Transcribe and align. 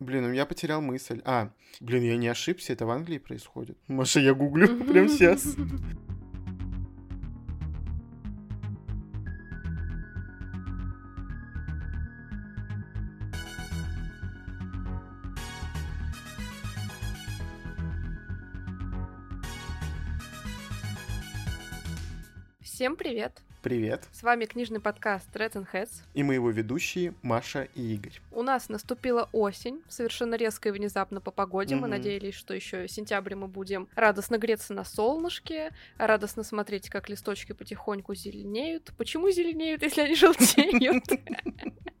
Блин, 0.00 0.22
ну 0.22 0.32
я 0.32 0.46
потерял 0.46 0.80
мысль. 0.80 1.20
А, 1.24 1.50
блин, 1.80 2.02
я 2.04 2.16
не 2.16 2.28
ошибся, 2.28 2.72
это 2.72 2.86
в 2.86 2.90
Англии 2.90 3.18
происходит. 3.18 3.76
Маша, 3.88 4.20
я 4.20 4.32
гуглю 4.32 4.84
прямо 4.88 5.08
сейчас. 5.08 5.56
Всем 22.78 22.94
привет! 22.94 23.32
Привет. 23.60 24.04
С 24.12 24.22
вами 24.22 24.44
книжный 24.44 24.78
подкаст 24.78 25.28
Red 25.34 25.54
and 25.54 25.66
Heads. 25.72 26.04
И 26.14 26.22
мы 26.22 26.34
его 26.34 26.48
ведущие 26.50 27.12
Маша 27.22 27.66
и 27.74 27.94
Игорь. 27.94 28.20
У 28.30 28.42
нас 28.42 28.68
наступила 28.68 29.28
осень, 29.32 29.82
совершенно 29.88 30.36
резко 30.36 30.68
и 30.68 30.70
внезапно 30.70 31.20
по 31.20 31.32
погоде. 31.32 31.74
Mm-hmm. 31.74 31.80
Мы 31.80 31.88
надеялись, 31.88 32.34
что 32.34 32.54
еще 32.54 32.86
в 32.86 32.88
сентябре 32.92 33.34
мы 33.34 33.48
будем 33.48 33.88
радостно 33.96 34.38
греться 34.38 34.74
на 34.74 34.84
солнышке, 34.84 35.72
радостно 35.96 36.44
смотреть, 36.44 36.88
как 36.88 37.08
листочки 37.08 37.50
потихоньку 37.50 38.14
зеленеют. 38.14 38.92
Почему 38.96 39.28
зеленеют, 39.28 39.82
если 39.82 40.02
они 40.02 40.14
желтеют? 40.14 41.02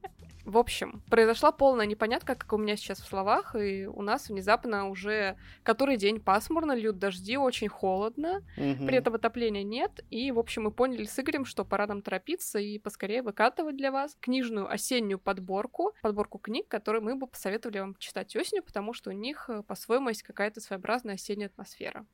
В 0.48 0.56
общем, 0.56 1.02
произошла 1.10 1.52
полная 1.52 1.84
непонятка, 1.84 2.34
как 2.34 2.54
у 2.54 2.56
меня 2.56 2.74
сейчас 2.76 3.00
в 3.00 3.06
словах, 3.06 3.54
и 3.54 3.84
у 3.84 4.00
нас 4.00 4.30
внезапно 4.30 4.88
уже 4.88 5.36
который 5.62 5.98
день 5.98 6.20
пасмурно, 6.20 6.72
льют 6.72 6.98
дожди, 6.98 7.36
очень 7.36 7.68
холодно, 7.68 8.42
угу. 8.56 8.86
при 8.86 8.96
этом 8.96 9.14
отопления 9.14 9.62
нет, 9.62 10.02
и, 10.08 10.32
в 10.32 10.38
общем, 10.38 10.62
мы 10.62 10.70
поняли 10.70 11.04
с 11.04 11.18
Игорем, 11.18 11.44
что 11.44 11.66
пора 11.66 11.86
нам 11.86 12.00
торопиться 12.00 12.58
и 12.58 12.78
поскорее 12.78 13.20
выкатывать 13.20 13.76
для 13.76 13.92
вас 13.92 14.16
книжную 14.22 14.72
осеннюю 14.72 15.18
подборку, 15.18 15.92
подборку 16.00 16.38
книг, 16.38 16.66
которые 16.66 17.02
мы 17.02 17.14
бы 17.14 17.26
посоветовали 17.26 17.80
вам 17.80 17.94
читать 17.96 18.34
осенью, 18.34 18.62
потому 18.62 18.94
что 18.94 19.10
у 19.10 19.12
них 19.12 19.50
э, 19.50 19.62
по-своему 19.64 20.08
есть 20.08 20.22
какая-то 20.22 20.62
своеобразная 20.62 21.16
осенняя 21.16 21.50
атмосфера. 21.50 22.06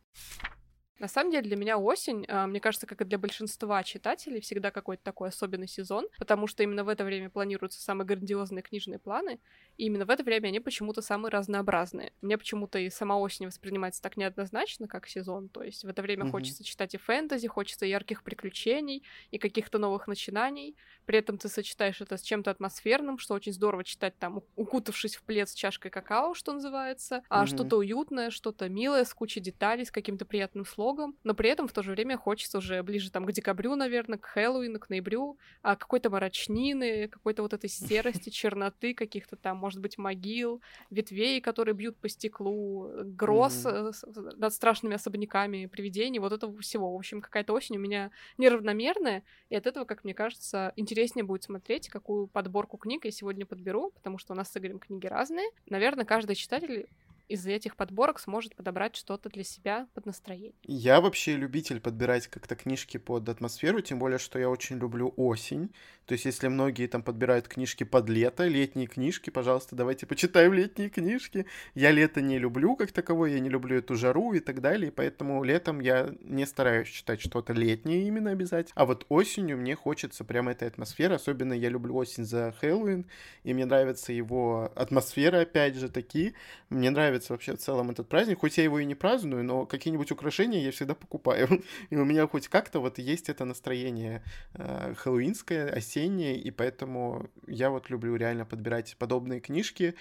На 1.00 1.08
самом 1.08 1.32
деле 1.32 1.42
для 1.42 1.56
меня 1.56 1.76
осень, 1.76 2.24
а, 2.28 2.46
мне 2.46 2.60
кажется, 2.60 2.86
как 2.86 3.00
и 3.00 3.04
для 3.04 3.18
большинства 3.18 3.82
читателей, 3.82 4.40
всегда 4.40 4.70
какой-то 4.70 5.02
такой 5.02 5.30
особенный 5.30 5.66
сезон, 5.66 6.06
потому 6.18 6.46
что 6.46 6.62
именно 6.62 6.84
в 6.84 6.88
это 6.88 7.04
время 7.04 7.30
планируются 7.30 7.82
самые 7.82 8.06
грандиозные 8.06 8.62
книжные 8.62 9.00
планы, 9.00 9.40
и 9.76 9.86
именно 9.86 10.06
в 10.06 10.10
это 10.10 10.22
время 10.22 10.48
они 10.48 10.60
почему-то 10.60 11.02
самые 11.02 11.30
разнообразные. 11.30 12.12
Мне 12.22 12.38
почему-то 12.38 12.78
и 12.78 12.90
сама 12.90 13.18
осень 13.18 13.46
воспринимается 13.46 14.00
так 14.00 14.16
неоднозначно, 14.16 14.86
как 14.86 15.08
сезон, 15.08 15.48
то 15.48 15.64
есть 15.64 15.84
в 15.84 15.88
это 15.88 16.00
время 16.00 16.24
mm-hmm. 16.26 16.30
хочется 16.30 16.62
читать 16.62 16.94
и 16.94 16.98
фэнтези, 16.98 17.48
хочется 17.48 17.86
ярких 17.86 18.22
приключений, 18.22 19.02
и 19.32 19.38
каких-то 19.38 19.78
новых 19.78 20.06
начинаний, 20.06 20.76
при 21.06 21.18
этом 21.18 21.38
ты 21.38 21.48
сочетаешь 21.48 22.00
это 22.00 22.16
с 22.16 22.22
чем-то 22.22 22.52
атмосферным, 22.52 23.18
что 23.18 23.34
очень 23.34 23.52
здорово 23.52 23.82
читать 23.82 24.16
там, 24.18 24.42
укутавшись 24.54 25.16
в 25.16 25.22
плед 25.24 25.48
с 25.48 25.54
чашкой 25.54 25.90
какао, 25.90 26.34
что 26.34 26.52
называется, 26.52 27.22
а 27.28 27.42
mm-hmm. 27.42 27.46
что-то 27.48 27.76
уютное, 27.78 28.30
что-то 28.30 28.68
милое, 28.68 29.04
с 29.04 29.12
кучей 29.12 29.40
деталей, 29.40 29.84
с 29.84 29.90
каким-то 29.90 30.24
приятным 30.24 30.64
словом, 30.64 30.93
слогом, 30.94 31.16
но 31.24 31.34
при 31.34 31.50
этом 31.50 31.68
в 31.68 31.72
то 31.72 31.82
же 31.82 31.90
время 31.90 32.16
хочется 32.16 32.58
уже 32.58 32.82
ближе 32.82 33.10
там 33.10 33.24
к 33.26 33.32
декабрю, 33.32 33.74
наверное, 33.74 34.18
к 34.18 34.26
Хэллоуину, 34.26 34.78
к 34.78 34.88
ноябрю, 34.88 35.36
а 35.62 35.76
какой-то 35.76 36.10
мрачнины, 36.10 37.08
какой-то 37.08 37.42
вот 37.42 37.52
этой 37.52 37.68
серости, 37.68 38.30
черноты, 38.30 38.94
каких-то 38.94 39.36
там, 39.36 39.56
может 39.56 39.80
быть, 39.80 39.98
могил, 39.98 40.60
ветвей, 40.90 41.40
которые 41.40 41.74
бьют 41.74 41.96
по 41.96 42.08
стеклу, 42.08 42.90
гроз 43.04 43.64
mm-hmm. 43.64 44.36
над 44.36 44.52
страшными 44.52 44.94
особняками, 44.94 45.66
привидений, 45.66 46.20
вот 46.20 46.32
этого 46.32 46.58
всего. 46.60 46.92
В 46.92 46.96
общем, 46.96 47.20
какая-то 47.20 47.52
осень 47.52 47.76
у 47.76 47.80
меня 47.80 48.10
неравномерная, 48.38 49.22
и 49.50 49.56
от 49.56 49.66
этого, 49.66 49.84
как 49.84 50.04
мне 50.04 50.14
кажется, 50.14 50.72
интереснее 50.76 51.24
будет 51.24 51.44
смотреть, 51.44 51.88
какую 51.88 52.26
подборку 52.26 52.76
книг 52.76 53.04
я 53.04 53.10
сегодня 53.10 53.46
подберу, 53.46 53.90
потому 53.90 54.18
что 54.18 54.32
у 54.32 54.36
нас 54.36 54.50
с 54.50 54.56
Игорем 54.56 54.78
книги 54.78 55.06
разные. 55.06 55.48
Наверное, 55.66 56.04
каждый 56.04 56.36
читатель 56.36 56.86
из 57.28 57.46
этих 57.46 57.76
подборок 57.76 58.20
сможет 58.20 58.54
подобрать 58.54 58.96
что-то 58.96 59.28
для 59.28 59.44
себя 59.44 59.86
под 59.94 60.06
настроение. 60.06 60.54
Я 60.62 61.00
вообще 61.00 61.36
любитель 61.36 61.80
подбирать 61.80 62.28
как-то 62.28 62.54
книжки 62.54 62.98
под 62.98 63.28
атмосферу, 63.28 63.80
тем 63.80 63.98
более, 63.98 64.18
что 64.18 64.38
я 64.38 64.48
очень 64.48 64.78
люблю 64.78 65.12
осень. 65.16 65.70
То 66.06 66.12
есть, 66.12 66.26
если 66.26 66.48
многие 66.48 66.86
там 66.86 67.02
подбирают 67.02 67.48
книжки 67.48 67.84
под 67.84 68.08
лето, 68.10 68.46
летние 68.46 68.86
книжки, 68.86 69.30
пожалуйста, 69.30 69.74
давайте 69.74 70.06
почитаем 70.06 70.52
летние 70.52 70.90
книжки. 70.90 71.46
Я 71.74 71.92
лето 71.92 72.20
не 72.20 72.38
люблю 72.38 72.76
как 72.76 72.92
таковое, 72.92 73.30
я 73.30 73.40
не 73.40 73.48
люблю 73.48 73.78
эту 73.78 73.94
жару 73.96 74.34
и 74.34 74.40
так 74.40 74.60
далее, 74.60 74.92
поэтому 74.92 75.42
летом 75.42 75.80
я 75.80 76.14
не 76.20 76.44
стараюсь 76.46 76.88
читать 76.88 77.20
что-то 77.22 77.54
летнее 77.54 78.06
именно 78.06 78.30
обязательно. 78.30 78.74
А 78.74 78.84
вот 78.84 79.06
осенью 79.08 79.56
мне 79.56 79.74
хочется 79.74 80.24
прямо 80.24 80.52
этой 80.52 80.68
атмосферы, 80.68 81.14
особенно 81.14 81.54
я 81.54 81.70
люблю 81.70 81.94
осень 81.96 82.24
за 82.24 82.54
Хэллоуин, 82.60 83.06
и 83.42 83.54
мне 83.54 83.64
нравится 83.64 84.12
его 84.12 84.70
атмосфера, 84.76 85.40
опять 85.40 85.76
же, 85.76 85.88
таки. 85.88 86.34
Мне 86.68 86.90
нравится 86.90 87.13
вообще 87.32 87.54
в 87.54 87.58
целом 87.58 87.90
этот 87.90 88.08
праздник, 88.08 88.40
хоть 88.40 88.58
я 88.58 88.64
его 88.64 88.78
и 88.78 88.84
не 88.84 88.94
праздную, 88.94 89.44
но 89.44 89.66
какие-нибудь 89.66 90.10
украшения 90.10 90.60
я 90.60 90.70
всегда 90.70 90.94
покупаю. 90.94 91.62
И 91.90 91.96
у 91.96 92.04
меня 92.04 92.26
хоть 92.26 92.48
как-то 92.48 92.80
вот 92.80 92.98
есть 92.98 93.28
это 93.28 93.44
настроение 93.44 94.22
э, 94.54 94.94
хэллоуинское, 94.96 95.70
осеннее, 95.70 96.36
и 96.36 96.50
поэтому 96.50 97.30
я 97.46 97.70
вот 97.70 97.90
люблю 97.90 98.16
реально 98.16 98.44
подбирать 98.44 98.96
подобные 98.98 99.40
книжки. 99.40 99.94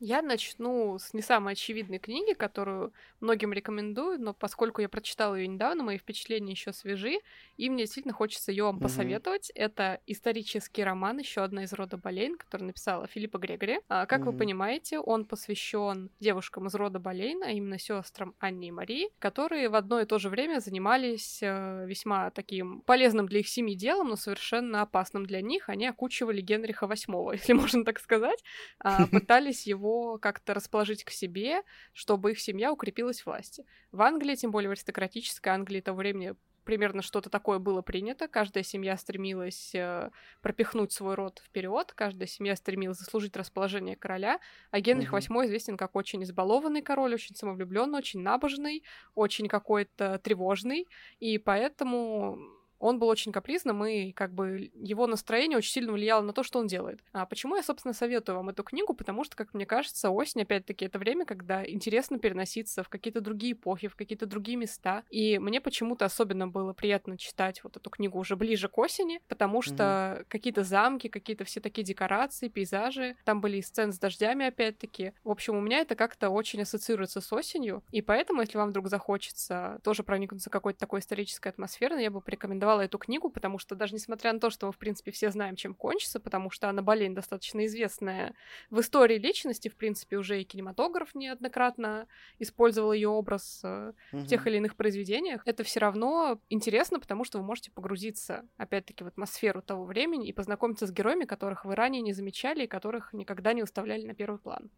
Я 0.00 0.22
начну 0.22 0.98
с 0.98 1.12
не 1.12 1.20
самой 1.20 1.52
очевидной 1.52 1.98
книги, 1.98 2.32
которую 2.32 2.94
многим 3.20 3.52
рекомендую, 3.52 4.18
но 4.18 4.32
поскольку 4.32 4.80
я 4.80 4.88
прочитала 4.88 5.34
ее 5.34 5.46
недавно, 5.46 5.82
мои 5.82 5.98
впечатления 5.98 6.52
еще 6.52 6.72
свежи, 6.72 7.18
и 7.58 7.68
мне 7.68 7.84
действительно 7.84 8.14
хочется 8.14 8.50
ее 8.50 8.64
вам 8.64 8.78
mm-hmm. 8.78 8.82
посоветовать. 8.82 9.50
Это 9.54 10.00
исторический 10.06 10.84
роман, 10.84 11.18
еще 11.18 11.42
одна 11.42 11.64
из 11.64 11.74
рода 11.74 11.98
Болейн, 11.98 12.38
который 12.38 12.62
написала 12.62 13.08
Филиппа 13.08 13.36
Грегори. 13.36 13.80
А, 13.88 14.06
как 14.06 14.22
mm-hmm. 14.22 14.24
вы 14.24 14.32
понимаете, 14.32 14.98
он 14.98 15.26
посвящен 15.26 16.08
девушкам 16.18 16.68
из 16.68 16.74
рода 16.74 16.98
Болейн, 16.98 17.42
а 17.42 17.50
именно 17.50 17.78
сестрам 17.78 18.34
Анне 18.38 18.68
и 18.68 18.72
Марии, 18.72 19.10
которые 19.18 19.68
в 19.68 19.74
одно 19.74 20.00
и 20.00 20.06
то 20.06 20.18
же 20.18 20.30
время 20.30 20.60
занимались 20.60 21.42
э, 21.42 21.84
весьма 21.86 22.30
таким 22.30 22.80
полезным 22.86 23.26
для 23.26 23.40
их 23.40 23.48
семьи 23.48 23.74
делом, 23.74 24.08
но 24.08 24.16
совершенно 24.16 24.80
опасным 24.80 25.26
для 25.26 25.42
них. 25.42 25.68
Они 25.68 25.86
окучивали 25.86 26.40
Генриха 26.40 26.86
VIII, 26.86 27.32
если 27.34 27.52
можно 27.52 27.84
так 27.84 28.00
сказать, 28.00 28.42
а, 28.78 29.06
пытались 29.12 29.66
его 29.66 29.89
его 29.90 30.18
как-то 30.18 30.54
расположить 30.54 31.04
к 31.04 31.10
себе, 31.10 31.62
чтобы 31.92 32.32
их 32.32 32.40
семья 32.40 32.72
укрепилась 32.72 33.20
в 33.20 33.26
власти. 33.26 33.64
В 33.92 34.02
Англии, 34.02 34.34
тем 34.34 34.50
более 34.50 34.68
в 34.68 34.72
аристократической 34.72 35.52
Англии 35.52 35.80
того 35.80 35.98
времени, 35.98 36.34
примерно 36.64 37.02
что-то 37.02 37.30
такое 37.30 37.58
было 37.58 37.82
принято. 37.82 38.28
Каждая 38.28 38.62
семья 38.62 38.96
стремилась 38.96 39.74
э, 39.74 40.10
пропихнуть 40.42 40.92
свой 40.92 41.14
род 41.14 41.42
вперед, 41.44 41.92
каждая 41.94 42.28
семья 42.28 42.54
стремилась 42.54 42.98
заслужить 42.98 43.36
расположение 43.36 43.96
короля. 43.96 44.38
А 44.70 44.80
Генрих 44.80 45.12
VIII 45.12 45.30
угу. 45.30 45.44
известен 45.46 45.76
как 45.76 45.96
очень 45.96 46.22
избалованный 46.22 46.82
король, 46.82 47.14
очень 47.14 47.34
самовлюбленный, 47.34 47.98
очень 47.98 48.20
набожный, 48.20 48.84
очень 49.14 49.48
какой-то 49.48 50.18
тревожный, 50.22 50.86
и 51.18 51.38
поэтому 51.38 52.38
он 52.80 52.98
был 52.98 53.08
очень 53.08 53.30
капризным, 53.30 53.84
и 53.84 54.10
как 54.12 54.32
бы 54.32 54.70
его 54.74 55.06
настроение 55.06 55.58
очень 55.58 55.70
сильно 55.70 55.92
влияло 55.92 56.22
на 56.22 56.32
то, 56.32 56.42
что 56.42 56.58
он 56.58 56.66
делает. 56.66 57.00
А 57.12 57.26
почему 57.26 57.56
я, 57.56 57.62
собственно, 57.62 57.94
советую 57.94 58.36
вам 58.36 58.48
эту 58.48 58.64
книгу? 58.64 58.94
Потому 58.94 59.22
что, 59.22 59.36
как 59.36 59.54
мне 59.54 59.66
кажется, 59.66 60.10
осень, 60.10 60.42
опять-таки, 60.42 60.86
это 60.86 60.98
время, 60.98 61.26
когда 61.26 61.64
интересно 61.64 62.18
переноситься 62.18 62.82
в 62.82 62.88
какие-то 62.88 63.20
другие 63.20 63.52
эпохи, 63.52 63.88
в 63.88 63.96
какие-то 63.96 64.26
другие 64.26 64.56
места. 64.56 65.04
И 65.10 65.38
мне 65.38 65.60
почему-то 65.60 66.06
особенно 66.06 66.48
было 66.48 66.72
приятно 66.72 67.18
читать 67.18 67.62
вот 67.62 67.76
эту 67.76 67.90
книгу 67.90 68.18
уже 68.18 68.34
ближе 68.34 68.68
к 68.68 68.78
осени, 68.78 69.20
потому 69.28 69.60
что 69.60 69.74
mm-hmm. 69.74 70.24
какие-то 70.28 70.64
замки, 70.64 71.08
какие-то 71.08 71.44
все 71.44 71.60
такие 71.60 71.84
декорации, 71.84 72.48
пейзажи, 72.48 73.16
там 73.24 73.42
были 73.42 73.58
и 73.58 73.62
сцены 73.62 73.92
с 73.92 73.98
дождями, 73.98 74.46
опять-таки. 74.46 75.12
В 75.22 75.30
общем, 75.30 75.56
у 75.56 75.60
меня 75.60 75.80
это 75.80 75.94
как-то 75.94 76.30
очень 76.30 76.62
ассоциируется 76.62 77.20
с 77.20 77.30
осенью, 77.32 77.84
и 77.90 78.00
поэтому, 78.00 78.40
если 78.40 78.56
вам 78.56 78.70
вдруг 78.70 78.88
захочется 78.88 79.80
тоже 79.84 80.02
проникнуться 80.02 80.48
какой-то 80.48 80.78
такой 80.78 81.00
исторической 81.00 81.48
атмосферой, 81.48 82.02
я 82.02 82.10
бы 82.10 82.22
порекомендовала 82.22 82.69
рекомендовала 82.70 82.82
эту 82.82 82.98
книгу, 82.98 83.30
потому 83.30 83.58
что 83.58 83.74
даже 83.74 83.94
несмотря 83.94 84.32
на 84.32 84.40
то, 84.40 84.50
что 84.50 84.66
мы, 84.66 84.72
в 84.72 84.78
принципе, 84.78 85.10
все 85.10 85.30
знаем, 85.30 85.56
чем 85.56 85.74
кончится, 85.74 86.20
потому 86.20 86.50
что 86.50 86.68
Анна 86.68 86.82
Болейн 86.82 87.14
достаточно 87.14 87.64
известная 87.66 88.34
в 88.70 88.80
истории 88.80 89.18
личности, 89.18 89.68
в 89.68 89.76
принципе, 89.76 90.16
уже 90.16 90.40
и 90.40 90.44
кинематограф 90.44 91.14
неоднократно 91.14 92.06
использовал 92.38 92.92
ее 92.92 93.08
образ 93.08 93.62
угу. 93.64 93.94
в 94.12 94.26
тех 94.26 94.46
или 94.46 94.56
иных 94.56 94.76
произведениях, 94.76 95.42
это 95.44 95.64
все 95.64 95.80
равно 95.80 96.40
интересно, 96.48 97.00
потому 97.00 97.24
что 97.24 97.38
вы 97.38 97.44
можете 97.44 97.70
погрузиться, 97.70 98.44
опять-таки, 98.56 99.04
в 99.04 99.06
атмосферу 99.06 99.62
того 99.62 99.84
времени 99.84 100.28
и 100.28 100.32
познакомиться 100.32 100.86
с 100.86 100.92
героями, 100.92 101.24
которых 101.24 101.64
вы 101.64 101.74
ранее 101.74 102.02
не 102.02 102.12
замечали 102.12 102.64
и 102.64 102.66
которых 102.66 103.12
никогда 103.12 103.52
не 103.52 103.62
выставляли 103.62 104.06
на 104.06 104.14
первый 104.14 104.38
план. 104.38 104.70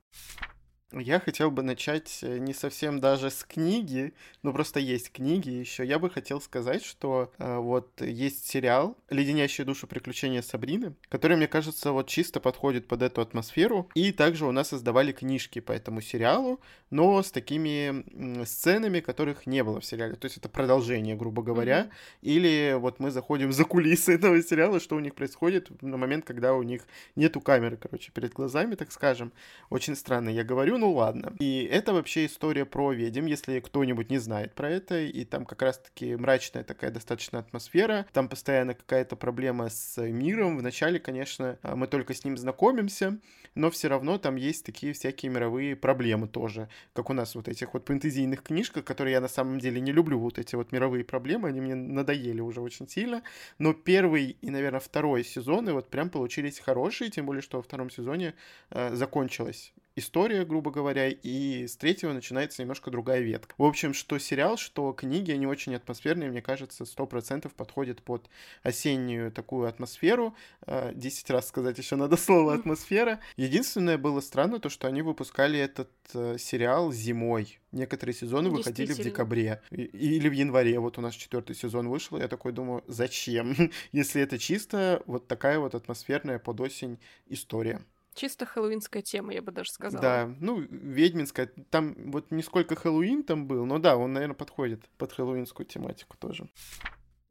Я 0.93 1.21
хотел 1.21 1.51
бы 1.51 1.63
начать 1.63 2.19
э, 2.23 2.39
не 2.39 2.53
совсем 2.53 3.01
даже 3.01 3.31
с 3.31 3.45
книги, 3.45 4.13
но 4.43 4.53
просто 4.53 4.79
есть 4.81 5.11
книги 5.11 5.49
еще. 5.49 5.87
Я 5.87 5.99
бы 5.99 6.11
хотел 6.11 6.41
сказать, 6.41 6.85
что 6.85 7.33
э, 7.39 7.57
вот 7.57 8.01
есть 8.01 8.47
сериал 8.47 8.97
«Леденящие 9.09 9.65
душу 9.65 9.87
приключения 9.87 10.43
Сабрины», 10.43 10.95
который, 11.09 11.37
мне 11.37 11.49
кажется, 11.49 11.93
вот 11.93 12.09
чисто 12.09 12.41
подходит 12.41 12.89
под 12.89 13.03
эту 13.03 13.23
атмосферу. 13.23 13.89
И 13.95 14.13
также 14.13 14.45
у 14.47 14.53
нас 14.53 14.69
создавали 14.69 15.13
книжки 15.13 15.61
по 15.61 15.73
этому 15.73 16.03
сериалу, 16.03 16.61
но 16.91 17.23
с 17.23 17.31
такими 17.31 18.45
сценами, 18.45 19.01
которых 19.01 19.47
не 19.47 19.65
было 19.65 19.81
в 19.81 19.85
сериале. 19.85 20.15
То 20.15 20.27
есть 20.27 20.37
это 20.37 20.49
продолжение, 20.49 21.17
грубо 21.17 21.43
говоря. 21.43 21.85
Mm-hmm. 21.85 22.19
Или 22.23 22.77
вот 22.79 23.01
мы 23.01 23.11
заходим 23.11 23.53
за 23.53 23.65
кулисы 23.65 24.13
этого 24.15 24.43
сериала, 24.43 24.79
что 24.79 24.97
у 24.97 25.01
них 25.01 25.15
происходит 25.15 25.71
на 25.83 25.97
момент, 25.97 26.27
когда 26.27 26.55
у 26.55 26.63
них 26.63 26.83
нету 27.17 27.41
камеры, 27.41 27.79
короче, 27.79 28.13
перед 28.13 28.33
глазами, 28.33 28.75
так 28.75 28.93
скажем. 28.93 29.33
Очень 29.71 29.97
странно 29.97 30.29
я 30.29 30.45
говорю, 30.45 30.79
ну 30.83 30.95
ладно. 30.95 31.33
И 31.39 31.63
это 31.71 31.93
вообще 31.93 32.27
история 32.27 32.65
про 32.65 32.93
ведьм, 32.93 33.27
если 33.27 33.61
кто-нибудь 33.61 34.11
не 34.11 34.19
знает 34.19 34.53
про 34.53 34.69
это, 34.69 35.01
и 35.01 35.25
там 35.25 35.45
как 35.45 35.63
раз-таки 35.63 36.17
мрачная 36.17 36.65
такая 36.65 36.91
достаточно 36.91 37.39
атмосфера, 37.39 38.05
там 38.13 38.29
постоянно 38.29 38.75
какая-то 38.75 39.15
проблема 39.15 39.69
с 39.71 39.97
миром. 40.03 40.59
Вначале, 40.59 40.99
конечно, 40.99 41.57
мы 41.63 41.87
только 41.87 42.15
с 42.15 42.25
ним 42.25 42.37
знакомимся, 42.37 43.19
но 43.55 43.71
все 43.71 43.89
равно 43.89 44.19
там 44.19 44.37
есть 44.37 44.65
такие 44.65 44.93
всякие 44.93 45.31
мировые 45.31 45.77
проблемы 45.77 46.29
тоже, 46.29 46.69
как 46.93 47.11
у 47.11 47.13
нас 47.13 47.35
вот 47.35 47.49
этих 47.49 47.75
вот 47.75 47.87
фэнтезийных 47.87 48.43
книжках, 48.43 48.85
которые 48.85 49.13
я 49.13 49.21
на 49.21 49.29
самом 49.29 49.59
деле 49.59 49.81
не 49.81 49.93
люблю, 49.93 50.19
вот 50.19 50.39
эти 50.39 50.55
вот 50.55 50.73
мировые 50.73 51.05
проблемы, 51.05 51.49
они 51.49 51.61
мне 51.61 51.75
надоели 51.75 52.41
уже 52.41 52.61
очень 52.61 52.89
сильно, 52.89 53.23
но 53.59 53.73
первый 53.73 54.37
и, 54.41 54.51
наверное, 54.51 54.81
второй 54.81 55.25
сезоны 55.25 55.73
вот 55.73 55.91
прям 55.91 56.11
получились 56.11 56.59
хорошие, 56.59 57.11
тем 57.11 57.27
более, 57.27 57.43
что 57.43 57.59
во 57.59 57.63
втором 57.63 57.91
сезоне 57.91 58.35
э, 58.71 58.95
закончилась 58.95 59.73
история, 59.97 60.45
грубо 60.45 60.71
говоря, 60.71 61.09
и 61.09 61.67
с 61.67 61.77
третьего 61.77 62.13
начинается 62.13 62.63
немножко 62.63 62.91
другая 62.91 63.21
ветка. 63.21 63.55
В 63.59 63.65
общем, 63.65 63.95
что 63.95 64.19
сериал, 64.19 64.57
что 64.57 64.93
книги, 64.93 65.33
они 65.33 65.47
очень 65.47 65.75
атмосферные, 65.75 66.31
мне 66.31 66.43
кажется, 66.43 66.85
сто 66.85 67.07
процентов 67.07 67.53
подходят 67.55 68.03
под 68.03 68.29
осеннюю 68.63 69.31
такую 69.31 69.69
атмосферу. 69.69 70.35
Э, 70.67 70.93
десять 70.95 71.29
раз 71.31 71.49
сказать 71.49 71.79
еще 71.79 71.97
надо 71.97 72.17
слово 72.17 72.55
атмосфера. 72.55 73.21
Единственное 73.43 73.99
было 73.99 74.21
странно 74.21 74.61
то, 74.61 74.69
что 74.69 74.87
они 74.87 75.03
выпускали 75.03 75.59
этот 75.59 75.91
э, 76.15 76.39
сериал 76.39 76.93
зимой. 76.93 77.59
Некоторые 77.73 78.15
сезоны 78.15 78.51
выходили 78.51 78.93
в 78.93 78.99
декабре 78.99 79.61
или 79.73 80.29
в 80.29 80.33
январе. 80.33 80.79
Вот 80.79 80.97
у 80.99 81.01
нас 81.01 81.13
четвертый 81.15 81.57
сезон 81.57 81.89
вышел, 81.89 82.19
я 82.19 82.29
такой 82.29 82.53
думаю, 82.53 82.85
зачем, 82.87 83.57
если 83.93 84.23
это 84.23 84.39
чисто 84.39 85.03
вот 85.07 85.27
такая 85.27 85.59
вот 85.59 85.75
атмосферная 85.75 86.39
под 86.39 86.61
осень 86.61 87.01
история. 87.27 87.81
Чисто 88.15 88.47
хэллоуинская 88.47 89.03
тема, 89.03 89.33
я 89.33 89.43
бы 89.43 89.51
даже 89.51 89.73
сказала. 89.73 90.01
Да, 90.01 90.35
ну, 90.39 90.61
ведьминская. 90.61 91.51
Там 91.71 91.97
вот 92.13 92.31
не 92.31 92.45
сколько 92.45 92.77
Хэллоуин 92.77 93.25
там 93.25 93.49
был, 93.49 93.67
но 93.67 93.81
да, 93.81 93.97
он, 93.97 94.13
наверное, 94.13 94.37
подходит 94.37 94.89
под 94.99 95.13
хэллоуинскую 95.13 95.67
тематику 95.67 96.17
тоже. 96.17 96.49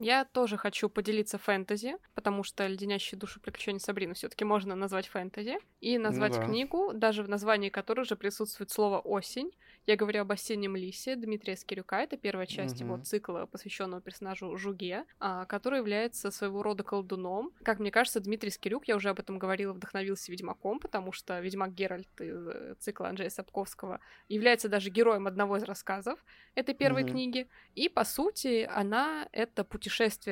Я 0.01 0.25
тоже 0.25 0.57
хочу 0.57 0.89
поделиться 0.89 1.37
фэнтези, 1.37 1.95
потому 2.15 2.43
что 2.43 2.65
«Леденящие 2.65 3.19
душу 3.19 3.39
приключения 3.39 3.79
Сабрины» 3.79 4.15
все 4.15 4.29
таки 4.29 4.43
можно 4.43 4.75
назвать 4.75 5.07
фэнтези, 5.07 5.59
и 5.79 5.97
назвать 5.99 6.33
ну, 6.33 6.39
да. 6.39 6.45
книгу, 6.45 6.91
даже 6.93 7.21
в 7.21 7.29
названии 7.29 7.69
которой 7.69 8.05
же 8.05 8.15
присутствует 8.15 8.71
слово 8.71 8.99
«осень», 8.99 9.51
я 9.87 9.95
говорю 9.95 10.21
об 10.21 10.31
«Осеннем 10.31 10.75
лисе» 10.75 11.15
Дмитрия 11.15 11.57
Скирюка. 11.57 12.01
Это 12.01 12.15
первая 12.15 12.45
часть 12.45 12.79
mm-hmm. 12.79 12.85
его 12.85 12.97
цикла, 12.99 13.47
посвященного 13.47 13.99
персонажу 13.99 14.55
Жуге, 14.55 15.05
а, 15.19 15.45
который 15.45 15.79
является 15.79 16.29
своего 16.29 16.61
рода 16.61 16.83
колдуном. 16.83 17.51
Как 17.63 17.79
мне 17.79 17.89
кажется, 17.89 18.19
Дмитрий 18.19 18.51
Скирюк, 18.51 18.87
я 18.87 18.95
уже 18.95 19.09
об 19.09 19.19
этом 19.19 19.39
говорила, 19.39 19.73
вдохновился 19.73 20.31
Ведьмаком, 20.31 20.79
потому 20.79 21.11
что 21.11 21.39
Ведьмак 21.39 21.73
Геральт 21.73 22.21
из 22.21 22.47
э, 22.47 22.75
цикла 22.79 23.09
Анджея 23.09 23.29
Сапковского 23.29 23.99
является 24.29 24.69
даже 24.69 24.91
героем 24.91 25.25
одного 25.25 25.57
из 25.57 25.63
рассказов 25.63 26.23
этой 26.53 26.75
первой 26.75 27.01
mm-hmm. 27.01 27.11
книги. 27.11 27.47
И, 27.73 27.89
по 27.89 28.03
сути, 28.03 28.69
она— 28.71 29.27
это 29.31 29.63
путешествие 29.63 29.90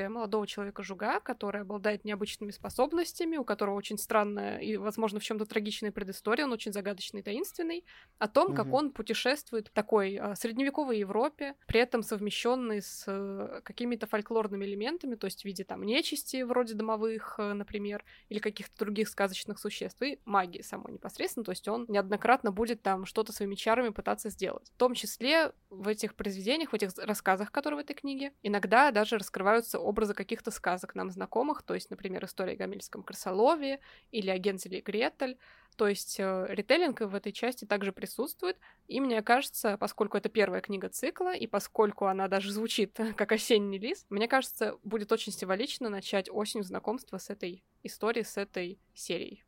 молодого 0.10 0.48
человека 0.48 0.84
Жуга, 0.84 1.20
который 1.20 1.62
обладает 1.62 2.06
необычными 2.06 2.52
способностями, 2.52 3.38
у 3.38 3.44
которого 3.44 3.76
очень 3.76 3.98
странная 3.98 4.60
и, 4.60 4.78
возможно, 4.78 5.20
в 5.20 5.24
чем 5.24 5.38
то 5.38 5.46
трагичная 5.46 5.92
предыстория, 5.92 6.46
он 6.46 6.54
очень 6.54 6.74
загадочный 6.74 7.22
и 7.22 7.24
таинственный, 7.24 7.86
о 8.18 8.28
том, 8.28 8.52
mm-hmm. 8.52 8.56
как 8.56 8.74
он 8.74 8.92
путешествует 8.92 9.68
в 9.68 9.72
такой 9.72 10.16
а, 10.16 10.36
средневековой 10.36 11.00
Европе, 11.00 11.56
при 11.68 11.80
этом 11.80 12.04
совмещенный 12.04 12.82
с 12.82 13.04
э, 13.08 13.62
какими-то 13.64 14.08
фольклорными 14.08 14.66
элементами, 14.66 15.16
то 15.16 15.26
есть 15.26 15.42
в 15.42 15.46
виде 15.46 15.64
там 15.64 15.84
нечисти, 15.84 16.42
вроде 16.44 16.74
домовых, 16.74 17.36
э, 17.38 17.54
например, 17.54 18.04
или 18.30 18.40
каких-то 18.40 18.78
других 18.80 19.10
сказочных 19.10 19.60
существ, 19.60 20.02
и 20.02 20.20
магии 20.26 20.62
самой 20.62 20.94
непосредственно, 20.94 21.44
то 21.44 21.52
есть 21.52 21.68
он 21.68 21.86
неоднократно 21.88 22.52
будет 22.52 22.82
там 22.82 23.06
что-то 23.06 23.34
своими 23.34 23.56
чарами 23.56 23.90
пытаться 23.90 24.30
сделать. 24.30 24.72
В 24.74 24.78
том 24.78 24.94
числе 24.94 25.52
в 25.70 25.88
этих 25.88 26.16
произведениях, 26.16 26.72
в 26.72 26.74
этих 26.74 26.90
рассказах, 26.98 27.52
которые 27.52 27.80
в 27.80 27.84
этой 27.84 27.94
книге, 27.94 28.34
иногда 28.42 28.92
даже 28.92 29.18
раскрываются 29.18 29.80
образы 29.80 30.14
каких-то 30.14 30.52
сказок 30.52 30.96
нам 30.96 31.12
знакомых, 31.12 31.62
то 31.64 31.74
есть, 31.74 31.90
например, 31.90 32.26
история 32.26 32.54
о 32.54 32.58
Гамельском 32.58 33.04
крысолове 33.04 33.80
или 34.12 34.30
о 34.30 34.38
Гензеле 34.38 34.80
и 34.80 34.82
Гретель, 34.82 35.38
то 35.80 35.88
есть 35.88 36.20
э, 36.20 36.46
ритейлинг 36.50 37.00
в 37.00 37.16
этой 37.16 37.32
части 37.32 37.64
также 37.64 37.94
присутствует. 37.94 38.58
И 38.88 39.00
мне 39.00 39.22
кажется, 39.22 39.78
поскольку 39.78 40.18
это 40.18 40.28
первая 40.28 40.60
книга 40.60 40.90
цикла, 40.90 41.34
и 41.34 41.48
поскольку 41.48 42.08
она 42.08 42.28
даже 42.28 42.52
звучит 42.52 43.00
как 43.16 43.32
осенний 43.32 43.80
лист, 43.80 44.06
мне 44.10 44.28
кажется, 44.28 44.78
будет 44.84 45.12
очень 45.14 45.32
символично 45.32 45.88
начать 45.88 46.30
осень 46.30 46.64
знакомства 46.64 47.18
с 47.18 47.30
этой 47.30 47.64
историей, 47.84 48.26
с 48.26 48.36
этой 48.36 48.78
серией. 48.94 49.46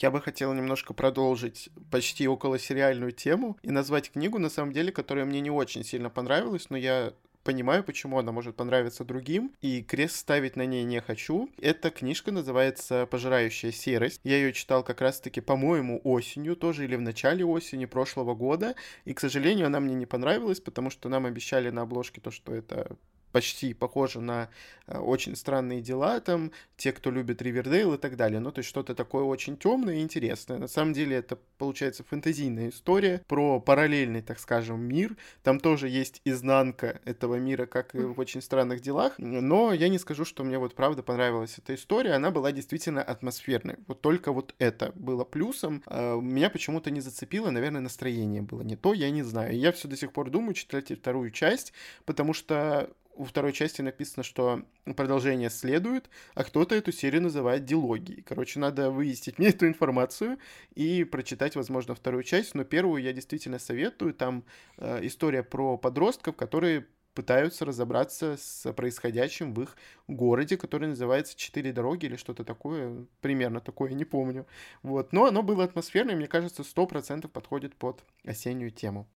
Я 0.00 0.10
бы 0.10 0.20
хотел 0.20 0.52
немножко 0.52 0.92
продолжить 0.92 1.70
почти 1.90 2.26
около 2.26 2.58
сериальную 2.58 3.12
тему 3.12 3.56
и 3.62 3.70
назвать 3.70 4.10
книгу, 4.10 4.38
на 4.38 4.50
самом 4.50 4.72
деле, 4.72 4.90
которая 4.92 5.24
мне 5.24 5.40
не 5.40 5.50
очень 5.50 5.84
сильно 5.84 6.10
понравилась, 6.10 6.68
но 6.68 6.76
я 6.76 7.12
понимаю, 7.44 7.84
почему 7.84 8.18
она 8.18 8.32
может 8.32 8.56
понравиться 8.56 9.04
другим, 9.04 9.52
и 9.60 9.82
крест 9.82 10.16
ставить 10.16 10.56
на 10.56 10.66
ней 10.66 10.82
не 10.84 11.00
хочу. 11.00 11.48
Эта 11.60 11.90
книжка 11.90 12.32
называется 12.32 13.06
«Пожирающая 13.06 13.70
серость». 13.70 14.20
Я 14.24 14.36
ее 14.36 14.52
читал 14.52 14.82
как 14.82 15.00
раз-таки, 15.00 15.40
по-моему, 15.40 16.00
осенью 16.04 16.56
тоже, 16.56 16.84
или 16.84 16.96
в 16.96 17.02
начале 17.02 17.44
осени 17.44 17.84
прошлого 17.84 18.34
года, 18.34 18.74
и, 19.04 19.12
к 19.12 19.20
сожалению, 19.20 19.66
она 19.66 19.78
мне 19.78 19.94
не 19.94 20.06
понравилась, 20.06 20.60
потому 20.60 20.90
что 20.90 21.08
нам 21.08 21.26
обещали 21.26 21.70
на 21.70 21.82
обложке 21.82 22.20
то, 22.20 22.30
что 22.30 22.54
это 22.54 22.96
почти 23.34 23.74
похоже 23.74 24.20
на 24.20 24.48
э, 24.86 24.96
очень 24.96 25.34
странные 25.34 25.80
дела, 25.80 26.20
там, 26.20 26.52
те, 26.76 26.92
кто 26.92 27.10
любит 27.10 27.42
Ривердейл 27.42 27.94
и 27.94 27.98
так 27.98 28.16
далее. 28.16 28.38
Ну, 28.38 28.52
то 28.52 28.60
есть 28.60 28.68
что-то 28.68 28.94
такое 28.94 29.24
очень 29.24 29.56
темное 29.56 29.96
и 29.96 30.02
интересное. 30.02 30.58
На 30.58 30.68
самом 30.68 30.92
деле 30.92 31.16
это, 31.16 31.36
получается, 31.58 32.04
фэнтезийная 32.04 32.68
история 32.68 33.24
про 33.26 33.58
параллельный, 33.58 34.22
так 34.22 34.38
скажем, 34.38 34.80
мир. 34.82 35.16
Там 35.42 35.58
тоже 35.58 35.88
есть 35.88 36.20
изнанка 36.24 37.00
этого 37.04 37.34
мира, 37.34 37.66
как 37.66 37.96
и 37.96 37.98
в 37.98 38.20
очень 38.20 38.40
странных 38.40 38.80
делах. 38.80 39.14
Но 39.18 39.72
я 39.72 39.88
не 39.88 39.98
скажу, 39.98 40.24
что 40.24 40.44
мне 40.44 40.58
вот 40.58 40.76
правда 40.76 41.02
понравилась 41.02 41.58
эта 41.58 41.74
история. 41.74 42.12
Она 42.12 42.30
была 42.30 42.52
действительно 42.52 43.02
атмосферной. 43.02 43.78
Вот 43.88 44.00
только 44.00 44.30
вот 44.30 44.54
это 44.60 44.92
было 44.94 45.24
плюсом. 45.24 45.82
А, 45.86 46.20
меня 46.20 46.50
почему-то 46.50 46.92
не 46.92 47.00
зацепило, 47.00 47.50
наверное, 47.50 47.80
настроение 47.80 48.42
было 48.42 48.62
не 48.62 48.76
то, 48.76 48.94
я 48.94 49.10
не 49.10 49.24
знаю. 49.24 49.58
Я 49.58 49.72
все 49.72 49.88
до 49.88 49.96
сих 49.96 50.12
пор 50.12 50.30
думаю 50.30 50.54
читать 50.54 50.92
вторую 50.96 51.32
часть, 51.32 51.72
потому 52.04 52.32
что 52.32 52.90
у 53.14 53.24
второй 53.24 53.52
части 53.52 53.80
написано, 53.82 54.22
что 54.22 54.62
продолжение 54.96 55.50
следует, 55.50 56.10
а 56.34 56.44
кто-то 56.44 56.74
эту 56.74 56.92
серию 56.92 57.22
называет 57.22 57.64
дилогией. 57.64 58.22
Короче, 58.22 58.58
надо 58.60 58.90
выяснить 58.90 59.38
мне 59.38 59.48
эту 59.50 59.66
информацию 59.66 60.38
и 60.74 61.04
прочитать, 61.04 61.56
возможно, 61.56 61.94
вторую 61.94 62.24
часть, 62.24 62.54
но 62.54 62.64
первую 62.64 63.02
я 63.02 63.12
действительно 63.12 63.58
советую. 63.58 64.14
Там 64.14 64.44
э, 64.78 65.06
история 65.06 65.42
про 65.42 65.76
подростков, 65.76 66.36
которые 66.36 66.86
пытаются 67.14 67.64
разобраться 67.64 68.36
с 68.36 68.70
происходящим 68.72 69.54
в 69.54 69.62
их 69.62 69.76
городе, 70.08 70.56
который 70.56 70.88
называется 70.88 71.36
«Четыре 71.36 71.72
дороги» 71.72 72.06
или 72.06 72.16
что-то 72.16 72.44
такое, 72.44 73.06
примерно 73.20 73.60
такое, 73.60 73.92
не 73.92 74.04
помню. 74.04 74.46
Вот. 74.82 75.12
Но 75.12 75.26
оно 75.26 75.42
было 75.42 75.64
атмосферное, 75.64 76.16
мне 76.16 76.26
кажется, 76.26 76.64
сто 76.64 76.86
процентов 76.86 77.30
подходит 77.30 77.76
под 77.76 78.04
осеннюю 78.24 78.72
тему. 78.72 79.08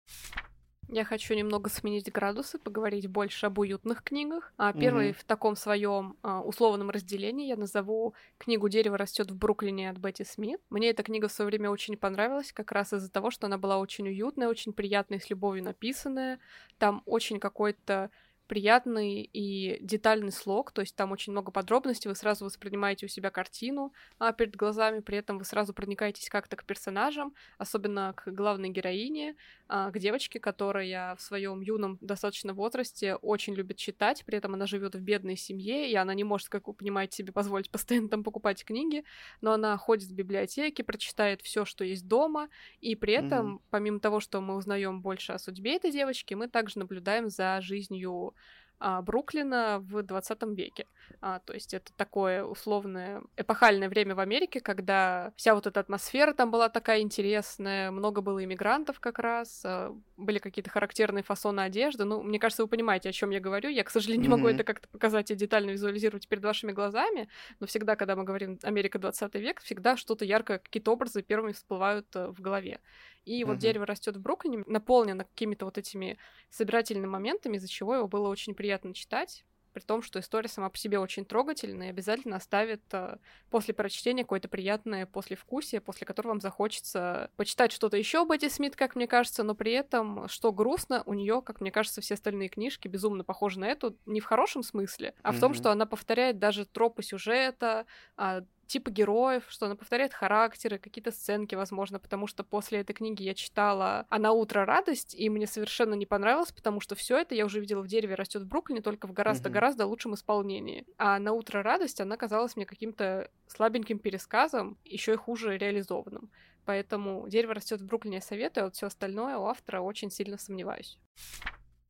Я 0.89 1.03
хочу 1.03 1.33
немного 1.33 1.69
сменить 1.69 2.11
градусы, 2.11 2.57
поговорить 2.57 3.07
больше 3.07 3.47
об 3.47 3.59
уютных 3.59 4.03
книгах. 4.03 4.53
А 4.57 4.71
первый 4.71 5.09
mm-hmm. 5.09 5.19
в 5.19 5.23
таком 5.25 5.55
своем 5.55 6.15
а, 6.21 6.41
условном 6.41 6.89
разделении 6.89 7.47
я 7.47 7.57
назову 7.57 8.13
книгу 8.37 8.69
«Дерево 8.69 8.97
растет 8.97 9.29
в 9.29 9.37
Бруклине» 9.37 9.89
от 9.89 9.97
Бетти 9.97 10.23
Смит. 10.23 10.61
Мне 10.69 10.89
эта 10.89 11.03
книга 11.03 11.27
в 11.27 11.31
свое 11.31 11.47
время 11.47 11.69
очень 11.69 11.97
понравилась, 11.97 12.53
как 12.53 12.71
раз 12.71 12.93
из-за 12.93 13.11
того, 13.11 13.31
что 13.31 13.47
она 13.47 13.57
была 13.57 13.79
очень 13.79 14.07
уютная, 14.07 14.47
очень 14.47 14.71
приятная, 14.71 15.19
с 15.19 15.29
любовью 15.29 15.63
написанная. 15.63 16.39
Там 16.77 17.03
очень 17.05 17.39
какой-то 17.39 18.09
приятный 18.47 19.29
и 19.31 19.77
детальный 19.81 20.31
слог, 20.31 20.71
то 20.71 20.81
есть 20.81 20.95
там 20.95 21.11
очень 21.11 21.31
много 21.31 21.51
подробностей, 21.51 22.09
вы 22.09 22.15
сразу 22.15 22.45
воспринимаете 22.45 23.05
у 23.05 23.09
себя 23.09 23.29
картину 23.29 23.93
а, 24.19 24.31
перед 24.31 24.55
глазами, 24.55 25.01
при 25.01 25.17
этом 25.17 25.37
вы 25.37 25.45
сразу 25.45 25.73
проникаетесь 25.73 26.29
как-то 26.29 26.55
к 26.55 26.63
персонажам, 26.63 27.33
особенно 27.57 28.13
к 28.15 28.31
главной 28.31 28.69
героине, 28.69 29.35
а, 29.67 29.91
к 29.91 29.99
девочке, 29.99 30.39
которая 30.39 31.15
в 31.15 31.21
своем 31.21 31.61
юном 31.61 31.97
достаточно 32.01 32.53
возрасте 32.53 33.15
очень 33.15 33.53
любит 33.53 33.77
читать, 33.77 34.23
при 34.25 34.37
этом 34.37 34.53
она 34.53 34.65
живет 34.65 34.95
в 34.95 35.01
бедной 35.01 35.35
семье, 35.35 35.89
и 35.91 35.95
она 35.95 36.13
не 36.13 36.23
может, 36.23 36.49
как 36.49 36.67
вы 36.67 36.73
понимаете, 36.73 37.17
себе 37.17 37.33
позволить 37.33 37.69
постоянно 37.69 38.09
там 38.09 38.23
покупать 38.23 38.63
книги, 38.63 39.03
но 39.41 39.51
она 39.53 39.77
ходит 39.77 40.09
в 40.09 40.15
библиотеки, 40.15 40.81
прочитает 40.81 41.41
все, 41.41 41.65
что 41.65 41.83
есть 41.83 42.07
дома, 42.07 42.47
и 42.79 42.95
при 42.95 43.13
этом, 43.13 43.57
mm-hmm. 43.57 43.61
помимо 43.69 43.99
того, 43.99 44.19
что 44.21 44.39
мы 44.39 44.55
узнаем 44.55 45.01
больше 45.01 45.33
о 45.33 45.39
судьбе 45.39 45.75
этой 45.75 45.91
девочки, 45.91 46.33
мы 46.33 46.47
также 46.47 46.79
наблюдаем 46.79 47.29
за 47.29 47.59
жизнью 47.61 48.33
Бруклина 48.79 49.79
в 49.79 50.03
20 50.03 50.43
веке. 50.55 50.85
А, 51.21 51.39
то 51.39 51.53
есть 51.53 51.73
это 51.73 51.91
такое 51.95 52.43
условное 52.43 53.23
эпохальное 53.35 53.89
время 53.89 54.13
в 54.13 54.19
Америке, 54.19 54.59
когда 54.59 55.31
вся 55.35 55.55
вот 55.55 55.65
эта 55.65 55.79
атмосфера 55.79 56.33
там 56.33 56.51
была 56.51 56.69
такая 56.69 57.01
интересная, 57.01 57.91
много 57.91 58.21
было 58.21 58.43
иммигрантов 58.43 58.99
как 58.99 59.19
раз, 59.19 59.63
а, 59.65 59.95
были 60.15 60.39
какие-то 60.39 60.69
характерные 60.69 61.23
фасоны 61.23 61.61
одежды. 61.61 62.05
Ну, 62.05 62.21
мне 62.21 62.39
кажется, 62.39 62.63
вы 62.63 62.69
понимаете, 62.69 63.09
о 63.09 63.13
чем 63.13 63.31
я 63.31 63.39
говорю. 63.39 63.69
Я, 63.69 63.83
к 63.83 63.89
сожалению, 63.89 64.23
не 64.23 64.29
могу 64.29 64.47
mm-hmm. 64.47 64.55
это 64.55 64.63
как-то 64.63 64.87
показать 64.89 65.31
и 65.31 65.35
детально 65.35 65.71
визуализировать 65.71 66.27
перед 66.27 66.43
вашими 66.43 66.71
глазами, 66.71 67.29
но 67.59 67.67
всегда, 67.67 67.95
когда 67.95 68.15
мы 68.15 68.23
говорим 68.23 68.59
Америка 68.63 68.99
20 68.99 69.33
век, 69.35 69.61
всегда 69.61 69.97
что-то 69.97 70.25
яркое, 70.25 70.59
какие-то 70.59 70.91
образы 70.91 71.21
первыми 71.21 71.53
всплывают 71.53 72.07
э, 72.15 72.27
в 72.27 72.41
голове. 72.41 72.79
И 73.27 73.43
вот 73.43 73.57
uh-huh. 73.57 73.59
дерево 73.59 73.85
растет 73.85 74.15
в 74.15 74.21
Бруклине, 74.21 74.63
наполнено 74.67 75.25
какими-то 75.25 75.65
вот 75.65 75.77
этими 75.77 76.17
собирательными 76.49 77.07
моментами, 77.07 77.57
из-за 77.57 77.67
чего 77.67 77.95
его 77.95 78.07
было 78.07 78.29
очень 78.29 78.55
приятно 78.55 78.93
читать 78.93 79.43
при 79.77 79.83
том, 79.83 80.01
что 80.01 80.19
история 80.19 80.49
сама 80.49 80.69
по 80.69 80.77
себе 80.77 80.97
очень 80.97 81.23
трогательная 81.23 81.87
и 81.87 81.89
обязательно 81.91 82.37
оставит 82.37 82.81
э, 82.93 83.17
после 83.51 83.75
прочтения 83.75 84.23
какое-то 84.23 84.47
приятное 84.47 85.05
послевкусие, 85.05 85.81
после 85.81 86.07
которого 86.07 86.31
вам 86.31 86.41
захочется 86.41 87.29
почитать 87.35 87.71
что-то 87.71 87.95
еще 87.95 88.23
об 88.23 88.31
Эдди 88.31 88.47
Смит, 88.47 88.75
как 88.75 88.95
мне 88.95 89.05
кажется, 89.05 89.43
но 89.43 89.53
при 89.53 89.73
этом, 89.73 90.27
что 90.29 90.51
грустно, 90.51 91.03
у 91.05 91.13
нее, 91.13 91.43
как 91.43 91.61
мне 91.61 91.69
кажется, 91.69 92.01
все 92.01 92.15
остальные 92.15 92.49
книжки 92.49 92.87
безумно 92.87 93.23
похожи 93.23 93.59
на 93.59 93.65
эту, 93.65 93.95
не 94.07 94.19
в 94.19 94.25
хорошем 94.25 94.63
смысле, 94.63 95.13
а 95.21 95.31
в 95.31 95.39
том, 95.39 95.53
что 95.53 95.69
она 95.69 95.85
повторяет 95.85 96.39
даже 96.39 96.65
тропы 96.65 97.03
сюжета, 97.03 97.85
а, 98.15 98.45
типа 98.67 98.91
героев, 98.91 99.45
что 99.47 99.65
она 99.65 99.75
повторяет 99.75 100.13
характеры, 100.13 100.77
какие-то 100.77 101.11
сценки, 101.11 101.55
возможно, 101.55 101.99
потому 101.99 102.27
что 102.27 102.43
после 102.43 102.79
этой 102.79 102.93
книги 102.93 103.23
я 103.23 103.33
читала 103.33 104.05
«А 104.09 104.19
на 104.19 104.31
утро 104.31 104.65
радость», 104.65 105.15
и 105.15 105.29
мне 105.29 105.47
совершенно 105.47 105.93
не 105.93 106.05
понравилось, 106.05 106.51
потому 106.51 106.79
что 106.79 106.95
все 106.95 107.17
это 107.17 107.35
я 107.35 107.45
уже 107.45 107.59
видела 107.59 107.81
в 107.81 107.87
«Дереве 107.87 108.15
растет 108.15 108.43
в 108.43 108.47
Бруклине», 108.47 108.81
только 108.81 109.07
в 109.07 109.13
гораздо-гораздо 109.13 109.85
лучшем 109.85 110.13
исполнении. 110.13 110.85
А 110.97 111.17
«На 111.19 111.33
утро 111.33 111.63
радость» 111.63 112.01
она 112.01 112.17
казалась 112.17 112.55
мне 112.55 112.65
каким-то 112.65 113.31
слабеньким 113.47 113.99
пересказом, 113.99 114.77
еще 114.83 115.13
и 115.13 115.17
хуже 115.17 115.57
реализованным. 115.57 116.29
Поэтому 116.65 117.27
«Дерево 117.29 117.53
растет 117.53 117.81
в 117.81 117.85
Бруклине» 117.85 118.17
я 118.17 118.21
советую, 118.21 118.63
а 118.63 118.65
вот 118.67 118.75
все 118.75 118.87
остальное 118.87 119.37
у 119.37 119.45
автора 119.45 119.81
очень 119.81 120.11
сильно 120.11 120.37
сомневаюсь. 120.37 120.99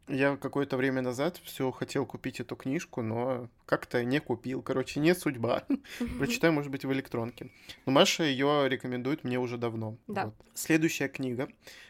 Я 0.08 0.38
какое-то 0.38 0.78
время 0.78 1.02
назад 1.02 1.40
все 1.44 1.70
хотел 1.72 2.06
купить 2.06 2.40
эту 2.40 2.56
книжку, 2.56 3.02
но 3.02 3.50
как-то 3.66 4.04
не 4.06 4.20
купил. 4.20 4.62
Короче, 4.62 5.00
не 5.02 5.14
судьба. 5.14 5.64
Прочитаю, 6.18 6.54
может 6.54 6.72
быть, 6.72 6.86
в 6.86 6.94
электронке. 6.94 7.52
Но 7.86 7.92
Маша 7.92 8.24
ее 8.24 8.70
рекомендует 8.70 9.26
мне 9.26 9.38
уже 9.38 9.58
давно. 9.58 9.98
Да. 10.08 10.26
Вот. 10.26 10.36
Следующая 10.54 11.10
книга, 11.10 11.50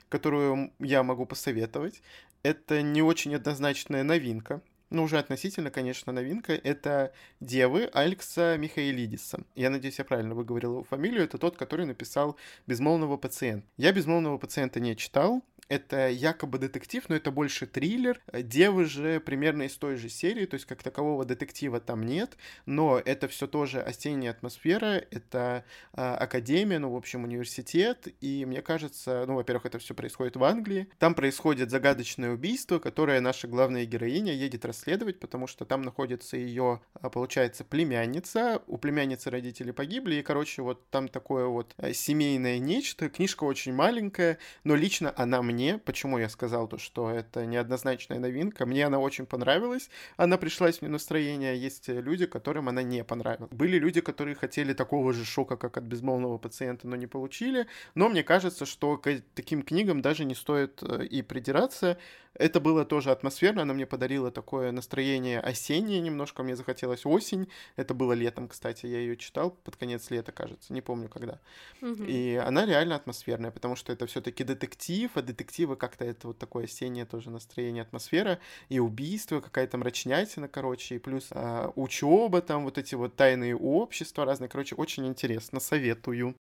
которую 0.09 0.74
я 0.79 1.03
могу 1.03 1.25
посоветовать, 1.27 2.01
это 2.41 2.81
не 2.81 3.03
очень 3.03 3.36
однозначная 3.36 4.03
новинка. 4.03 4.62
Ну, 4.89 5.03
уже 5.03 5.17
относительно, 5.19 5.69
конечно, 5.69 6.13
новинка. 6.13 6.53
Это 6.53 7.13
«Девы» 7.41 7.89
Алекса 7.93 8.55
Михаилидиса. 8.57 9.43
Я 9.53 9.69
надеюсь, 9.69 10.00
я 10.00 10.05
правильно 10.05 10.33
выговорил 10.33 10.75
его 10.75 10.83
фамилию. 10.83 11.24
Это 11.24 11.38
тот, 11.38 11.57
который 11.57 11.86
написал 11.86 12.38
«Безмолвного 12.67 13.17
пациента». 13.17 13.67
Я 13.75 13.91
«Безмолвного 13.91 14.38
пациента» 14.38 14.79
не 14.79 14.95
читал, 14.95 15.43
это 15.69 16.09
якобы 16.09 16.57
детектив, 16.57 17.03
но 17.09 17.15
это 17.15 17.31
больше 17.31 17.67
триллер. 17.67 18.21
Девы 18.33 18.86
же 18.86 19.19
примерно 19.19 19.63
из 19.63 19.75
той 19.77 19.97
же 19.97 20.09
серии, 20.09 20.45
то 20.45 20.55
есть 20.55 20.65
как 20.65 20.83
такового 20.83 21.25
детектива 21.25 21.79
там 21.79 22.03
нет, 22.03 22.38
но 22.65 23.01
это 23.03 23.27
все 23.27 23.47
тоже 23.47 23.81
осенняя 23.81 24.31
атмосфера, 24.31 25.03
это 25.12 25.65
э, 25.93 26.01
академия, 26.01 26.79
ну, 26.79 26.91
в 26.91 26.95
общем, 26.95 27.24
университет, 27.24 28.07
и 28.21 28.45
мне 28.45 28.62
кажется, 28.62 29.25
ну, 29.27 29.36
во-первых, 29.36 29.65
это 29.65 29.79
все 29.79 29.93
происходит 29.93 30.36
в 30.38 30.43
Англии. 30.43 30.88
Там 31.00 31.15
происходит 31.15 31.69
загадочное 31.69 32.31
убийство, 32.31 32.79
которое 32.79 33.19
наша 33.19 33.47
главная 33.47 33.86
героиня 33.86 34.33
едет 34.33 34.65
расследовать, 34.65 35.19
потому 35.19 35.47
что 35.47 35.65
там 35.65 35.81
находится 35.81 36.38
ее, 36.38 36.81
а, 36.93 37.09
получается, 37.09 37.63
племянница. 37.63 38.62
У 38.67 38.77
племянницы 38.77 39.29
родители 39.29 39.71
погибли, 39.71 40.15
и, 40.15 40.24
короче, 40.24 40.62
вот 40.62 40.89
там 40.89 41.07
такое 41.07 41.45
вот 41.47 41.74
э, 41.77 41.93
семейное 41.93 42.59
нечто. 42.59 43.09
Книжка 43.09 43.43
очень 43.43 43.74
маленькая, 43.74 44.38
но 44.63 44.75
лично 44.75 45.13
она 45.15 45.41
мне 45.41 45.57
мне, 45.58 45.80
почему 45.80 46.20
я 46.20 46.30
сказал 46.30 46.68
то, 46.68 46.78
что 46.78 47.10
это 47.10 47.48
неоднозначная 47.48 48.20
новинка, 48.20 48.68
мне 48.68 48.86
она 48.86 49.00
очень 49.00 49.26
понравилась, 49.26 49.90
она 50.16 50.38
пришлась 50.38 50.82
мне 50.82 50.92
настроение, 50.92 51.58
есть 51.58 51.88
люди, 51.88 52.28
которым 52.28 52.70
она 52.70 52.84
не 52.84 53.04
понравилась. 53.04 53.50
Были 53.52 53.80
люди, 53.80 54.02
которые 54.02 54.36
хотели 54.36 54.74
такого 54.74 55.14
же 55.14 55.26
шока, 55.26 55.58
как 55.58 55.78
от 55.78 55.84
безмолвного 55.86 56.38
пациента, 56.38 56.88
но 56.88 56.96
не 56.96 57.08
получили, 57.08 57.66
но 57.96 58.08
мне 58.08 58.24
кажется, 58.24 58.68
что 58.68 58.98
к 58.98 59.22
таким 59.34 59.64
книгам 59.64 60.02
даже 60.02 60.26
не 60.26 60.36
стоит 60.36 60.84
э, 60.84 61.06
и 61.06 61.24
придираться, 61.24 61.98
это 62.38 62.60
было 62.60 62.86
тоже 62.86 63.12
атмосферно, 63.12 63.64
она 63.64 63.74
мне 63.74 63.86
подарила 63.86 64.32
такое 64.32 64.72
настроение 64.72 65.40
осеннее 65.40 66.00
немножко, 66.00 66.44
мне 66.44 66.56
захотелось 66.56 67.06
осень, 67.06 67.48
это 67.76 67.94
было 67.94 68.14
летом, 68.14 68.48
кстати, 68.48 68.86
я 68.86 69.00
ее 69.00 69.18
читал 69.18 69.52
под 69.52 69.76
конец 69.76 70.12
лета, 70.12 70.32
кажется, 70.32 70.72
не 70.74 70.82
помню 70.82 71.10
когда. 71.10 71.40
Угу. 71.82 72.04
И 72.04 72.36
она 72.36 72.66
реально 72.66 72.96
атмосферная, 72.96 73.52
потому 73.52 73.76
что 73.76 73.92
это 73.92 74.06
все-таки 74.06 74.44
детектив, 74.44 75.10
а 75.16 75.22
детективы 75.48 75.75
как-то 75.75 76.06
это 76.06 76.27
вот 76.27 76.38
такое 76.38 76.66
осеннее 76.66 77.06
тоже 77.06 77.30
настроение, 77.30 77.84
атмосфера, 77.84 78.39
и 78.70 78.80
убийство, 78.80 79.39
какая-то 79.39 79.77
мрачнятина, 79.77 80.48
короче, 80.48 80.96
и 80.96 81.00
плюс 81.00 81.30
а, 81.32 81.72
учеба, 81.75 82.42
там 82.42 82.63
вот 82.66 82.77
эти 82.77 82.96
вот 82.96 83.16
тайные 83.16 83.56
общества 83.56 84.25
разные, 84.25 84.50
короче, 84.50 84.75
очень 84.75 85.08
интересно, 85.08 85.60
советую. 85.60 86.36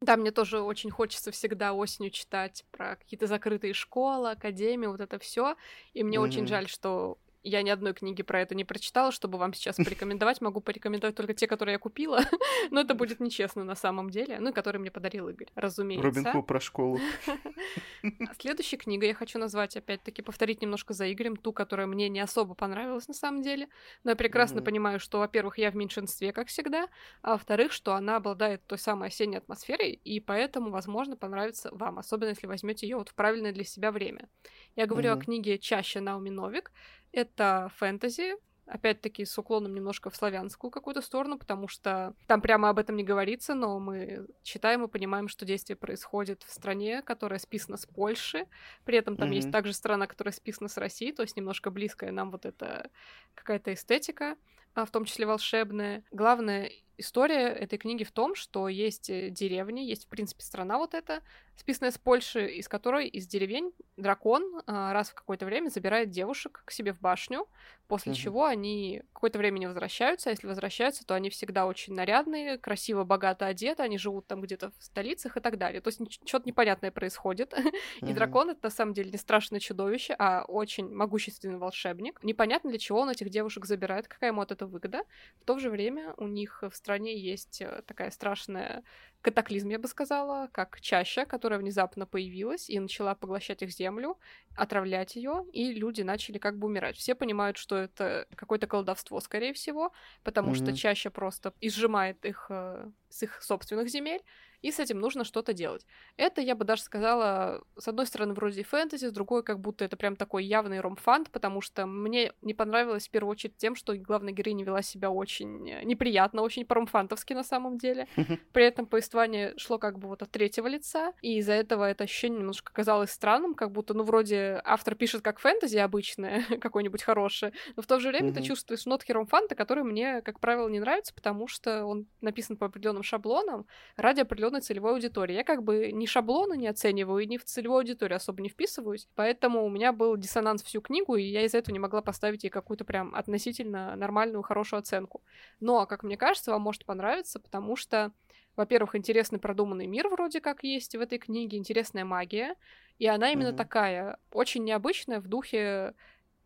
Да, 0.00 0.16
мне 0.16 0.30
тоже 0.30 0.60
очень 0.60 0.90
хочется 0.90 1.32
всегда 1.32 1.72
осенью 1.72 2.10
читать 2.10 2.64
про 2.70 2.96
какие-то 2.96 3.26
закрытые 3.26 3.74
школы, 3.74 4.30
академии, 4.30 4.86
вот 4.86 5.00
это 5.00 5.18
все. 5.18 5.56
И 5.92 6.04
мне 6.04 6.18
mm-hmm. 6.18 6.20
очень 6.20 6.46
жаль, 6.46 6.68
что 6.68 7.18
я 7.42 7.62
ни 7.62 7.70
одной 7.70 7.94
книги 7.94 8.22
про 8.22 8.40
это 8.40 8.54
не 8.54 8.64
прочитала, 8.64 9.12
чтобы 9.12 9.38
вам 9.38 9.54
сейчас 9.54 9.76
порекомендовать. 9.84 10.40
Могу 10.40 10.60
порекомендовать 10.60 11.14
только 11.14 11.34
те, 11.34 11.46
которые 11.46 11.74
я 11.74 11.78
купила, 11.78 12.20
но 12.70 12.80
это 12.80 12.94
будет 12.94 13.20
нечестно 13.20 13.64
на 13.64 13.74
самом 13.74 14.10
деле. 14.10 14.38
Ну 14.40 14.50
и 14.50 14.52
которые 14.52 14.80
мне 14.80 14.90
подарил 14.90 15.28
Игорь, 15.28 15.48
разумеется. 15.54 16.06
Робин 16.06 16.32
Худ 16.32 16.46
про 16.46 16.60
школу. 16.60 16.98
Следующая 18.40 18.76
книга 18.76 19.06
я 19.06 19.14
хочу 19.14 19.38
назвать, 19.38 19.76
опять-таки, 19.76 20.22
повторить 20.22 20.62
немножко 20.62 20.94
за 20.94 21.10
Игорем, 21.12 21.36
ту, 21.36 21.52
которая 21.52 21.86
мне 21.86 22.08
не 22.08 22.20
особо 22.20 22.54
понравилась 22.54 23.08
на 23.08 23.14
самом 23.14 23.42
деле. 23.42 23.68
Но 24.04 24.10
я 24.10 24.16
прекрасно 24.16 24.60
mm-hmm. 24.60 24.64
понимаю, 24.64 25.00
что, 25.00 25.18
во-первых, 25.18 25.58
я 25.58 25.70
в 25.70 25.76
меньшинстве, 25.76 26.32
как 26.32 26.48
всегда, 26.48 26.88
а 27.22 27.32
во-вторых, 27.32 27.72
что 27.72 27.94
она 27.94 28.16
обладает 28.16 28.66
той 28.66 28.78
самой 28.78 29.08
осенней 29.08 29.38
атмосферой, 29.38 29.92
и 29.92 30.20
поэтому, 30.20 30.70
возможно, 30.70 31.16
понравится 31.16 31.70
вам, 31.72 31.98
особенно 31.98 32.30
если 32.30 32.46
возьмете 32.46 32.86
ее 32.86 32.96
вот 32.96 33.10
в 33.10 33.14
правильное 33.14 33.52
для 33.52 33.64
себя 33.64 33.92
время. 33.92 34.28
Я 34.76 34.86
говорю 34.86 35.10
mm-hmm. 35.10 35.18
о 35.18 35.24
книге 35.24 35.58
«Чаще 35.58 36.00
Науми 36.00 36.30
Новик», 36.30 36.72
это 37.12 37.70
фэнтези, 37.76 38.34
опять-таки 38.68 39.24
с 39.24 39.36
уклоном 39.38 39.74
немножко 39.74 40.10
в 40.10 40.16
славянскую 40.16 40.70
какую-то 40.70 41.00
сторону, 41.00 41.38
потому 41.38 41.68
что 41.68 42.14
там 42.26 42.40
прямо 42.40 42.68
об 42.68 42.78
этом 42.78 42.96
не 42.96 43.04
говорится, 43.04 43.54
но 43.54 43.78
мы 43.78 44.26
читаем 44.42 44.84
и 44.84 44.88
понимаем, 44.88 45.28
что 45.28 45.44
действие 45.46 45.76
происходит 45.76 46.42
в 46.42 46.52
стране, 46.52 47.02
которая 47.02 47.38
списана 47.38 47.76
с 47.76 47.86
Польши, 47.86 48.46
при 48.84 48.98
этом 48.98 49.16
там 49.16 49.30
mm-hmm. 49.30 49.34
есть 49.34 49.50
также 49.50 49.72
страна, 49.72 50.06
которая 50.06 50.32
списана 50.32 50.68
с 50.68 50.76
России, 50.76 51.12
то 51.12 51.22
есть 51.22 51.36
немножко 51.36 51.70
близкая 51.70 52.12
нам 52.12 52.30
вот 52.30 52.44
эта 52.44 52.90
какая-то 53.34 53.72
эстетика, 53.72 54.36
в 54.74 54.90
том 54.90 55.04
числе 55.04 55.26
волшебная. 55.26 56.04
Главное 56.10 56.70
история 56.98 57.48
этой 57.48 57.78
книги 57.78 58.04
в 58.04 58.10
том, 58.10 58.34
что 58.34 58.68
есть 58.68 59.08
э, 59.08 59.30
деревни, 59.30 59.80
есть, 59.80 60.04
в 60.04 60.08
принципе, 60.08 60.42
страна 60.42 60.78
вот 60.78 60.94
эта, 60.94 61.22
списанная 61.58 61.90
с 61.90 61.98
Польши, 61.98 62.46
из 62.46 62.68
которой 62.68 63.08
из 63.08 63.26
деревень 63.26 63.72
дракон 63.96 64.62
а, 64.66 64.92
раз 64.92 65.10
в 65.10 65.14
какое-то 65.14 65.44
время 65.44 65.70
забирает 65.70 66.10
девушек 66.10 66.62
к 66.64 66.70
себе 66.70 66.92
в 66.92 67.00
башню, 67.00 67.48
после 67.88 68.12
угу. 68.12 68.18
чего 68.18 68.44
они 68.44 69.02
какое-то 69.12 69.38
время 69.38 69.58
не 69.58 69.66
возвращаются, 69.66 70.30
а 70.30 70.32
если 70.32 70.46
возвращаются, 70.46 71.04
то 71.04 71.14
они 71.14 71.30
всегда 71.30 71.66
очень 71.66 71.94
нарядные, 71.94 72.58
красиво, 72.58 73.02
богато 73.04 73.46
одеты, 73.46 73.82
они 73.82 73.98
живут 73.98 74.26
там 74.26 74.40
где-то 74.40 74.70
в 74.70 74.84
столицах 74.84 75.36
и 75.36 75.40
так 75.40 75.58
далее. 75.58 75.80
То 75.80 75.88
есть 75.88 76.00
что-то 76.26 76.46
непонятное 76.46 76.90
происходит. 76.92 77.52
Угу. 77.52 77.70
И 78.08 78.12
дракон— 78.12 78.50
это 78.50 78.60
на 78.64 78.70
самом 78.70 78.94
деле 78.94 79.10
не 79.10 79.18
страшное 79.18 79.58
чудовище, 79.58 80.14
а 80.18 80.44
очень 80.46 80.88
могущественный 80.88 81.58
волшебник. 81.58 82.20
Непонятно, 82.22 82.70
для 82.70 82.78
чего 82.78 83.00
он 83.00 83.10
этих 83.10 83.30
девушек 83.30 83.64
забирает, 83.64 84.06
какая 84.06 84.30
ему 84.30 84.42
от 84.42 84.52
это 84.58 84.66
выгода. 84.66 85.02
В 85.40 85.44
то 85.44 85.58
же 85.58 85.70
время 85.70 86.14
у 86.16 86.26
них 86.26 86.62
в 86.62 86.74
стране 86.74 87.16
есть 87.16 87.60
э, 87.60 87.82
такая 87.86 88.10
страшная 88.10 88.82
катаклизм, 89.20 89.68
я 89.68 89.78
бы 89.78 89.88
сказала, 89.88 90.48
как 90.52 90.80
чаща, 90.80 91.24
которая 91.24 91.58
внезапно 91.58 92.06
появилась 92.06 92.70
и 92.70 92.78
начала 92.78 93.14
поглощать 93.14 93.62
их 93.62 93.70
землю, 93.70 94.18
отравлять 94.56 95.16
ее, 95.16 95.44
и 95.52 95.72
люди 95.72 96.02
начали 96.02 96.38
как 96.38 96.58
бы 96.58 96.66
умирать. 96.66 96.96
Все 96.96 97.14
понимают, 97.14 97.56
что 97.56 97.76
это 97.76 98.26
какое-то 98.34 98.66
колдовство, 98.66 99.20
скорее 99.20 99.52
всего, 99.52 99.92
потому 100.22 100.52
mm-hmm. 100.52 100.66
что 100.66 100.76
чаща 100.76 101.10
просто 101.10 101.52
изжимает 101.60 102.24
их 102.24 102.46
э, 102.50 102.90
с 103.08 103.22
их 103.22 103.42
собственных 103.42 103.88
земель, 103.88 104.22
и 104.62 104.70
с 104.70 104.78
этим 104.78 104.98
нужно 105.00 105.24
что-то 105.24 105.52
делать. 105.52 105.86
Это, 106.16 106.40
я 106.40 106.54
бы 106.54 106.64
даже 106.64 106.82
сказала, 106.82 107.62
с 107.76 107.88
одной 107.88 108.06
стороны, 108.06 108.34
вроде 108.34 108.62
фэнтези, 108.62 109.06
с 109.06 109.12
другой, 109.12 109.42
как 109.42 109.60
будто 109.60 109.84
это 109.84 109.96
прям 109.96 110.16
такой 110.16 110.44
явный 110.44 110.80
ромфант, 110.80 111.30
потому 111.30 111.60
что 111.60 111.86
мне 111.86 112.32
не 112.42 112.54
понравилось 112.54 113.08
в 113.08 113.10
первую 113.10 113.32
очередь 113.32 113.56
тем, 113.56 113.74
что 113.74 113.96
главная 113.96 114.32
героиня 114.32 114.64
вела 114.64 114.82
себя 114.82 115.10
очень 115.10 115.62
неприятно, 115.84 116.42
очень 116.42 116.64
по-ромфантовски 116.64 117.32
на 117.34 117.44
самом 117.44 117.78
деле. 117.78 118.08
При 118.52 118.64
этом 118.64 118.86
повествование 118.86 119.54
шло 119.56 119.78
как 119.78 119.98
бы 119.98 120.08
вот 120.08 120.22
от 120.22 120.30
третьего 120.30 120.66
лица, 120.66 121.12
и 121.22 121.38
из-за 121.38 121.52
этого 121.52 121.88
это 121.88 122.04
ощущение 122.04 122.40
немножко 122.40 122.72
казалось 122.72 123.10
странным, 123.10 123.54
как 123.54 123.72
будто, 123.72 123.94
ну, 123.94 124.02
вроде 124.02 124.60
автор 124.64 124.94
пишет 124.94 125.22
как 125.22 125.38
фэнтези 125.38 125.78
обычное, 125.78 126.44
какое-нибудь 126.60 127.02
хорошее, 127.02 127.52
но 127.76 127.82
в 127.82 127.86
то 127.86 128.00
же 128.00 128.08
время 128.08 128.32
ты 128.32 128.42
чувствуешь 128.42 128.86
нотки 128.86 129.12
ромфанта, 129.12 129.54
которые 129.54 129.84
мне, 129.84 130.22
как 130.22 130.40
правило, 130.40 130.68
не 130.68 130.80
нравятся, 130.80 131.14
потому 131.14 131.46
что 131.46 131.84
он 131.84 132.06
написан 132.20 132.56
по 132.56 132.66
определенным 132.66 133.02
шаблонам 133.02 133.66
ради 133.96 134.20
определенного 134.20 134.47
определенной 134.48 134.60
целевой 134.60 134.92
аудитории. 134.92 135.34
Я 135.34 135.44
как 135.44 135.62
бы 135.62 135.92
ни 135.92 136.06
шаблоны 136.06 136.56
не 136.56 136.68
оцениваю, 136.68 137.22
и 137.22 137.26
ни 137.26 137.36
в 137.36 137.44
целевую 137.44 137.78
аудиторию 137.78 138.16
особо 138.16 138.42
не 138.42 138.48
вписываюсь, 138.48 139.08
поэтому 139.14 139.64
у 139.64 139.70
меня 139.70 139.92
был 139.92 140.16
диссонанс 140.16 140.62
всю 140.62 140.80
книгу, 140.80 141.16
и 141.16 141.22
я 141.22 141.44
из-за 141.44 141.58
этого 141.58 141.72
не 141.72 141.78
могла 141.78 142.02
поставить 142.02 142.44
ей 142.44 142.50
какую-то 142.50 142.84
прям 142.84 143.14
относительно 143.14 143.96
нормальную, 143.96 144.42
хорошую 144.42 144.80
оценку. 144.80 145.22
Но, 145.60 145.86
как 145.86 146.02
мне 146.02 146.16
кажется, 146.16 146.50
вам 146.50 146.62
может 146.62 146.84
понравиться, 146.84 147.38
потому 147.38 147.76
что 147.76 148.12
во-первых, 148.56 148.96
интересный 148.96 149.38
продуманный 149.38 149.86
мир 149.86 150.08
вроде 150.08 150.40
как 150.40 150.64
есть 150.64 150.96
в 150.96 151.00
этой 151.00 151.18
книге, 151.18 151.58
интересная 151.58 152.04
магия, 152.04 152.56
и 152.98 153.06
она 153.06 153.30
именно 153.30 153.50
mm-hmm. 153.50 153.56
такая, 153.56 154.16
очень 154.32 154.64
необычная 154.64 155.20
в 155.20 155.28
духе 155.28 155.94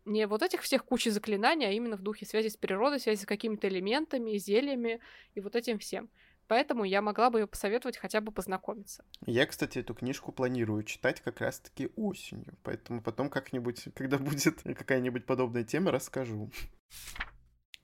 не 0.05 0.27
вот 0.27 0.43
этих 0.43 0.61
всех 0.61 0.85
кучи 0.85 1.09
заклинаний, 1.09 1.65
а 1.65 1.71
именно 1.71 1.97
в 1.97 2.01
духе 2.01 2.25
связи 2.25 2.49
с 2.49 2.57
природой, 2.57 2.99
связи 2.99 3.23
с 3.23 3.25
какими-то 3.25 3.67
элементами, 3.67 4.37
зельями 4.37 4.99
и 5.33 5.39
вот 5.39 5.55
этим 5.55 5.79
всем. 5.79 6.09
Поэтому 6.47 6.83
я 6.83 7.01
могла 7.01 7.29
бы 7.29 7.39
ее 7.39 7.47
посоветовать 7.47 7.97
хотя 7.97 8.21
бы 8.21 8.31
познакомиться. 8.31 9.03
Я, 9.25 9.45
кстати, 9.45 9.79
эту 9.79 9.93
книжку 9.93 10.31
планирую 10.31 10.83
читать 10.83 11.21
как 11.21 11.41
раз-таки 11.41 11.89
осенью. 11.95 12.57
Поэтому 12.63 13.01
потом 13.01 13.29
как-нибудь, 13.29 13.85
когда 13.95 14.17
будет 14.17 14.61
какая-нибудь 14.61 15.25
подобная 15.25 15.63
тема, 15.63 15.91
расскажу. 15.91 16.51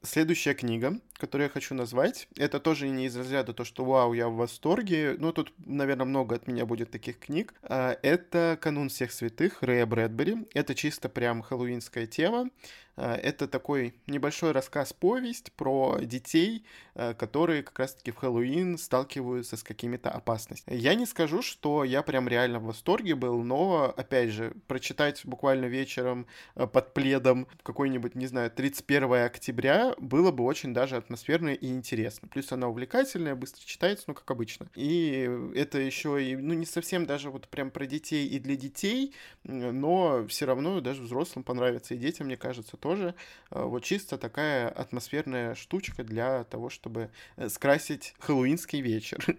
Следующая 0.01 0.53
книга, 0.53 0.97
которую 1.15 1.47
я 1.47 1.51
хочу 1.51 1.75
назвать, 1.75 2.29
это 2.37 2.61
тоже 2.61 2.87
не 2.87 3.07
из 3.07 3.17
разряда 3.17 3.53
то, 3.53 3.65
что 3.65 3.83
вау, 3.83 4.13
я 4.13 4.29
в 4.29 4.35
восторге, 4.35 5.17
но 5.19 5.33
тут, 5.33 5.51
наверное, 5.57 6.05
много 6.05 6.35
от 6.35 6.47
меня 6.47 6.65
будет 6.65 6.89
таких 6.89 7.19
книг. 7.19 7.53
А, 7.63 7.97
это 8.01 8.57
«Канун 8.61 8.87
всех 8.87 9.11
святых» 9.11 9.61
Рэя 9.61 9.85
Брэдбери. 9.85 10.47
Это 10.53 10.73
чисто 10.73 11.09
прям 11.09 11.41
хэллоуинская 11.41 12.07
тема. 12.07 12.49
А, 12.99 13.15
это 13.15 13.47
такой 13.47 13.93
небольшой 14.07 14.51
рассказ-повесть 14.51 15.53
про 15.53 15.99
детей, 16.01 16.65
а, 16.95 17.13
которые 17.13 17.63
как 17.63 17.79
раз-таки 17.79 18.11
в 18.11 18.17
Хэллоуин 18.17 18.77
сталкиваются 18.77 19.55
с 19.55 19.63
какими-то 19.63 20.09
опасностями. 20.09 20.75
Я 20.75 20.95
не 20.95 21.05
скажу, 21.05 21.41
что 21.41 21.85
я 21.85 22.01
прям 22.01 22.27
реально 22.27 22.59
в 22.59 22.65
восторге 22.65 23.15
был, 23.15 23.41
но, 23.41 23.93
опять 23.95 24.31
же, 24.31 24.53
прочитать 24.67 25.21
буквально 25.23 25.65
вечером 25.65 26.27
а, 26.55 26.67
под 26.67 26.93
пледом 26.93 27.47
какой-нибудь, 27.63 28.15
не 28.15 28.27
знаю, 28.27 28.51
31 28.51 29.13
октября 29.25 29.95
было 29.97 30.31
бы 30.31 30.43
очень 30.43 30.73
даже 30.73 30.97
атмосферно 30.97 31.49
и 31.49 31.67
интересно. 31.67 32.27
Плюс 32.27 32.51
она 32.51 32.67
увлекательная, 32.67 33.35
быстро 33.35 33.61
читается, 33.65 34.05
ну, 34.07 34.13
как 34.13 34.29
обычно. 34.29 34.67
И 34.75 35.29
это 35.55 35.79
еще 35.79 36.21
и, 36.21 36.35
ну, 36.35 36.53
не 36.53 36.65
совсем 36.65 37.05
даже 37.05 37.29
вот 37.29 37.47
прям 37.47 37.71
про 37.71 37.85
детей 37.85 38.27
и 38.27 38.39
для 38.39 38.57
детей, 38.57 39.13
но 39.43 40.27
все 40.27 40.45
равно 40.45 40.81
даже 40.81 41.03
взрослым 41.03 41.43
понравится, 41.43 41.93
и 41.93 41.97
детям, 41.97 42.27
мне 42.27 42.35
кажется, 42.35 42.75
тоже 42.75 42.88
тоже 42.89 43.13
э, 43.51 43.63
вот 43.63 43.83
чисто 43.83 44.17
такая 44.17 44.67
атмосферная 44.67 45.53
штучка 45.53 46.03
для 46.03 46.43
того, 46.45 46.69
чтобы 46.69 47.11
э, 47.35 47.47
скрасить 47.47 48.15
хэллоуинский 48.19 48.81
вечер. 48.81 49.23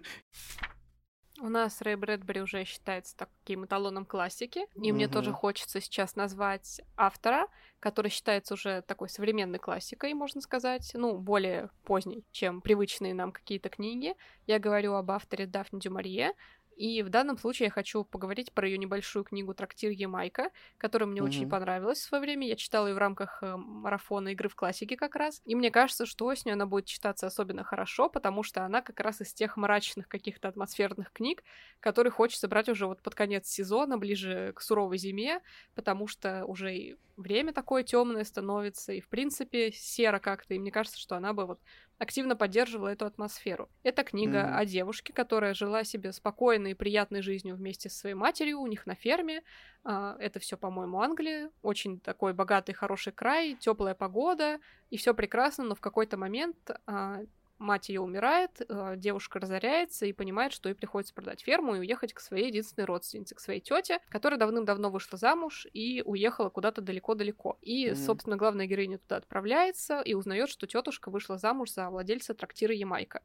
У 1.41 1.49
нас 1.49 1.81
Рэй 1.81 1.95
Брэдбери 1.95 2.39
уже 2.39 2.63
считается 2.63 3.17
таким 3.17 3.65
эталоном 3.65 4.05
классики, 4.05 4.59
и 4.75 4.91
угу. 4.91 4.95
мне 4.95 5.07
тоже 5.07 5.33
хочется 5.33 5.81
сейчас 5.81 6.15
назвать 6.15 6.81
автора, 6.95 7.47
который 7.79 8.09
считается 8.09 8.53
уже 8.53 8.83
такой 8.83 9.09
современной 9.09 9.59
классикой, 9.59 10.13
можно 10.13 10.39
сказать, 10.39 10.91
ну, 10.93 11.17
более 11.17 11.71
поздней, 11.83 12.23
чем 12.31 12.61
привычные 12.61 13.15
нам 13.15 13.31
какие-то 13.31 13.69
книги. 13.69 14.13
Я 14.45 14.59
говорю 14.59 14.93
об 14.93 15.09
авторе 15.09 15.47
Дафне 15.47 15.79
Дюмарье, 15.79 16.33
и 16.81 17.03
в 17.03 17.09
данном 17.09 17.37
случае 17.37 17.65
я 17.65 17.69
хочу 17.69 18.03
поговорить 18.03 18.51
про 18.53 18.67
ее 18.67 18.79
небольшую 18.79 19.23
книгу 19.23 19.53
«Трактир 19.53 19.91
Ямайка», 19.91 20.49
которая 20.79 21.07
мне 21.07 21.21
mm-hmm. 21.21 21.25
очень 21.25 21.47
понравилась 21.47 21.99
в 21.99 22.05
свое 22.05 22.23
время. 22.23 22.47
Я 22.47 22.55
читала 22.55 22.87
ее 22.87 22.95
в 22.95 22.97
рамках 22.97 23.43
э, 23.43 23.55
марафона 23.55 24.29
игры 24.29 24.49
в 24.49 24.55
классике 24.55 24.97
как 24.97 25.15
раз. 25.15 25.43
И 25.45 25.53
мне 25.53 25.69
кажется, 25.69 26.07
что 26.07 26.25
осенью 26.25 26.53
она 26.53 26.65
будет 26.65 26.85
читаться 26.85 27.27
особенно 27.27 27.63
хорошо, 27.63 28.09
потому 28.09 28.41
что 28.41 28.65
она 28.65 28.81
как 28.81 28.99
раз 28.99 29.21
из 29.21 29.31
тех 29.31 29.57
мрачных 29.57 30.07
каких-то 30.07 30.47
атмосферных 30.47 31.13
книг, 31.13 31.43
которые 31.81 32.09
хочется 32.09 32.47
брать 32.47 32.67
уже 32.67 32.87
вот 32.87 33.03
под 33.03 33.13
конец 33.13 33.45
сезона, 33.47 33.99
ближе 33.99 34.51
к 34.55 34.61
суровой 34.61 34.97
зиме, 34.97 35.41
потому 35.75 36.07
что 36.07 36.45
уже 36.45 36.75
и 36.75 36.95
время 37.15 37.53
такое 37.53 37.83
темное 37.83 38.23
становится, 38.23 38.91
и 38.93 39.01
в 39.01 39.07
принципе 39.07 39.71
серо 39.71 40.17
как-то, 40.17 40.55
и 40.55 40.59
мне 40.59 40.71
кажется, 40.71 40.99
что 40.99 41.15
она 41.15 41.33
бы 41.33 41.45
вот 41.45 41.59
активно 42.01 42.35
поддерживала 42.35 42.87
эту 42.87 43.05
атмосферу. 43.05 43.69
Это 43.83 44.03
книга 44.03 44.39
mm-hmm. 44.39 44.55
о 44.55 44.65
девушке, 44.65 45.13
которая 45.13 45.53
жила 45.53 45.83
себе 45.83 46.11
спокойной 46.11 46.70
и 46.71 46.75
приятной 46.75 47.21
жизнью 47.21 47.55
вместе 47.55 47.89
со 47.89 47.99
своей 47.99 48.15
матерью 48.15 48.59
у 48.59 48.67
них 48.67 48.85
на 48.85 48.95
ферме. 48.95 49.43
А, 49.83 50.15
это 50.19 50.39
все, 50.39 50.57
по-моему, 50.57 51.01
Англия. 51.01 51.51
Очень 51.61 51.99
такой 51.99 52.33
богатый, 52.33 52.73
хороший 52.73 53.13
край, 53.13 53.55
теплая 53.59 53.95
погода, 53.95 54.59
и 54.89 54.97
все 54.97 55.13
прекрасно, 55.13 55.63
но 55.63 55.75
в 55.75 55.81
какой-то 55.81 56.17
момент 56.17 56.57
а, 56.85 57.21
мать 57.61 57.89
ее 57.89 58.01
умирает, 58.01 58.61
э, 58.67 58.95
девушка 58.97 59.39
разоряется 59.39 60.05
и 60.05 60.13
понимает, 60.13 60.51
что 60.51 60.67
ей 60.67 60.75
приходится 60.75 61.13
продать 61.13 61.41
ферму 61.41 61.75
и 61.75 61.79
уехать 61.79 62.13
к 62.13 62.19
своей 62.19 62.47
единственной 62.47 62.85
родственнице, 62.85 63.35
к 63.35 63.39
своей 63.39 63.61
тете, 63.61 63.99
которая 64.09 64.39
давным-давно 64.39 64.89
вышла 64.89 65.17
замуж 65.17 65.67
и 65.71 66.01
уехала 66.03 66.49
куда-то 66.49 66.81
далеко-далеко. 66.81 67.57
И, 67.61 67.87
mm-hmm. 67.87 67.95
собственно, 67.95 68.35
главная 68.35 68.65
героиня 68.65 68.97
туда 68.97 69.17
отправляется 69.17 70.01
и 70.01 70.13
узнает, 70.13 70.49
что 70.49 70.67
тетушка 70.67 71.09
вышла 71.09 71.37
замуж 71.37 71.71
за 71.71 71.89
владельца 71.89 72.33
трактира 72.33 72.73
Ямайка. 72.73 73.21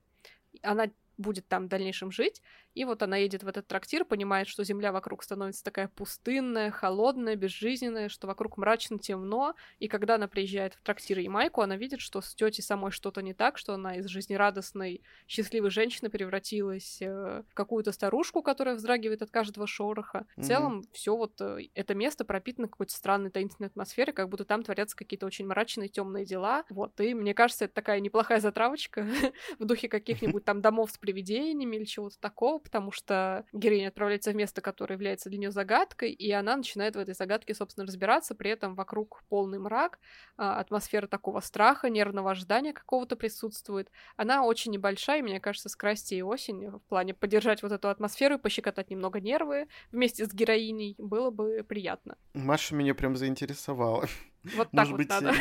Она 0.63 0.91
будет 1.19 1.49
там 1.49 1.65
в 1.65 1.69
дальнейшем 1.69 2.13
жить. 2.13 2.43
И 2.77 2.85
вот 2.85 3.03
она 3.03 3.17
едет 3.17 3.43
в 3.43 3.49
этот 3.49 3.67
трактир, 3.67 4.05
понимает, 4.05 4.49
что 4.49 4.62
земля 4.62 4.93
вокруг 4.93 5.23
становится 5.23 5.65
такая 5.65 5.89
пустынная, 5.89 6.71
холодная, 6.71 7.35
безжизненная, 7.35 8.11
что 8.11 8.27
вокруг 8.27 8.59
мрачно, 8.59 8.99
темно. 8.99 9.55
И 9.79 9.89
когда 9.89 10.17
она 10.17 10.29
приезжает 10.29 10.75
в 10.75 10.83
трактир 10.83 11.19
Ямайку, 11.19 11.62
она 11.62 11.79
видит, 11.79 12.03
что 12.03 12.21
с 12.21 12.35
тетей 12.35 12.62
самой 12.62 12.91
что-то 12.91 13.23
не 13.23 13.33
так, 13.33 13.57
что 13.57 13.73
она 13.73 13.97
из 13.97 14.05
жизнерадостной, 14.09 15.01
счастливой 15.27 15.71
женщины 15.71 16.11
превратилась 16.11 17.01
э, 17.01 17.45
в 17.49 17.55
какую-то 17.55 17.93
старушку, 17.93 18.43
которая 18.43 18.75
вздрагивает 18.75 19.23
от 19.23 19.31
каждого 19.31 19.67
шороха. 19.67 20.27
Mm-hmm. 20.37 20.43
В 20.43 20.47
целом, 20.47 20.83
все 20.93 21.17
вот 21.17 21.41
э, 21.41 21.69
это 21.73 21.95
место 21.95 22.27
пропитано 22.27 22.69
какой-то 22.69 22.93
странной 22.93 23.31
таинственной 23.31 23.69
атмосферой, 23.69 24.12
как 24.12 24.29
будто 24.29 24.45
там 24.45 24.62
творятся 24.62 24.97
какие-то 24.97 25.25
очень 25.25 25.47
мрачные, 25.47 25.89
темные 25.89 26.27
дела. 26.27 26.65
Вот, 26.69 27.01
и 27.01 27.15
мне 27.15 27.33
кажется, 27.33 27.65
это 27.65 27.73
такая 27.73 28.01
неплохая 28.01 28.41
затравочка 28.41 29.07
в 29.59 29.65
духе 29.65 29.89
каких-нибудь 29.89 30.45
там 30.45 30.61
домов 30.61 30.91
с 30.91 30.99
привидениями 30.99 31.77
или 31.77 31.85
чего-то 31.85 32.21
такого, 32.21 32.66
потому 32.67 32.91
что 32.91 33.45
героиня 33.53 33.89
отправляется 33.89 34.33
в 34.33 34.35
место, 34.35 34.61
которое 34.61 34.95
является 34.95 35.31
для 35.31 35.39
нее 35.39 35.51
загадкой, 35.53 36.11
и 36.11 36.33
она 36.33 36.57
начинает 36.57 36.97
в 36.97 36.99
этой 36.99 37.15
загадке, 37.15 37.55
собственно, 37.55 37.87
разбираться, 37.87 38.35
при 38.35 38.51
этом 38.51 38.75
вокруг 38.75 39.23
полный 39.29 39.61
мрак, 39.61 40.01
а, 40.37 40.59
атмосфера 40.59 41.07
такого 41.07 41.39
страха, 41.39 41.89
нервного 41.89 42.33
ожидания 42.33 42.73
какого-то 42.73 43.15
присутствует. 43.15 43.89
Она 44.17 44.43
очень 44.45 44.73
небольшая, 44.73 45.21
и, 45.21 45.23
мне 45.23 45.39
кажется, 45.39 45.69
скрасти 45.69 46.15
и 46.15 46.23
осень 46.23 46.71
в 46.71 46.81
плане 46.89 47.15
поддержать 47.15 47.63
вот 47.63 47.71
эту 47.71 47.89
атмосферу 47.89 48.35
и 48.35 48.39
пощекотать 48.39 48.91
немного 48.91 49.21
нервы 49.21 49.69
вместе 49.93 50.27
с 50.27 50.35
героиней 50.35 50.97
было 50.99 51.31
бы 51.31 51.65
приятно. 51.69 52.19
Маша 52.35 52.75
меня 52.75 52.97
прям 52.97 53.15
заинтересовала. 53.15 54.09
Вот 54.55 54.71
так 54.71 54.89
Может 54.89 54.91
вот 54.91 54.99
быть, 54.99 55.09
надо. 55.09 55.35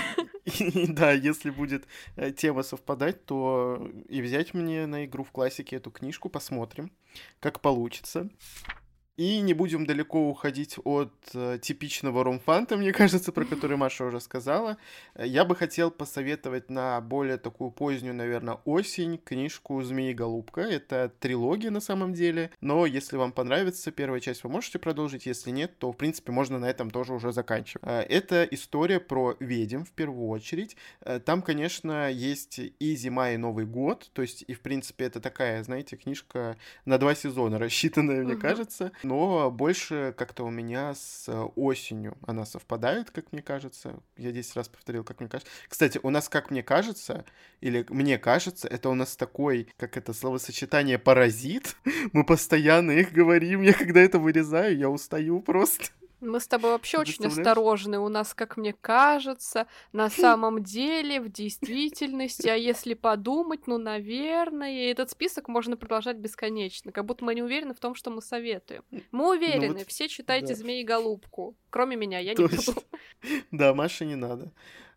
Да, 0.89 1.11
если 1.11 1.49
будет 1.49 1.87
э, 2.15 2.31
тема 2.31 2.63
совпадать, 2.63 3.25
то 3.25 3.89
и 4.07 4.21
взять 4.21 4.53
мне 4.53 4.85
на 4.85 5.05
игру 5.05 5.23
в 5.23 5.31
классике 5.31 5.77
эту 5.77 5.91
книжку, 5.91 6.29
посмотрим, 6.29 6.91
как 7.39 7.61
получится. 7.61 8.29
И 9.17 9.39
не 9.39 9.53
будем 9.53 9.85
далеко 9.85 10.29
уходить 10.29 10.77
от 10.83 11.13
э, 11.33 11.57
типичного 11.61 12.25
ромфанта, 12.25 12.75
мне 12.75 12.91
кажется, 12.91 13.31
про 13.31 13.45
который 13.45 13.77
Маша 13.77 14.03
уже 14.03 14.19
сказала. 14.19 14.75
Я 15.17 15.45
бы 15.45 15.55
хотел 15.55 15.89
посоветовать 15.89 16.69
на 16.69 16.99
более 16.99 17.37
такую 17.37 17.71
позднюю, 17.71 18.13
наверное, 18.13 18.55
осень 18.65 19.17
книжку 19.17 19.81
«Змеи 19.83 20.11
голубка». 20.11 20.61
Это 20.61 21.13
трилогия 21.21 21.71
на 21.71 21.79
самом 21.79 22.13
деле, 22.13 22.51
но 22.59 22.85
если 22.85 23.15
вам 23.15 23.31
понравится 23.31 23.89
первая 23.91 24.19
часть, 24.19 24.43
вы 24.43 24.49
можете 24.49 24.79
продолжить. 24.79 25.25
Если 25.25 25.49
нет, 25.49 25.79
то, 25.79 25.93
в 25.93 25.97
принципе, 25.97 26.33
можно 26.33 26.59
на 26.59 26.65
этом 26.65 26.91
тоже 26.91 27.13
уже 27.13 27.31
заканчивать. 27.31 27.87
Э, 27.87 28.01
это 28.01 28.43
история 28.43 28.99
про 28.99 29.37
ведьм 29.39 29.85
в 29.85 29.91
первую 29.91 30.27
очередь. 30.27 30.75
Э, 30.99 31.21
там, 31.21 31.41
конечно, 31.41 32.11
есть 32.11 32.59
и 32.59 32.95
зима, 32.97 33.29
и 33.31 33.37
Новый 33.37 33.65
год. 33.65 34.09
То 34.11 34.21
есть, 34.21 34.43
и, 34.45 34.53
в 34.53 34.59
принципе, 34.59 35.05
это 35.05 35.21
такая, 35.21 35.63
знаете, 35.63 35.95
книжка 35.95 36.57
на 36.83 36.97
два 36.97 37.15
сезона 37.15 37.59
рассчитанная, 37.59 38.21
мне 38.21 38.35
кажется 38.35 38.91
но 39.05 39.51
больше 39.51 40.13
как-то 40.17 40.43
у 40.43 40.49
меня 40.49 40.95
с 40.95 41.29
осенью 41.55 42.17
она 42.25 42.45
совпадает, 42.45 43.11
как 43.11 43.31
мне 43.31 43.41
кажется. 43.41 43.99
Я 44.17 44.31
10 44.31 44.55
раз 44.55 44.67
повторил, 44.67 45.03
как 45.03 45.19
мне 45.19 45.29
кажется. 45.29 45.51
Кстати, 45.69 45.99
у 46.01 46.09
нас, 46.09 46.27
как 46.27 46.49
мне 46.51 46.63
кажется, 46.63 47.25
или 47.61 47.85
мне 47.89 48.17
кажется, 48.17 48.67
это 48.67 48.89
у 48.89 48.95
нас 48.95 49.15
такой, 49.15 49.69
как 49.77 49.97
это 49.97 50.13
словосочетание, 50.13 50.97
паразит. 50.97 51.75
Мы 52.13 52.25
постоянно 52.25 52.91
их 52.91 53.11
говорим. 53.11 53.61
Я 53.61 53.73
когда 53.73 54.01
это 54.01 54.19
вырезаю, 54.19 54.77
я 54.77 54.89
устаю 54.89 55.41
просто. 55.41 55.85
Мы 56.21 56.39
с 56.39 56.47
тобой 56.47 56.71
вообще 56.71 56.97
очень 56.97 57.25
осторожны. 57.25 57.99
У 57.99 58.09
нас, 58.09 58.33
как 58.33 58.57
мне 58.57 58.73
кажется, 58.73 59.67
на 59.91 60.09
самом 60.09 60.63
деле, 60.63 61.19
в 61.21 61.29
действительности, 61.29 62.47
а 62.47 62.55
если 62.55 62.93
подумать, 62.93 63.67
ну, 63.67 63.77
наверное, 63.77 64.71
и 64.71 64.91
этот 64.91 65.11
список 65.11 65.47
можно 65.47 65.77
продолжать 65.77 66.17
бесконечно, 66.17 66.91
как 66.91 67.05
будто 67.05 67.25
мы 67.25 67.35
не 67.35 67.43
уверены 67.43 67.73
в 67.73 67.79
том, 67.79 67.95
что 67.95 68.11
мы 68.11 68.21
советуем. 68.21 68.83
Мы 68.91 69.01
ну 69.11 69.27
уверены, 69.29 69.67
ну, 69.69 69.73
вот, 69.79 69.87
все 69.87 70.07
читайте 70.07 70.47
да. 70.47 70.55
«Змеи 70.55 70.83
голубку», 70.83 71.55
кроме 71.69 71.95
меня, 71.95 72.19
я 72.19 72.33
не 72.33 72.47
буду. 72.47 72.83
Да, 73.51 73.73
Маша 73.73 74.05
не 74.05 74.15
надо. 74.15 74.51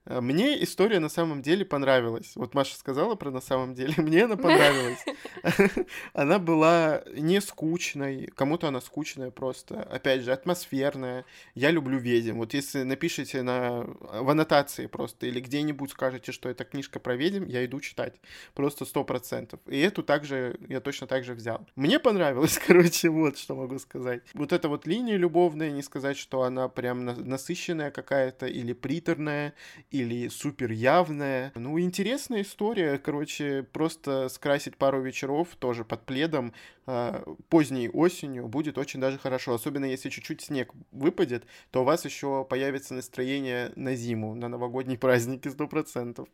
Э, 0.09 0.21
мне 0.21 0.63
история 0.63 0.99
на 0.99 1.09
самом 1.09 1.43
деле 1.43 1.65
понравилась. 1.65 2.33
Вот 2.35 2.55
Маша 2.55 2.77
сказала 2.77 3.15
про 3.15 3.31
на 3.31 3.41
самом 3.41 3.75
деле, 3.75 3.95
мне 3.99 4.25
она 4.25 4.37
понравилась. 4.37 5.05
Она 6.13 6.39
была 6.39 7.03
не 7.15 7.41
скучной, 7.41 8.31
кому-то 8.35 8.69
она 8.69 8.81
скучная 8.81 9.31
просто. 9.31 9.83
Опять 9.83 10.23
же, 10.23 10.33
атмосферная. 10.33 11.25
Я 11.55 11.71
люблю 11.71 11.99
ведьм. 11.99 12.39
Вот 12.39 12.55
если 12.55 12.83
напишите 12.83 13.43
на, 13.43 13.85
в 14.01 14.31
аннотации 14.31 14.87
просто 14.87 15.27
или 15.27 15.41
где-нибудь 15.41 15.91
скажете, 15.91 16.33
что 16.33 16.49
это 16.49 16.65
книжка 16.65 16.99
про 16.99 17.15
ведьм, 17.15 17.47
я 17.47 17.65
иду 17.65 17.81
читать. 17.81 18.15
Просто 18.55 18.85
сто 18.85 19.05
процентов. 19.05 19.61
И 19.67 19.79
эту 19.79 20.03
также, 20.03 20.59
я 20.69 20.81
точно 20.81 21.07
так 21.07 21.25
же 21.25 21.35
взял. 21.35 21.67
Мне 21.77 21.99
понравилось, 21.99 22.59
короче, 22.67 23.11
вот 23.11 23.39
что 23.39 23.55
могу 23.55 23.79
сказать. 23.79 24.23
Вот 24.35 24.53
эта 24.53 24.69
вот 24.69 24.87
линия 24.87 25.17
любовная, 25.17 25.71
не 25.71 25.83
сказать, 25.83 26.17
что 26.17 26.43
она 26.43 26.69
прям 26.69 27.05
насыщенная 27.05 27.91
какая-то 27.91 28.47
или 28.47 28.73
приторная, 28.73 29.55
или 29.99 30.29
супер 30.29 30.71
явная. 30.71 31.53
Ну, 31.55 31.79
интересная 31.81 32.43
история, 32.43 32.99
короче, 32.99 33.63
просто 33.63 34.29
скрасить 34.29 34.77
пару 34.77 35.01
вечеров 35.03 35.49
тоже 35.59 35.85
под 35.85 36.05
пледом 36.05 36.53
э, 36.87 37.25
поздней 37.49 37.89
осенью 37.89 38.49
будет 38.49 38.79
очень 38.79 39.01
даже 39.01 39.19
хорошо. 39.19 39.55
Особенно 39.55 39.85
если 39.85 40.11
чуть-чуть 40.11 40.43
снег 40.43 40.73
выпадет, 40.93 41.45
то 41.71 41.83
у 41.83 41.85
вас 41.85 42.05
еще 42.05 42.45
появится 42.45 42.95
настроение 42.95 43.73
на 43.77 43.95
зиму, 43.95 44.35
на 44.35 44.49
новогодние 44.49 44.99
праздники, 44.99 45.49
сто 45.49 45.67
процентов. 45.67 46.29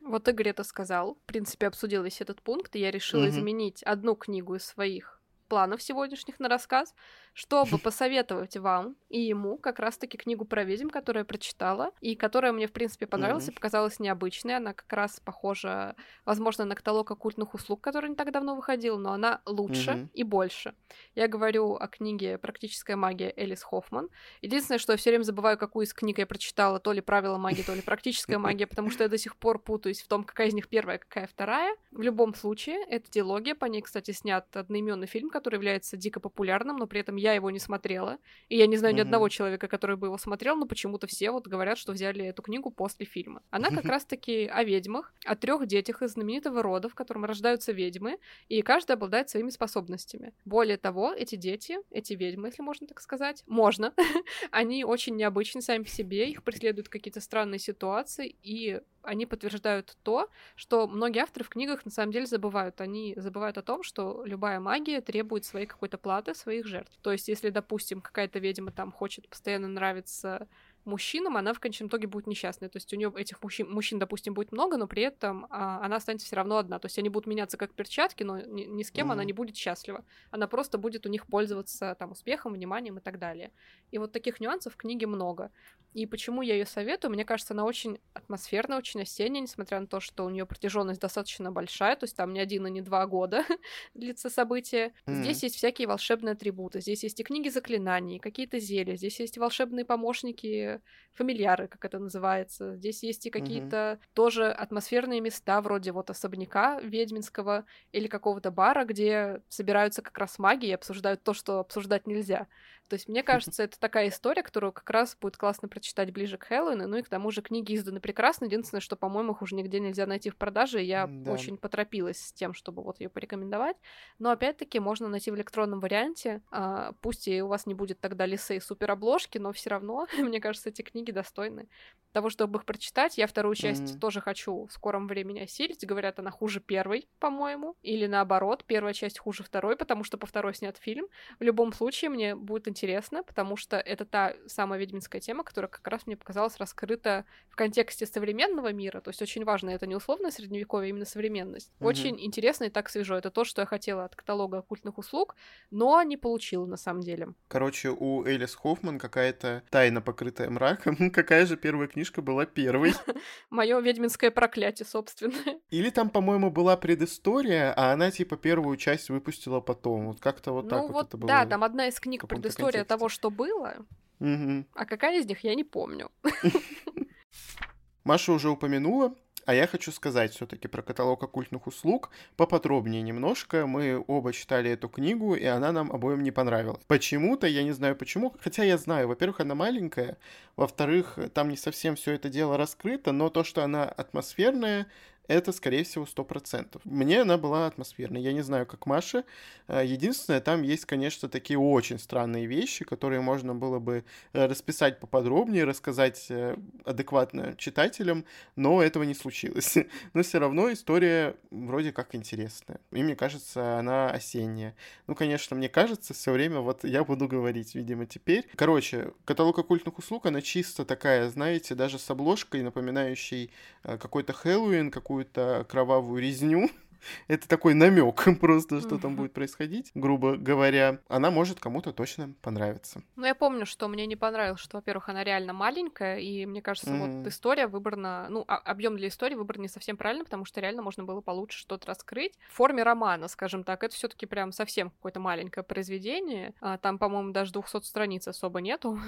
Вот 0.00 0.28
Игорь 0.28 0.48
это 0.48 0.64
сказал. 0.64 1.14
В 1.14 1.26
принципе, 1.26 1.68
обсудил 1.68 2.02
весь 2.02 2.20
этот 2.20 2.42
пункт, 2.42 2.74
и 2.76 2.80
я 2.80 2.90
решила 2.90 3.24
mm-hmm. 3.24 3.28
изменить 3.28 3.82
одну 3.84 4.16
книгу 4.16 4.56
из 4.56 4.64
своих 4.64 5.21
планов 5.52 5.82
сегодняшних 5.82 6.40
на 6.40 6.48
рассказ 6.48 6.94
чтобы 7.34 7.78
посоветовать 7.78 8.56
вам 8.56 8.96
и 9.08 9.20
ему 9.20 9.56
как 9.56 9.78
раз-таки 9.78 10.18
книгу 10.18 10.44
про 10.44 10.64
ведьм, 10.64 10.88
которую 10.88 11.22
я 11.22 11.24
прочитала, 11.24 11.90
и 12.00 12.14
которая 12.14 12.52
мне, 12.52 12.66
в 12.66 12.72
принципе, 12.72 13.06
понравилась 13.06 13.48
mm-hmm. 13.48 13.52
и 13.52 13.54
показалась 13.54 14.00
необычной. 14.00 14.56
Она 14.56 14.74
как 14.74 14.92
раз 14.92 15.20
похожа, 15.20 15.96
возможно, 16.24 16.64
на 16.64 16.74
каталог 16.74 17.10
оккультных 17.10 17.54
услуг, 17.54 17.80
который 17.80 18.10
не 18.10 18.16
так 18.16 18.30
давно 18.32 18.54
выходил, 18.54 18.98
но 18.98 19.12
она 19.12 19.40
лучше 19.46 19.90
mm-hmm. 19.90 20.08
и 20.12 20.22
больше. 20.24 20.74
Я 21.14 21.26
говорю 21.26 21.74
о 21.74 21.88
книге 21.88 22.36
«Практическая 22.38 22.96
магия» 22.96 23.32
Элис 23.36 23.62
Хоффман. 23.62 24.10
Единственное, 24.42 24.78
что 24.78 24.92
я 24.92 24.98
все 24.98 25.10
время 25.10 25.22
забываю, 25.22 25.56
какую 25.56 25.86
из 25.86 25.94
книг 25.94 26.18
я 26.18 26.26
прочитала, 26.26 26.80
то 26.80 26.92
ли 26.92 27.00
«Правила 27.00 27.38
магии», 27.38 27.62
то 27.62 27.74
ли 27.74 27.80
«Практическая 27.80 28.38
магия», 28.38 28.66
потому 28.66 28.90
что 28.90 29.04
я 29.04 29.08
до 29.08 29.18
сих 29.18 29.36
пор 29.36 29.58
путаюсь 29.58 30.02
в 30.02 30.08
том, 30.08 30.24
какая 30.24 30.48
из 30.48 30.54
них 30.54 30.68
первая, 30.68 30.98
какая 30.98 31.26
вторая. 31.26 31.74
В 31.92 32.02
любом 32.02 32.34
случае, 32.34 32.84
это 32.88 33.10
диалогия, 33.10 33.54
по 33.54 33.64
ней, 33.64 33.80
кстати, 33.80 34.10
снят 34.10 34.44
одноименный 34.54 35.06
фильм, 35.06 35.30
который 35.30 35.41
является 35.50 35.96
дико 35.96 36.20
популярным, 36.20 36.76
но 36.76 36.86
при 36.86 37.00
этом 37.00 37.16
я 37.16 37.32
его 37.32 37.50
не 37.50 37.58
смотрела. 37.58 38.18
И 38.48 38.56
я 38.56 38.66
не 38.66 38.76
знаю 38.76 38.94
mm-hmm. 38.94 38.96
ни 38.98 39.00
одного 39.00 39.28
человека, 39.28 39.68
который 39.68 39.96
бы 39.96 40.06
его 40.06 40.18
смотрел, 40.18 40.56
но 40.56 40.66
почему-то 40.66 41.06
все 41.06 41.30
вот 41.30 41.46
говорят, 41.46 41.78
что 41.78 41.92
взяли 41.92 42.24
эту 42.24 42.42
книгу 42.42 42.70
после 42.70 43.06
фильма. 43.06 43.42
Она 43.50 43.70
как 43.70 43.84
раз-таки 43.84 44.46
о 44.46 44.62
ведьмах, 44.64 45.12
о 45.24 45.34
трех 45.34 45.66
детях 45.66 46.02
из 46.02 46.12
знаменитого 46.12 46.62
рода, 46.62 46.88
в 46.88 46.94
котором 46.94 47.24
рождаются 47.24 47.72
ведьмы, 47.72 48.18
и 48.48 48.62
каждый 48.62 48.92
обладает 48.92 49.28
своими 49.28 49.50
способностями. 49.50 50.32
Более 50.44 50.76
того, 50.76 51.12
эти 51.12 51.36
дети, 51.36 51.78
эти 51.90 52.14
ведьмы, 52.14 52.48
если 52.48 52.62
можно 52.62 52.86
так 52.86 53.00
сказать, 53.00 53.42
можно, 53.46 53.92
они 54.50 54.84
очень 54.84 55.16
необычны 55.16 55.62
сами 55.62 55.82
по 55.82 55.88
себе, 55.88 56.30
их 56.30 56.42
преследуют 56.42 56.88
какие-то 56.88 57.20
странные 57.20 57.58
ситуации, 57.58 58.36
и 58.42 58.80
они 59.02 59.26
подтверждают 59.26 59.96
то, 60.02 60.30
что 60.56 60.86
многие 60.88 61.20
авторы 61.20 61.44
в 61.44 61.48
книгах 61.48 61.84
на 61.84 61.90
самом 61.90 62.12
деле 62.12 62.26
забывают. 62.26 62.80
Они 62.80 63.14
забывают 63.16 63.58
о 63.58 63.62
том, 63.62 63.82
что 63.82 64.22
любая 64.24 64.60
магия 64.60 65.00
требует 65.00 65.44
своей 65.44 65.66
какой-то 65.66 65.98
платы, 65.98 66.34
своих 66.34 66.66
жертв. 66.66 66.96
То 67.02 67.12
есть, 67.12 67.28
если, 67.28 67.50
допустим, 67.50 68.00
какая-то 68.00 68.38
ведьма 68.38 68.72
там 68.72 68.92
хочет 68.92 69.28
постоянно 69.28 69.68
нравиться 69.68 70.48
мужчинам, 70.84 71.36
она 71.36 71.52
в 71.52 71.60
конечном 71.60 71.88
итоге 71.88 72.06
будет 72.06 72.26
несчастной. 72.26 72.68
То 72.68 72.76
есть 72.76 72.92
у 72.92 72.96
нее 72.96 73.12
этих 73.16 73.42
мужчин, 73.42 73.70
мужчин, 73.70 73.98
допустим, 73.98 74.34
будет 74.34 74.52
много, 74.52 74.76
но 74.76 74.86
при 74.86 75.02
этом 75.02 75.46
а, 75.50 75.84
она 75.84 75.96
останется 75.96 76.26
все 76.26 76.36
равно 76.36 76.58
одна. 76.58 76.78
То 76.78 76.86
есть 76.86 76.98
они 76.98 77.08
будут 77.08 77.26
меняться 77.26 77.56
как 77.56 77.72
перчатки, 77.72 78.22
но 78.22 78.40
ни, 78.40 78.64
ни 78.64 78.82
с 78.82 78.90
кем 78.90 79.08
mm-hmm. 79.08 79.12
она 79.12 79.24
не 79.24 79.32
будет 79.32 79.56
счастлива. 79.56 80.04
Она 80.30 80.46
просто 80.46 80.78
будет 80.78 81.06
у 81.06 81.08
них 81.08 81.26
пользоваться 81.26 81.96
там 81.98 82.12
успехом, 82.12 82.52
вниманием 82.52 82.98
и 82.98 83.00
так 83.00 83.18
далее. 83.18 83.52
И 83.90 83.98
вот 83.98 84.12
таких 84.12 84.40
нюансов 84.40 84.74
в 84.74 84.76
книге 84.76 85.06
много. 85.06 85.50
И 85.94 86.06
почему 86.06 86.40
я 86.40 86.54
ее 86.54 86.64
советую? 86.64 87.10
Мне 87.10 87.24
кажется, 87.24 87.52
она 87.52 87.64
очень 87.64 87.98
атмосферная, 88.14 88.78
очень 88.78 89.02
осенняя, 89.02 89.42
несмотря 89.42 89.78
на 89.78 89.86
то, 89.86 90.00
что 90.00 90.24
у 90.24 90.30
нее 90.30 90.46
протяженность 90.46 91.00
достаточно 91.00 91.52
большая, 91.52 91.96
то 91.96 92.04
есть 92.04 92.16
там 92.16 92.32
не 92.32 92.40
один 92.40 92.66
и 92.66 92.70
не 92.70 92.80
два 92.80 93.06
года 93.06 93.44
длится 93.94 94.30
событие. 94.30 94.94
Mm-hmm. 95.06 95.22
Здесь 95.22 95.42
есть 95.42 95.56
всякие 95.56 95.88
волшебные 95.88 96.32
атрибуты, 96.32 96.80
здесь 96.80 97.02
есть 97.02 97.20
и 97.20 97.24
книги 97.24 97.50
заклинаний, 97.50 98.18
какие-то 98.18 98.58
зелья, 98.58 98.96
здесь 98.96 99.20
есть 99.20 99.36
волшебные 99.36 99.84
помощники 99.84 100.71
фамильяры, 101.12 101.68
как 101.68 101.84
это 101.84 101.98
называется. 101.98 102.76
Здесь 102.76 103.02
есть 103.02 103.26
и 103.26 103.30
какие-то 103.30 103.76
mm-hmm. 103.76 104.06
тоже 104.14 104.50
атмосферные 104.50 105.20
места, 105.20 105.60
вроде 105.60 105.92
вот 105.92 106.10
особняка 106.10 106.80
ведьминского 106.80 107.64
или 107.92 108.06
какого-то 108.06 108.50
бара, 108.50 108.84
где 108.84 109.42
собираются 109.48 110.02
как 110.02 110.16
раз 110.18 110.38
маги 110.38 110.66
и 110.66 110.72
обсуждают 110.72 111.22
то, 111.22 111.34
что 111.34 111.60
обсуждать 111.60 112.06
нельзя. 112.06 112.46
То 112.88 112.94
есть, 112.94 113.08
мне 113.08 113.22
кажется, 113.22 113.62
это 113.62 113.78
такая 113.78 114.08
история, 114.08 114.42
которую 114.42 114.72
как 114.72 114.88
раз 114.90 115.16
будет 115.20 115.36
классно 115.36 115.68
прочитать 115.68 116.12
ближе 116.12 116.36
к 116.36 116.44
Хэллоуину, 116.44 116.86
ну 116.88 116.96
и 116.96 117.02
к 117.02 117.08
тому 117.08 117.30
же 117.30 117.42
книги 117.42 117.74
изданы 117.74 118.00
прекрасно. 118.00 118.44
Единственное, 118.46 118.80
что, 118.80 118.96
по-моему, 118.96 119.32
их 119.32 119.42
уже 119.42 119.54
нигде 119.54 119.80
нельзя 119.80 120.06
найти 120.06 120.30
в 120.30 120.36
продаже, 120.36 120.82
я 120.82 121.06
да. 121.06 121.32
очень 121.32 121.56
поторопилась 121.56 122.18
с 122.18 122.32
тем, 122.32 122.54
чтобы 122.54 122.82
вот 122.82 123.00
ее 123.00 123.08
порекомендовать. 123.08 123.76
Но, 124.18 124.30
опять-таки, 124.30 124.78
можно 124.80 125.08
найти 125.08 125.30
в 125.30 125.36
электронном 125.36 125.80
варианте. 125.80 126.42
А, 126.50 126.92
пусть 127.00 127.28
и 127.28 127.42
у 127.42 127.48
вас 127.48 127.66
не 127.66 127.74
будет 127.74 128.00
тогда 128.00 128.26
лисы 128.26 128.56
и 128.56 128.60
суперобложки, 128.60 129.38
но 129.38 129.52
все 129.52 129.70
равно, 129.70 130.06
мне 130.18 130.40
кажется, 130.40 130.68
эти 130.68 130.82
книги 130.82 131.10
достойны 131.10 131.68
того, 132.12 132.30
чтобы 132.30 132.58
их 132.58 132.64
прочитать. 132.64 133.18
Я 133.18 133.26
вторую 133.26 133.54
часть 133.54 133.94
mm-hmm. 133.94 133.98
тоже 133.98 134.20
хочу 134.20 134.66
в 134.66 134.72
скором 134.72 135.08
времени 135.08 135.40
осилить. 135.40 135.84
Говорят, 135.86 136.18
она 136.18 136.30
хуже 136.30 136.60
первой, 136.60 137.08
по-моему. 137.18 137.74
Или 137.82 138.06
наоборот, 138.06 138.64
первая 138.66 138.92
часть 138.92 139.18
хуже 139.18 139.42
второй, 139.42 139.76
потому 139.76 140.04
что 140.04 140.18
по 140.18 140.26
второй 140.26 140.54
снят 140.54 140.76
фильм. 140.76 141.06
В 141.38 141.42
любом 141.42 141.72
случае, 141.72 142.10
мне 142.10 142.36
будет 142.36 142.68
интересно, 142.72 143.22
потому 143.22 143.56
что 143.56 143.76
это 143.76 144.04
та 144.04 144.34
самая 144.46 144.80
ведьминская 144.80 145.20
тема, 145.20 145.44
которая 145.44 145.68
как 145.68 145.86
раз 145.86 146.06
мне 146.06 146.16
показалась 146.16 146.56
раскрыта 146.56 147.26
в 147.50 147.56
контексте 147.56 148.06
современного 148.06 148.72
мира. 148.72 149.00
То 149.00 149.10
есть 149.10 149.20
очень 149.20 149.44
важно, 149.44 149.70
это 149.70 149.86
не 149.86 149.94
условное 149.94 150.30
средневековье, 150.30 150.86
а 150.86 150.90
именно 150.90 151.04
современность. 151.04 151.70
Mm-hmm. 151.78 151.86
Очень 151.86 152.24
интересно 152.24 152.64
и 152.64 152.70
так 152.70 152.88
свежо. 152.88 153.16
Это 153.16 153.30
то, 153.30 153.44
что 153.44 153.62
я 153.62 153.66
хотела 153.66 154.04
от 154.04 154.16
каталога 154.16 154.58
оккультных 154.58 154.98
услуг, 154.98 155.36
но 155.70 156.02
не 156.02 156.16
получила 156.16 156.66
на 156.66 156.76
самом 156.76 157.02
деле. 157.02 157.28
Короче, 157.48 157.90
у 157.90 158.24
Элис 158.24 158.54
Хоффман 158.54 158.98
какая-то 158.98 159.62
тайна, 159.70 160.00
покрытая 160.00 160.48
мраком. 160.50 161.10
Какая 161.12 161.46
же 161.46 161.56
первая 161.56 161.88
книжка 161.88 162.22
была 162.22 162.46
первой. 162.46 162.94
Мое 163.50 163.78
ведьминское 163.80 164.30
проклятие, 164.30 164.86
собственно. 164.86 165.34
Или 165.70 165.90
там, 165.90 166.08
по-моему, 166.08 166.50
была 166.50 166.76
предыстория, 166.76 167.72
а 167.76 167.92
она 167.92 168.10
типа 168.10 168.36
первую 168.36 168.76
часть 168.76 169.10
выпустила 169.10 169.60
потом. 169.60 170.06
Вот 170.08 170.20
как-то 170.20 170.52
вот 170.52 170.64
ну, 170.64 170.70
так 170.70 170.82
вот, 170.82 170.92
вот 170.92 171.08
это 171.08 171.16
было. 171.16 171.28
Да, 171.28 171.46
там 171.46 171.64
одна 171.64 171.88
из 171.88 172.00
книг 172.00 172.26
предыстория 172.26 172.61
того, 172.84 173.08
что 173.08 173.30
было. 173.30 173.84
Угу. 174.20 174.66
А 174.74 174.84
какая 174.86 175.18
из 175.18 175.26
них, 175.26 175.42
я 175.42 175.54
не 175.54 175.64
помню. 175.64 176.10
Маша 178.04 178.32
уже 178.32 178.50
упомянула 178.50 179.14
А 179.46 179.54
я 179.54 179.66
хочу 179.66 179.90
сказать 179.92 180.32
все-таки 180.32 180.68
про 180.68 180.82
каталог 180.82 181.22
оккультных 181.22 181.66
услуг 181.66 182.10
поподробнее 182.36 183.02
немножко. 183.02 183.66
Мы 183.66 184.02
оба 184.06 184.32
читали 184.32 184.70
эту 184.70 184.88
книгу, 184.88 185.34
и 185.34 185.44
она 185.44 185.72
нам 185.72 185.90
обоим 185.90 186.22
не 186.22 186.30
понравилась. 186.30 186.82
Почему-то, 186.86 187.48
я 187.48 187.64
не 187.64 187.72
знаю 187.72 187.96
почему, 187.96 188.34
хотя 188.40 188.62
я 188.62 188.78
знаю, 188.78 189.08
во-первых, 189.08 189.40
она 189.40 189.56
маленькая, 189.56 190.18
во-вторых, 190.56 191.18
там 191.34 191.48
не 191.48 191.56
совсем 191.56 191.96
все 191.96 192.12
это 192.12 192.28
дело 192.28 192.56
раскрыто, 192.56 193.10
но 193.10 193.28
то, 193.28 193.42
что 193.42 193.64
она 193.64 193.84
атмосферная, 193.84 194.86
это, 195.28 195.52
скорее 195.52 195.84
всего, 195.84 196.04
100%. 196.04 196.80
Мне 196.84 197.22
она 197.22 197.38
была 197.38 197.66
атмосферной. 197.66 198.20
Я 198.20 198.32
не 198.32 198.42
знаю, 198.42 198.66
как 198.66 198.86
Маша. 198.86 199.24
Единственное, 199.68 200.40
там 200.40 200.62
есть, 200.62 200.84
конечно, 200.84 201.28
такие 201.28 201.58
очень 201.58 201.98
странные 201.98 202.46
вещи, 202.46 202.84
которые 202.84 203.20
можно 203.20 203.54
было 203.54 203.78
бы 203.78 204.04
э, 204.32 204.46
расписать 204.46 205.00
поподробнее, 205.00 205.64
рассказать 205.64 206.26
э, 206.30 206.56
адекватно 206.84 207.54
читателям, 207.56 208.24
но 208.56 208.82
этого 208.82 209.04
не 209.04 209.14
случилось. 209.14 209.78
Но 210.14 210.22
все 210.22 210.38
равно 210.38 210.72
история 210.72 211.36
вроде 211.50 211.92
как 211.92 212.14
интересная. 212.14 212.80
И 212.90 213.02
мне 213.02 213.16
кажется, 213.16 213.78
она 213.78 214.10
осенняя. 214.10 214.74
Ну, 215.06 215.14
конечно, 215.14 215.56
мне 215.56 215.68
кажется, 215.68 216.12
все 216.12 216.32
время 216.32 216.60
вот 216.60 216.84
я 216.84 217.04
буду 217.04 217.28
говорить, 217.28 217.74
видимо, 217.74 218.06
теперь. 218.06 218.48
Короче, 218.56 219.12
каталог 219.24 219.58
оккультных 219.58 219.98
услуг, 219.98 220.26
она 220.26 220.42
чисто 220.42 220.84
такая, 220.84 221.28
знаете, 221.30 221.74
даже 221.74 221.98
с 221.98 222.10
обложкой, 222.10 222.62
напоминающей 222.62 223.52
э, 223.84 223.96
какой-то 223.96 224.32
Хэллоуин, 224.32 224.90
какую 224.90 225.11
какую-то 225.12 225.66
кровавую 225.68 226.22
резню, 226.22 226.70
это 227.28 227.48
такой 227.48 227.74
намек 227.74 228.22
просто, 228.40 228.80
что 228.80 228.98
там 228.98 229.16
будет 229.16 229.32
происходить, 229.32 229.90
грубо 229.94 230.36
говоря. 230.36 231.00
Она 231.08 231.30
может 231.30 231.60
кому-то 231.60 231.92
точно 231.92 232.34
понравиться. 232.42 233.02
Ну, 233.16 233.26
я 233.26 233.34
помню, 233.34 233.66
что 233.66 233.88
мне 233.88 234.06
не 234.06 234.16
понравилось, 234.16 234.60
что, 234.60 234.78
во-первых, 234.78 235.08
она 235.08 235.24
реально 235.24 235.52
маленькая, 235.52 236.18
и 236.18 236.46
мне 236.46 236.62
кажется, 236.62 236.92
вот 236.94 237.26
история 237.26 237.66
выбрана, 237.66 238.26
ну, 238.30 238.44
а, 238.48 238.56
объем 238.56 238.96
для 238.96 239.08
истории 239.08 239.34
выбран 239.34 239.62
не 239.62 239.68
совсем 239.68 239.96
правильно, 239.96 240.24
потому 240.24 240.44
что 240.44 240.60
реально 240.60 240.82
можно 240.82 241.04
было 241.04 241.20
получше 241.20 241.58
что-то 241.58 241.86
раскрыть. 241.86 242.34
В 242.48 242.54
форме 242.54 242.82
романа, 242.82 243.28
скажем 243.28 243.64
так, 243.64 243.82
это 243.84 243.94
все-таки 243.94 244.26
прям 244.26 244.52
совсем 244.52 244.90
какое-то 244.90 245.20
маленькое 245.20 245.64
произведение. 245.64 246.54
А, 246.60 246.78
там, 246.78 246.98
по-моему, 246.98 247.32
даже 247.32 247.52
200 247.52 247.84
страниц 247.84 248.28
особо 248.28 248.60
нету. 248.60 248.98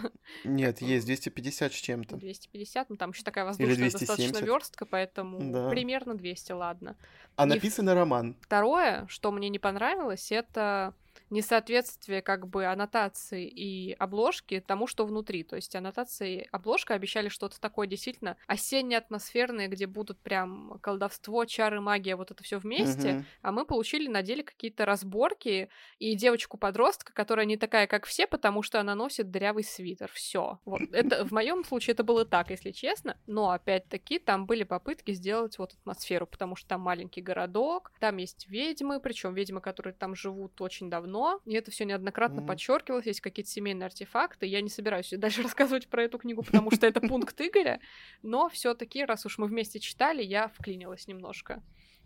Нет, 0.45 0.81
есть 0.81 1.07
250 1.07 1.73
с 1.73 1.77
чем-то. 1.77 2.17
250, 2.17 2.91
ну 2.91 2.97
там 2.97 3.11
еще 3.11 3.23
такая 3.23 3.45
воздушная 3.45 3.91
достаточно 3.91 4.39
верстка, 4.39 4.87
поэтому 4.87 5.71
примерно 5.71 6.15
200, 6.15 6.53
ладно. 6.53 6.97
А 7.37 7.47
и 7.49 7.59
написан 7.85 7.99
роман. 7.99 8.37
Второе, 8.41 9.07
что 9.09 9.31
мне 9.31 9.49
не 9.49 9.59
понравилось, 9.59 10.33
это 10.33 10.95
несоответствие 11.31 12.23
как 12.23 12.47
бы 12.49 12.67
аннотации 12.67 13.47
и 13.47 13.93
обложки 13.93 14.61
тому, 14.61 14.87
что 14.87 15.07
внутри. 15.07 15.45
То 15.45 15.57
есть 15.57 15.75
аннотация 15.75 16.29
и 16.29 16.47
обложка 16.51 16.95
обещали 16.95 17.29
что-то 17.29 17.61
такое 17.61 17.87
действительно 17.87 18.37
осенне-атмосферное, 18.47 19.69
где 19.69 19.87
будут 19.87 20.21
прям 20.21 20.79
колдовство, 20.81 21.45
чары, 21.45 21.81
магия, 21.81 22.17
вот 22.17 22.31
это 22.31 22.43
все 22.43 22.59
вместе, 22.59 23.09
mm-hmm. 23.09 23.25
а 23.43 23.53
мы 23.53 23.65
получили 23.65 24.09
на 24.09 24.23
деле 24.23 24.43
какие-то 24.43 24.85
разборки 24.85 25.69
и 25.99 26.15
девочку-подростка, 26.15 27.13
которая 27.13 27.47
не 27.47 27.57
такая, 27.57 27.87
как 27.87 28.07
все, 28.07 28.27
потому 28.27 28.63
что 28.63 28.81
она 28.81 28.95
носит 28.95 29.31
дырявый 29.31 29.65
свитер. 29.65 30.11
Все. 30.13 30.59
Вот. 30.65 30.81
Это 30.93 31.25
в 31.25 31.33
моем 31.33 31.65
случае 31.65 31.93
это 31.93 32.05
было 32.05 32.25
так, 32.25 32.51
если 32.51 32.71
честно. 32.71 33.17
Но 33.27 33.51
опять-таки 33.51 34.19
там 34.19 34.47
были 34.47 34.65
попытки 34.65 35.13
сделать 35.13 35.59
вот 35.59 35.75
атмосферу, 35.75 36.27
потому 36.27 36.57
что 36.57 36.69
там 36.69 36.81
маленький 36.81 37.21
городок, 37.21 37.93
там 37.99 38.17
есть 38.19 38.49
ведьмы, 38.49 39.01
причем 39.01 39.35
ведьмы, 39.35 39.61
которые 39.61 39.95
там 39.95 40.15
живут 40.15 40.61
очень 40.61 40.91
давно, 40.91 41.04
и 41.45 41.55
это 41.55 41.71
все 41.71 41.85
неоднократно 41.85 42.41
mm-hmm. 42.41 42.47
подчеркивалось, 42.47 43.07
есть 43.07 43.21
какие-то 43.21 43.51
семейные 43.51 43.87
артефакты. 43.87 44.47
Я 44.47 44.61
не 44.61 44.69
собираюсь 44.71 45.11
дальше 45.17 45.43
рассказывать 45.43 45.89
про 45.89 46.05
эту 46.05 46.19
книгу, 46.19 46.43
потому 46.43 46.71
что 46.71 46.87
это 46.87 47.01
пункт 47.01 47.41
Игоря, 47.41 47.81
но 48.23 48.49
все-таки, 48.49 49.05
раз 49.05 49.27
уж 49.27 49.39
мы 49.39 49.47
вместе 49.47 49.81
читали, 49.81 50.23
я 50.23 50.49
вклинилась 50.49 51.07
немножко 51.07 51.63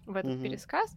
в 0.07 0.17
этот 0.17 0.33
mm-hmm. 0.33 0.43
пересказ. 0.43 0.97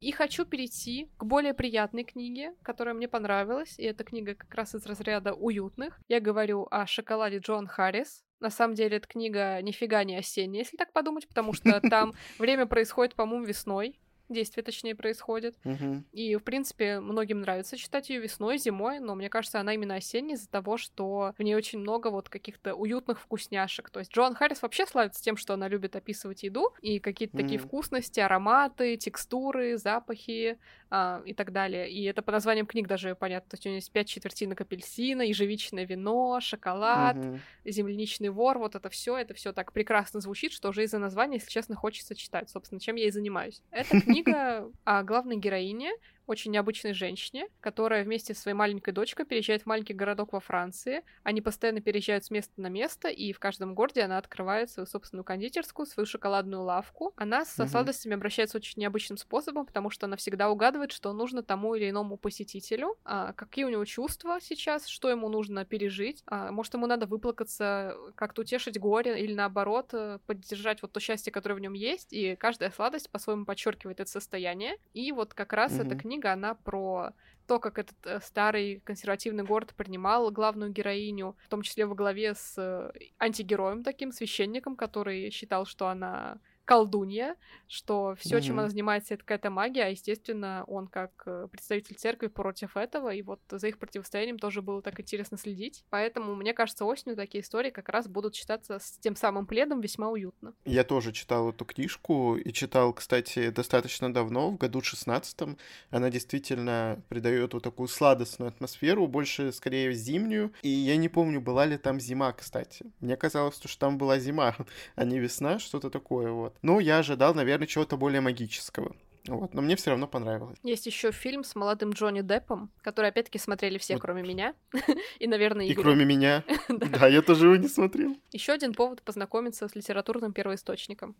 И 0.00 0.12
хочу 0.12 0.44
перейти 0.44 1.10
к 1.16 1.24
более 1.24 1.54
приятной 1.54 2.04
книге, 2.04 2.54
которая 2.62 2.94
мне 2.94 3.08
понравилась, 3.08 3.76
и 3.78 3.82
эта 3.82 4.04
книга 4.04 4.36
как 4.36 4.54
раз 4.54 4.74
из 4.76 4.86
разряда 4.86 5.34
уютных. 5.34 5.98
Я 6.06 6.20
говорю 6.20 6.68
о 6.70 6.86
шоколаде 6.86 7.38
Джон 7.38 7.66
Харрис. 7.66 8.22
На 8.38 8.50
самом 8.50 8.74
деле, 8.74 8.98
эта 8.98 9.08
книга 9.08 9.60
нифига 9.60 10.04
не 10.04 10.16
осенняя, 10.16 10.62
если 10.62 10.76
так 10.76 10.92
подумать, 10.92 11.26
потому 11.26 11.52
что 11.52 11.80
там 11.90 12.12
время 12.38 12.66
происходит, 12.66 13.16
по-моему, 13.16 13.44
весной 13.44 13.98
действие, 14.28 14.64
точнее, 14.64 14.94
происходит. 14.94 15.56
Угу. 15.64 16.04
И, 16.12 16.36
в 16.36 16.42
принципе, 16.42 17.00
многим 17.00 17.40
нравится 17.40 17.76
читать 17.76 18.10
ее 18.10 18.20
весной, 18.20 18.58
зимой, 18.58 19.00
но 19.00 19.14
мне 19.14 19.28
кажется, 19.28 19.60
она 19.60 19.74
именно 19.74 19.96
осенняя 19.96 20.36
из-за 20.36 20.48
того, 20.48 20.76
что 20.76 21.34
в 21.36 21.42
ней 21.42 21.54
очень 21.54 21.78
много 21.78 22.08
вот 22.08 22.28
каких-то 22.28 22.74
уютных 22.74 23.20
вкусняшек. 23.20 23.90
То 23.90 24.00
есть 24.00 24.12
Джоан 24.12 24.34
Харрис 24.34 24.62
вообще 24.62 24.86
славится 24.86 25.22
тем, 25.22 25.36
что 25.36 25.54
она 25.54 25.68
любит 25.68 25.96
описывать 25.96 26.42
еду 26.42 26.72
и 26.80 26.98
какие-то 26.98 27.36
mm 27.36 27.48
такие 27.48 27.60
вкусности, 27.60 28.20
ароматы, 28.20 28.96
текстуры, 28.96 29.78
запахи 29.78 30.58
а, 30.90 31.22
и 31.24 31.32
так 31.32 31.52
далее. 31.52 31.88
И 31.90 32.04
это 32.04 32.20
по 32.20 32.32
названиям 32.32 32.66
книг 32.66 32.86
даже 32.86 33.14
понятно. 33.14 33.50
То 33.50 33.54
есть 33.54 33.64
у 33.64 33.68
нее 33.68 33.78
есть 33.78 33.92
пять 33.92 34.08
четвертинок 34.08 34.60
апельсина, 34.60 35.22
ежевичное 35.22 35.86
вино, 35.86 36.40
шоколад, 36.40 37.16
mm 37.16 37.38
земляничный 37.64 38.30
вор, 38.30 38.58
вот 38.58 38.74
это 38.74 38.88
все, 38.88 39.16
это 39.16 39.34
все 39.34 39.52
так 39.52 39.72
прекрасно 39.72 40.20
звучит, 40.20 40.52
что 40.52 40.70
уже 40.70 40.84
из-за 40.84 40.98
названия, 40.98 41.34
если 41.36 41.50
честно, 41.50 41.74
хочется 41.74 42.14
читать. 42.14 42.50
Собственно, 42.50 42.80
чем 42.80 42.96
я 42.96 43.06
и 43.06 43.10
занимаюсь. 43.10 43.62
Это 43.70 44.00
книга 44.00 44.17
книга 44.22 44.70
о 44.84 45.02
главной 45.02 45.36
героине, 45.36 45.92
очень 46.28 46.52
необычной 46.52 46.92
женщине, 46.92 47.48
которая 47.60 48.04
вместе 48.04 48.34
со 48.34 48.42
своей 48.42 48.54
маленькой 48.54 48.92
дочкой 48.92 49.26
переезжает 49.26 49.62
в 49.62 49.66
маленький 49.66 49.94
городок 49.94 50.32
во 50.32 50.40
Франции. 50.40 51.02
Они 51.22 51.40
постоянно 51.40 51.80
переезжают 51.80 52.24
с 52.24 52.30
места 52.30 52.60
на 52.60 52.68
место, 52.68 53.08
и 53.08 53.32
в 53.32 53.38
каждом 53.38 53.74
городе 53.74 54.02
она 54.02 54.18
открывает 54.18 54.70
свою 54.70 54.86
собственную 54.86 55.24
кондитерскую, 55.24 55.86
свою 55.86 56.06
шоколадную 56.06 56.62
лавку. 56.62 57.12
Она 57.16 57.44
со 57.44 57.64
mm 57.64 57.68
сладостями 57.68 58.14
обращается 58.14 58.56
очень 58.56 58.80
необычным 58.80 59.18
способом, 59.18 59.66
потому 59.66 59.90
что 59.90 60.06
она 60.06 60.16
всегда 60.16 60.50
угадывает, 60.50 60.92
что 60.92 61.12
нужно 61.12 61.42
тому 61.42 61.74
или 61.74 61.90
иному 61.90 62.16
посетителю, 62.16 62.96
а, 63.04 63.32
какие 63.34 63.64
у 63.64 63.68
него 63.68 63.84
чувства 63.84 64.38
сейчас, 64.40 64.86
что 64.86 65.10
ему 65.10 65.28
нужно 65.28 65.64
пережить. 65.64 66.22
А, 66.26 66.50
может, 66.50 66.74
ему 66.74 66.86
надо 66.86 67.06
выплакаться, 67.06 67.96
как-то 68.14 68.42
утешить 68.42 68.78
горе, 68.78 69.22
или 69.22 69.34
наоборот, 69.34 69.90
э, 69.92 70.18
поддержать 70.26 70.82
вот 70.82 70.92
то 70.92 71.00
счастье, 71.00 71.32
которое 71.32 71.54
в 71.54 71.60
нем 71.60 71.74
есть. 71.74 72.12
И 72.12 72.36
каждая 72.36 72.70
сладость 72.70 73.10
по-своему 73.10 73.44
подчеркивает 73.44 74.00
это 74.00 74.10
состояние. 74.10 74.76
И 74.92 75.12
вот 75.12 75.34
как 75.34 75.52
раз 75.52 75.72
mm 75.72 75.78
эта 75.78 75.94
книга 75.94 76.17
книга, 76.18 76.32
она 76.32 76.54
про 76.54 77.12
то, 77.46 77.58
как 77.58 77.78
этот 77.78 77.96
э, 78.04 78.20
старый 78.20 78.80
консервативный 78.84 79.44
город 79.44 79.72
принимал 79.74 80.30
главную 80.30 80.70
героиню, 80.70 81.36
в 81.44 81.48
том 81.48 81.62
числе 81.62 81.86
во 81.86 81.94
главе 81.94 82.34
с 82.34 82.54
э, 82.58 82.90
антигероем 83.18 83.82
таким, 83.82 84.12
священником, 84.12 84.76
который 84.76 85.30
считал, 85.30 85.64
что 85.64 85.88
она 85.88 86.38
колдунья, 86.68 87.34
что 87.66 88.14
все, 88.18 88.36
mm-hmm. 88.36 88.42
чем 88.42 88.58
она 88.58 88.68
занимается, 88.68 89.14
это 89.14 89.24
какая-то 89.24 89.48
магия, 89.48 89.84
а, 89.84 89.88
естественно, 89.88 90.64
он 90.66 90.86
как 90.86 91.22
э, 91.24 91.48
представитель 91.50 91.96
церкви 91.96 92.26
против 92.26 92.76
этого, 92.76 93.08
и 93.08 93.22
вот 93.22 93.40
за 93.48 93.68
их 93.68 93.78
противостоянием 93.78 94.38
тоже 94.38 94.60
было 94.60 94.82
так 94.82 95.00
интересно 95.00 95.38
следить. 95.38 95.86
Поэтому, 95.88 96.34
мне 96.34 96.52
кажется, 96.52 96.84
осенью 96.84 97.16
такие 97.16 97.42
истории 97.42 97.70
как 97.70 97.88
раз 97.88 98.06
будут 98.06 98.34
читаться 98.34 98.78
с 98.78 98.98
тем 98.98 99.16
самым 99.16 99.46
пледом 99.46 99.80
весьма 99.80 100.10
уютно. 100.10 100.52
Я 100.66 100.84
тоже 100.84 101.12
читал 101.12 101.48
эту 101.48 101.64
книжку, 101.64 102.36
и 102.36 102.52
читал, 102.52 102.92
кстати, 102.92 103.48
достаточно 103.48 104.12
давно, 104.12 104.50
в 104.50 104.58
году 104.58 104.82
16 104.82 105.56
Она 105.90 106.10
действительно 106.10 107.02
придает 107.08 107.54
вот 107.54 107.62
такую 107.62 107.88
сладостную 107.88 108.50
атмосферу, 108.50 109.06
больше, 109.06 109.52
скорее, 109.52 109.94
зимнюю. 109.94 110.52
И 110.60 110.68
я 110.68 110.98
не 110.98 111.08
помню, 111.08 111.40
была 111.40 111.64
ли 111.64 111.78
там 111.78 111.98
зима, 111.98 112.30
кстати. 112.34 112.84
Мне 113.00 113.16
казалось, 113.16 113.56
что 113.56 113.78
там 113.78 113.96
была 113.96 114.18
зима, 114.18 114.54
а 114.96 115.04
не 115.06 115.18
весна, 115.18 115.58
что-то 115.58 115.88
такое 115.88 116.30
вот. 116.30 116.57
Ну, 116.62 116.80
я 116.80 116.98
ожидал, 116.98 117.34
наверное, 117.34 117.66
чего-то 117.66 117.96
более 117.96 118.20
магического. 118.20 118.94
Вот, 119.26 119.52
но 119.52 119.60
мне 119.60 119.76
все 119.76 119.90
равно 119.90 120.06
понравилось. 120.06 120.58
Есть 120.62 120.86
еще 120.86 121.12
фильм 121.12 121.44
с 121.44 121.54
молодым 121.54 121.90
Джонни 121.90 122.22
Деппом, 122.22 122.70
который 122.80 123.10
опять-таки 123.10 123.38
смотрели 123.38 123.78
все, 123.78 123.94
вот. 123.94 124.00
кроме 124.00 124.22
меня. 124.22 124.54
И, 125.18 125.26
наверное, 125.26 125.66
Игорь. 125.66 125.80
И 125.80 125.82
кроме 125.82 126.04
меня. 126.04 126.44
да. 126.68 127.08
я 127.08 127.20
тоже 127.20 127.46
его 127.46 127.56
не 127.56 127.68
смотрел. 127.68 128.16
Еще 128.32 128.52
один 128.52 128.72
повод 128.72 129.02
познакомиться 129.02 129.68
с 129.68 129.74
литературным 129.74 130.32
первоисточником. 130.32 131.14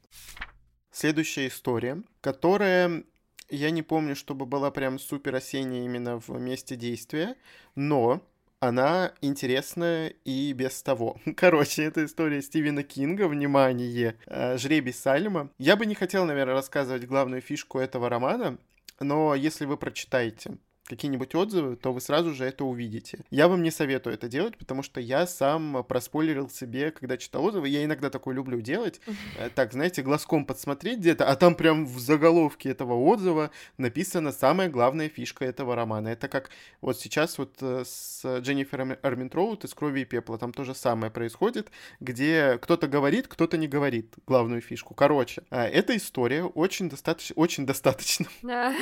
Следующая 0.90 1.48
история, 1.48 2.02
которая 2.22 3.04
я 3.50 3.70
не 3.70 3.82
помню, 3.82 4.16
чтобы 4.16 4.46
была 4.46 4.70
прям 4.70 4.98
супер 4.98 5.34
осенняя 5.34 5.84
именно 5.84 6.18
в 6.18 6.30
месте 6.30 6.76
действия, 6.76 7.36
но 7.74 8.22
она 8.60 9.12
интересная 9.20 10.14
и 10.24 10.52
без 10.52 10.82
того. 10.82 11.20
Короче, 11.36 11.84
это 11.84 12.04
история 12.04 12.42
Стивена 12.42 12.82
Кинга, 12.82 13.28
внимание, 13.28 14.16
э, 14.26 14.58
«Жребий 14.58 14.92
Сальма». 14.92 15.50
Я 15.58 15.76
бы 15.76 15.86
не 15.86 15.94
хотел, 15.94 16.24
наверное, 16.24 16.54
рассказывать 16.54 17.06
главную 17.06 17.40
фишку 17.40 17.78
этого 17.78 18.08
романа, 18.08 18.58
но 19.00 19.34
если 19.34 19.64
вы 19.64 19.76
прочитаете 19.76 20.58
какие-нибудь 20.88 21.34
отзывы, 21.34 21.76
то 21.76 21.92
вы 21.92 22.00
сразу 22.00 22.34
же 22.34 22.44
это 22.44 22.64
увидите. 22.64 23.20
Я 23.30 23.48
вам 23.48 23.62
не 23.62 23.70
советую 23.70 24.14
это 24.14 24.28
делать, 24.28 24.56
потому 24.56 24.82
что 24.82 25.00
я 25.00 25.26
сам 25.26 25.84
проспойлерил 25.84 26.48
себе, 26.48 26.90
когда 26.90 27.16
читал 27.16 27.44
отзывы. 27.44 27.68
Я 27.68 27.84
иногда 27.84 28.10
такое 28.10 28.34
люблю 28.34 28.60
делать. 28.60 29.00
Э, 29.36 29.50
так, 29.54 29.72
знаете, 29.72 30.02
глазком 30.02 30.46
подсмотреть 30.46 30.98
где-то, 31.00 31.26
а 31.26 31.36
там 31.36 31.54
прям 31.54 31.84
в 31.86 31.98
заголовке 31.98 32.70
этого 32.70 32.94
отзыва 32.94 33.50
написана 33.76 34.32
самая 34.32 34.68
главная 34.68 35.08
фишка 35.08 35.44
этого 35.44 35.76
романа. 35.76 36.08
Это 36.08 36.28
как 36.28 36.50
вот 36.80 36.98
сейчас 36.98 37.36
вот 37.38 37.56
э, 37.60 37.84
с 37.84 38.22
Дженнифер 38.40 38.98
Арминтроуд 39.02 39.64
из 39.64 39.74
«Крови 39.74 40.00
и 40.00 40.04
пепла». 40.04 40.38
Там 40.38 40.52
то 40.52 40.64
же 40.64 40.74
самое 40.74 41.12
происходит, 41.12 41.70
где 42.00 42.58
кто-то 42.58 42.88
говорит, 42.88 43.28
кто-то 43.28 43.58
не 43.58 43.68
говорит 43.68 44.14
главную 44.26 44.60
фишку. 44.60 44.94
Короче, 44.94 45.42
э, 45.50 45.64
эта 45.66 45.96
история 45.96 46.44
очень 46.44 46.88
достаточно, 46.88 47.34
очень 47.36 47.66
достаточно, 47.66 48.26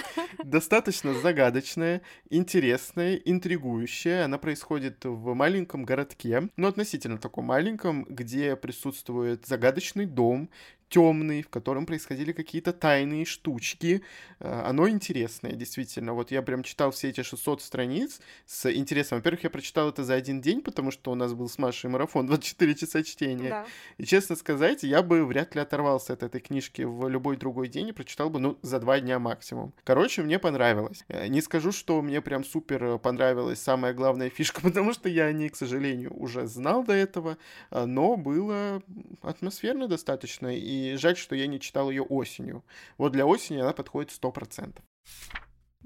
достаточно 0.44 1.12
загадочная, 1.14 1.95
интересная, 2.30 3.16
интригующая. 3.16 4.24
Она 4.24 4.38
происходит 4.38 5.04
в 5.04 5.35
маленьком 5.35 5.85
городке, 5.85 6.48
но 6.56 6.68
относительно 6.68 7.18
таком 7.18 7.46
маленьком, 7.46 8.04
где 8.04 8.56
присутствует 8.56 9.46
загадочный 9.46 10.06
дом, 10.06 10.50
темный, 10.88 11.42
в 11.42 11.49
котором 11.49 11.87
происходили 11.87 12.33
какие-то 12.33 12.72
тайные 12.72 13.25
штучки. 13.25 14.03
Э, 14.38 14.62
оно 14.66 14.88
интересное, 14.88 15.53
действительно. 15.53 16.12
Вот 16.12 16.31
я 16.31 16.42
прям 16.42 16.62
читал 16.62 16.90
все 16.90 17.09
эти 17.09 17.22
600 17.22 17.62
страниц 17.62 18.20
с 18.46 18.70
интересом. 18.72 19.18
Во-первых, 19.18 19.44
я 19.44 19.51
прочитал 19.51 19.88
это 19.88 20.05
за 20.05 20.14
один 20.14 20.40
день, 20.40 20.62
потому 20.62 20.90
что 20.90 21.11
у 21.11 21.14
нас 21.14 21.33
был 21.33 21.49
с 21.49 21.59
Машей 21.59 21.90
марафон 21.90 22.27
24 22.29 22.75
часа 22.75 23.03
чтения. 23.03 23.49
Да. 23.49 23.66
И, 23.99 24.05
честно 24.05 24.37
сказать, 24.37 24.85
я 24.85 25.03
бы 25.03 25.25
вряд 25.25 25.55
ли 25.55 25.61
оторвался 25.61 26.12
от 26.12 26.22
этой 26.22 26.40
книжки 26.40 26.83
в 26.83 27.09
любой 27.09 27.37
другой 27.37 27.68
день 27.68 27.88
и 27.88 27.92
прочитал 27.92 28.31
бы, 28.31 28.38
ну, 28.38 28.59
за 28.62 28.79
два 28.79 29.01
дня 29.01 29.18
максимум. 29.18 29.72
Короче, 29.85 30.22
мне 30.22 30.38
понравилось. 30.38 31.05
Э, 31.09 31.27
не 31.27 31.40
скажу, 31.40 31.72
что 31.72 32.01
мне 32.01 32.20
прям 32.20 32.44
супер 32.44 32.99
понравилась 32.99 33.61
самая 33.61 33.92
главная 33.92 34.31
фишка, 34.31 34.61
потому 34.62 34.92
что 34.92 35.09
я 35.09 35.25
о 35.25 35.33
ней, 35.33 35.49
к 35.49 35.57
сожалению, 35.57 36.14
уже 36.16 36.46
знал 36.46 36.85
до 36.85 36.92
этого, 36.92 37.38
э, 37.70 37.85
но 37.87 38.16
было 38.16 38.83
атмосферно 39.22 39.88
достаточно, 39.88 40.55
и 40.57 40.75
и 40.76 40.96
жаль, 40.96 41.16
что 41.16 41.34
я 41.34 41.46
не 41.46 41.60
читал 41.60 41.90
ее 41.90 42.02
осенью. 42.02 42.64
Вот 42.98 43.12
для 43.12 43.26
осени 43.26 43.58
она 43.58 43.72
подходит 43.72 44.10
сто 44.10 44.30
процентов. 44.30 44.84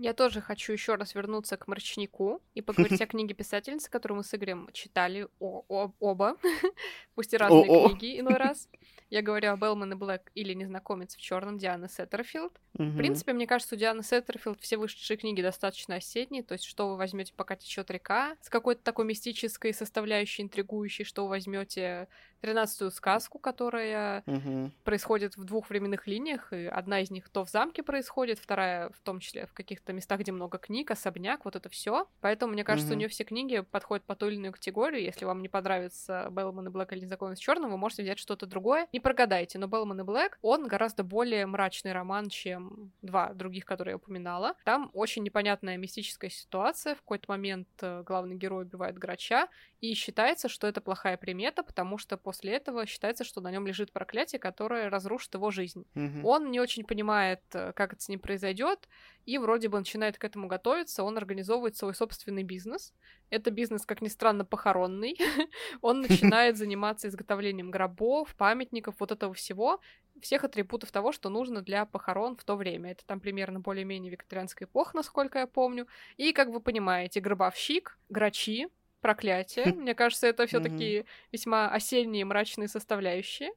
Я 0.02 0.14
тоже 0.14 0.40
хочу 0.40 0.72
еще 0.72 0.94
раз 0.94 1.14
вернуться 1.14 1.58
к 1.58 1.68
мрачняку 1.68 2.40
и 2.54 2.62
поговорить 2.62 3.02
о 3.02 3.06
книге 3.06 3.34
писательницы, 3.34 3.90
которую 3.90 4.18
мы 4.18 4.24
с 4.24 4.34
Игорем 4.34 4.70
читали 4.72 5.28
о, 5.40 5.62
о, 5.68 5.92
оба, 6.00 6.38
пусть 7.14 7.34
и 7.34 7.36
разные 7.36 7.68
о, 7.70 7.88
книги 7.90 8.18
иной 8.18 8.36
раз. 8.36 8.70
Я 9.10 9.20
говорю 9.20 9.50
об 9.50 9.62
Беллман 9.62 9.92
и 9.92 9.96
Блэк 9.96 10.30
или 10.34 10.54
Незнакомец 10.54 11.16
в 11.16 11.20
черном 11.20 11.58
Дианы 11.58 11.88
Сеттерфилд. 11.88 12.58
Угу. 12.78 12.84
В 12.84 12.96
принципе, 12.96 13.34
мне 13.34 13.46
кажется, 13.46 13.74
у 13.74 13.78
Дианы 13.78 14.02
Сеттерфилд 14.02 14.58
все 14.60 14.78
вышедшие 14.78 15.18
книги 15.18 15.42
достаточно 15.42 15.96
осенние, 15.96 16.44
то 16.44 16.52
есть 16.52 16.64
что 16.64 16.88
вы 16.88 16.96
возьмете, 16.96 17.34
пока 17.34 17.56
течет 17.56 17.90
река, 17.90 18.36
с 18.40 18.48
какой-то 18.48 18.82
такой 18.82 19.04
мистической 19.04 19.74
составляющей, 19.74 20.42
интригующей, 20.42 21.04
что 21.04 21.24
вы 21.24 21.30
возьмете 21.30 22.08
тринадцатую 22.40 22.90
сказку, 22.90 23.38
которая 23.38 24.22
угу. 24.26 24.70
происходит 24.84 25.36
в 25.36 25.44
двух 25.44 25.70
временных 25.70 26.06
линиях, 26.06 26.52
и 26.52 26.66
одна 26.66 27.00
из 27.00 27.10
них 27.10 27.28
то 27.28 27.44
в 27.44 27.50
замке 27.50 27.82
происходит, 27.82 28.38
вторая 28.38 28.90
в 28.90 29.00
том 29.00 29.20
числе 29.20 29.46
в 29.46 29.52
каких-то 29.52 29.92
местах, 29.92 30.20
где 30.20 30.32
много 30.32 30.58
книг, 30.58 30.90
особняк, 30.90 31.44
вот 31.44 31.56
это 31.56 31.68
все. 31.68 32.08
Поэтому 32.20 32.52
мне 32.52 32.64
кажется, 32.64 32.92
угу. 32.92 32.96
у 32.96 32.98
нее 32.98 33.08
все 33.08 33.24
книги 33.24 33.60
подходят 33.60 34.04
по 34.04 34.14
той 34.14 34.32
или 34.32 34.40
иной 34.40 34.52
категории. 34.52 35.02
Если 35.02 35.24
вам 35.24 35.42
не 35.42 35.48
понравится 35.48 36.28
Беллман 36.30 36.68
и 36.68 36.70
Блэк 36.70 36.92
или 36.92 37.00
Незнакомец 37.00 37.38
в 37.38 37.42
черном, 37.42 37.70
вы 37.70 37.76
можете 37.76 38.02
взять 38.02 38.18
что-то 38.18 38.46
другое. 38.46 38.88
Не 38.92 39.00
прогадайте, 39.00 39.58
но 39.58 39.66
Беллман 39.66 40.00
и 40.00 40.04
Блэк, 40.04 40.38
он 40.42 40.66
гораздо 40.66 41.04
более 41.04 41.46
мрачный 41.46 41.92
роман, 41.92 42.28
чем 42.28 42.92
два 43.02 43.32
других, 43.32 43.64
которые 43.64 43.92
я 43.92 43.96
упоминала. 43.96 44.54
Там 44.64 44.90
очень 44.94 45.22
непонятная 45.22 45.76
мистическая 45.76 46.30
ситуация. 46.30 46.94
В 46.94 46.98
какой-то 47.02 47.26
момент 47.28 47.68
э, 47.80 48.02
главный 48.04 48.36
герой 48.36 48.64
убивает 48.64 48.98
грача, 48.98 49.48
и 49.80 49.94
считается, 49.94 50.48
что 50.48 50.66
это 50.66 50.80
плохая 50.80 51.16
примета, 51.16 51.62
потому 51.62 51.98
что 51.98 52.16
после 52.16 52.29
этого 52.52 52.86
считается, 52.86 53.24
что 53.24 53.40
на 53.40 53.50
нем 53.50 53.66
лежит 53.66 53.92
проклятие, 53.92 54.38
которое 54.38 54.88
разрушит 54.88 55.34
его 55.34 55.50
жизнь. 55.50 55.86
Mm-hmm. 55.94 56.22
Он 56.24 56.50
не 56.50 56.60
очень 56.60 56.84
понимает, 56.84 57.40
э, 57.52 57.72
как 57.74 57.92
это 57.92 58.02
с 58.02 58.08
ним 58.08 58.20
произойдет, 58.20 58.88
и 59.26 59.38
вроде 59.38 59.68
бы 59.68 59.78
начинает 59.78 60.18
к 60.18 60.24
этому 60.24 60.46
готовиться. 60.46 61.02
Он 61.02 61.16
организовывает 61.16 61.76
свой 61.76 61.94
собственный 61.94 62.42
бизнес. 62.42 62.92
Это 63.30 63.50
бизнес, 63.50 63.86
как 63.86 64.02
ни 64.02 64.08
странно, 64.08 64.44
похоронный. 64.44 65.16
он 65.82 66.00
начинает 66.08 66.56
заниматься 66.56 67.08
изготовлением 67.08 67.70
гробов, 67.70 68.34
памятников, 68.36 68.96
вот 68.98 69.12
этого 69.12 69.34
всего, 69.34 69.80
всех 70.20 70.44
атрибутов 70.44 70.90
того, 70.92 71.12
что 71.12 71.28
нужно 71.28 71.62
для 71.62 71.86
похорон 71.86 72.36
в 72.36 72.44
то 72.44 72.56
время. 72.56 72.92
Это 72.92 73.04
там 73.06 73.20
примерно 73.20 73.60
более-менее 73.60 74.10
викторианская 74.10 74.66
эпоха, 74.66 74.96
насколько 74.96 75.38
я 75.38 75.46
помню. 75.46 75.86
И, 76.16 76.32
как 76.32 76.48
вы 76.48 76.60
понимаете, 76.60 77.20
гробовщик, 77.20 77.98
грачи, 78.08 78.68
проклятие. 79.00 79.66
Мне 79.72 79.94
кажется, 79.94 80.26
это 80.26 80.46
все-таки 80.46 81.04
весьма 81.32 81.68
осенние 81.68 82.24
мрачные 82.24 82.68
составляющие. 82.68 83.50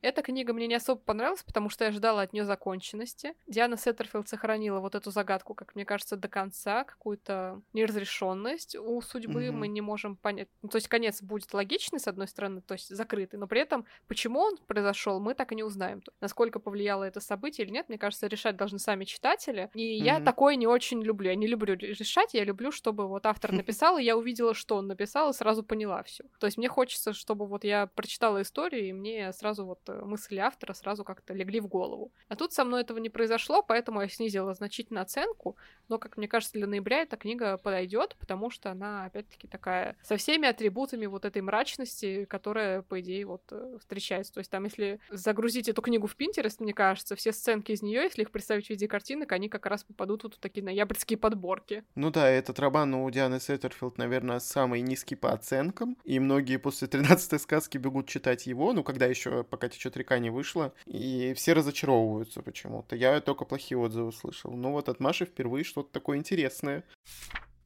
Эта 0.00 0.22
книга 0.22 0.52
мне 0.52 0.66
не 0.66 0.74
особо 0.74 1.00
понравилась, 1.00 1.42
потому 1.42 1.70
что 1.70 1.84
я 1.84 1.90
ждала 1.90 2.22
от 2.22 2.32
нее 2.32 2.44
законченности. 2.44 3.34
Диана 3.46 3.76
Сеттерфилд 3.76 4.28
сохранила 4.28 4.78
вот 4.78 4.94
эту 4.94 5.10
загадку, 5.10 5.54
как 5.54 5.74
мне 5.74 5.84
кажется, 5.84 6.16
до 6.16 6.28
конца, 6.28 6.84
какую-то 6.84 7.60
неразрешенность 7.72 8.76
у 8.76 9.00
судьбы. 9.00 9.46
Mm-hmm. 9.46 9.52
Мы 9.52 9.68
не 9.68 9.80
можем 9.80 10.16
понять. 10.16 10.48
Ну, 10.62 10.68
то 10.68 10.76
есть 10.76 10.88
конец 10.88 11.20
будет 11.20 11.52
логичный, 11.52 11.98
с 11.98 12.06
одной 12.06 12.28
стороны, 12.28 12.60
то 12.60 12.74
есть 12.74 12.94
закрытый, 12.94 13.40
но 13.40 13.48
при 13.48 13.60
этом, 13.60 13.86
почему 14.06 14.40
он 14.40 14.56
произошел, 14.56 15.18
мы 15.18 15.34
так 15.34 15.50
и 15.52 15.56
не 15.56 15.64
узнаем. 15.64 16.02
Насколько 16.20 16.60
повлияло 16.60 17.02
это 17.02 17.20
событие 17.20 17.66
или 17.66 17.72
нет, 17.72 17.88
мне 17.88 17.98
кажется, 17.98 18.28
решать 18.28 18.56
должны 18.56 18.78
сами 18.78 19.04
читатели. 19.04 19.70
И 19.74 19.80
mm-hmm. 19.80 20.04
я 20.04 20.20
такое 20.20 20.54
не 20.54 20.68
очень 20.68 21.02
люблю. 21.02 21.30
Я 21.30 21.34
не 21.34 21.48
люблю 21.48 21.74
решать, 21.74 22.34
я 22.34 22.44
люблю, 22.44 22.70
чтобы 22.70 23.08
вот 23.08 23.26
автор 23.26 23.52
написал, 23.68 23.98
и 23.98 24.04
я 24.04 24.16
увидела, 24.16 24.54
что 24.54 24.76
он 24.76 24.86
написал, 24.86 25.30
и 25.30 25.34
сразу 25.34 25.64
поняла 25.64 26.04
все. 26.04 26.24
То 26.38 26.46
есть 26.46 26.56
мне 26.56 26.68
хочется, 26.68 27.12
чтобы 27.12 27.46
вот 27.46 27.64
я 27.64 27.88
прочитала 27.88 28.42
историю, 28.42 28.86
и 28.86 28.92
мне 28.92 29.32
сразу 29.32 29.66
вот 29.66 29.87
мысли 30.04 30.36
автора 30.36 30.72
сразу 30.74 31.04
как-то 31.04 31.34
легли 31.34 31.60
в 31.60 31.68
голову. 31.68 32.12
А 32.28 32.36
тут 32.36 32.52
со 32.52 32.64
мной 32.64 32.82
этого 32.82 32.98
не 32.98 33.08
произошло, 33.08 33.62
поэтому 33.62 34.00
я 34.02 34.08
снизила 34.08 34.54
значительно 34.54 35.02
оценку, 35.02 35.56
но, 35.88 35.98
как 35.98 36.16
мне 36.16 36.28
кажется, 36.28 36.54
для 36.54 36.66
ноября 36.66 37.02
эта 37.02 37.16
книга 37.16 37.56
подойдет, 37.58 38.16
потому 38.18 38.50
что 38.50 38.70
она, 38.70 39.06
опять-таки, 39.06 39.48
такая 39.48 39.96
со 40.02 40.16
всеми 40.16 40.48
атрибутами 40.48 41.06
вот 41.06 41.24
этой 41.24 41.42
мрачности, 41.42 42.24
которая, 42.26 42.82
по 42.82 43.00
идее, 43.00 43.24
вот 43.26 43.42
э, 43.50 43.78
встречается. 43.80 44.34
То 44.34 44.38
есть 44.38 44.50
там, 44.50 44.64
если 44.64 45.00
загрузить 45.10 45.68
эту 45.68 45.82
книгу 45.82 46.06
в 46.06 46.16
Pinterest, 46.16 46.56
мне 46.58 46.74
кажется, 46.74 47.16
все 47.16 47.32
сценки 47.32 47.72
из 47.72 47.82
нее, 47.82 48.02
если 48.02 48.22
их 48.22 48.30
представить 48.30 48.66
в 48.66 48.70
виде 48.70 48.88
картинок, 48.88 49.32
они 49.32 49.48
как 49.48 49.66
раз 49.66 49.84
попадут 49.84 50.24
вот 50.24 50.34
в 50.34 50.38
такие 50.38 50.64
ноябрьские 50.64 51.18
подборки. 51.18 51.84
Ну 51.94 52.10
да, 52.10 52.28
этот 52.28 52.58
роман 52.58 52.94
у 52.94 53.10
Дианы 53.10 53.40
Сеттерфилд, 53.40 53.98
наверное, 53.98 54.40
самый 54.40 54.80
низкий 54.80 55.16
по 55.16 55.32
оценкам, 55.32 55.96
и 56.04 56.18
многие 56.18 56.58
после 56.58 56.88
13 56.88 57.40
сказки 57.40 57.78
бегут 57.78 58.08
читать 58.08 58.46
его, 58.46 58.72
ну, 58.72 58.82
когда 58.82 59.06
еще 59.06 59.44
пока 59.44 59.68
река 59.96 60.18
не 60.18 60.30
вышла, 60.30 60.72
и 60.86 61.32
все 61.34 61.52
разочаровываются 61.52 62.42
почему-то. 62.42 62.96
Я 62.96 63.20
только 63.20 63.44
плохие 63.44 63.78
отзывы 63.78 64.12
слышал. 64.12 64.52
Ну 64.52 64.72
вот 64.72 64.88
от 64.88 65.00
Маши 65.00 65.26
впервые 65.26 65.64
что-то 65.64 65.92
такое 65.92 66.18
интересное. 66.18 66.84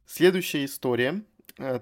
Следующая 0.07 0.65
история 0.65 1.23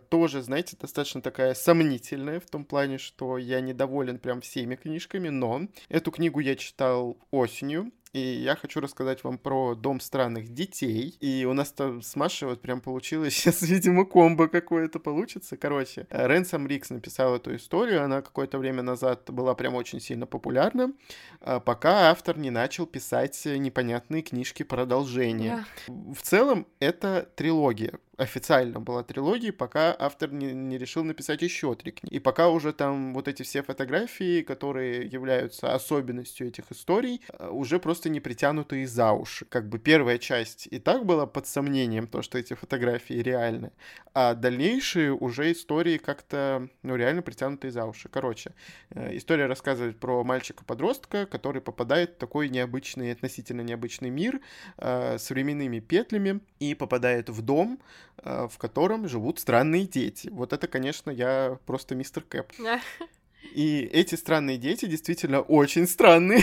тоже, 0.09 0.43
знаете, 0.43 0.77
достаточно 0.81 1.23
такая 1.23 1.55
сомнительная 1.55 2.41
в 2.41 2.47
том 2.47 2.65
плане, 2.65 2.99
что 2.99 3.39
я 3.39 3.61
недоволен 3.61 4.19
прям 4.19 4.41
всеми 4.41 4.77
книжками, 4.77 5.29
но 5.29 5.63
эту 5.89 6.11
книгу 6.11 6.41
я 6.41 6.57
читал 6.57 7.17
осенью, 7.31 7.93
и 8.13 8.19
я 8.19 8.57
хочу 8.57 8.81
рассказать 8.81 9.23
вам 9.23 9.39
про 9.39 9.75
Дом 9.75 10.01
странных 10.01 10.53
детей. 10.53 11.17
И 11.21 11.45
у 11.45 11.53
нас 11.53 11.71
там 11.71 12.03
с 12.03 12.17
Машей 12.17 12.49
вот 12.49 12.61
прям 12.61 12.81
получилось 12.81 13.35
сейчас, 13.37 13.63
видимо, 13.63 14.05
комбо 14.05 14.49
какое-то 14.49 14.99
получится. 14.99 15.57
Короче, 15.57 16.07
Ренсом 16.11 16.67
Рикс 16.67 16.91
написал 16.91 17.37
эту 17.37 17.55
историю. 17.55 18.05
Она 18.05 18.23
какое-то 18.23 18.59
время 18.59 18.83
назад 18.83 19.31
была 19.31 19.55
прям 19.55 19.75
очень 19.75 20.01
сильно 20.01 20.27
популярна, 20.27 20.93
а 21.41 21.61
пока 21.61 22.11
автор 22.11 22.37
не 22.37 22.51
начал 22.51 22.87
писать 22.87 23.41
непонятные 23.45 24.23
книжки 24.23 24.65
продолжения. 24.65 25.65
Yeah. 25.87 26.15
В 26.15 26.23
целом, 26.23 26.67
это 26.81 27.29
трилогия 27.37 27.99
официально 28.21 28.81
была 28.81 29.03
трилогия, 29.03 29.53
пока 29.53 29.97
автор 29.99 30.31
не, 30.31 30.53
не 30.53 30.79
решил 30.79 31.05
написать 31.05 31.43
еще 31.43 31.75
три 31.75 31.93
книги. 31.93 32.15
И 32.15 32.19
пока 32.19 32.49
уже 32.51 32.73
там 32.73 33.15
вот 33.15 33.29
эти 33.29 33.43
все 33.43 33.63
фотографии, 33.63 34.43
которые 34.43 35.07
являются 35.07 35.75
особенностью 35.75 36.49
этих 36.49 36.71
историй, 36.71 37.23
э, 37.29 37.49
уже 37.49 37.79
просто 37.79 38.11
не 38.11 38.21
притянутые 38.21 38.87
за 38.87 39.13
уши. 39.13 39.47
Как 39.47 39.69
бы 39.69 39.79
первая 39.79 40.19
часть 40.19 40.69
и 40.71 40.79
так 40.79 41.07
была 41.07 41.27
под 41.27 41.47
сомнением, 41.47 42.07
то, 42.07 42.23
что 42.23 42.39
эти 42.39 42.55
фотографии 42.55 43.15
реальны, 43.15 43.73
а 44.13 44.35
дальнейшие 44.35 45.13
уже 45.13 45.53
истории 45.53 45.97
как-то, 45.97 46.69
ну, 46.83 46.97
реально 46.97 47.23
притянутые 47.23 47.71
за 47.71 47.87
уши. 47.87 48.09
Короче, 48.09 48.53
э, 48.91 49.17
история 49.17 49.47
рассказывает 49.47 49.99
про 49.99 50.25
мальчика-подростка, 50.25 51.27
который 51.27 51.63
попадает 51.63 52.11
в 52.11 52.17
такой 52.17 52.51
необычный, 52.51 53.13
относительно 53.13 53.63
необычный 53.63 54.11
мир 54.11 54.41
э, 54.77 55.17
с 55.19 55.31
временными 55.31 55.81
петлями 55.81 56.41
и 56.59 56.75
попадает 56.75 57.31
в 57.31 57.41
дом, 57.43 57.79
в 58.23 58.59
котором 58.59 59.09
живут 59.09 59.39
странные 59.39 59.87
дети. 59.87 60.29
Вот 60.31 60.53
это, 60.53 60.67
конечно, 60.67 61.11
я 61.11 61.59
просто 61.67 61.95
мистер 61.95 62.23
Кэп. 62.23 62.53
И 63.53 63.89
эти 63.93 64.15
странные 64.15 64.59
дети 64.59 64.87
действительно 64.87 65.41
очень 65.41 65.87
странные. 65.87 66.43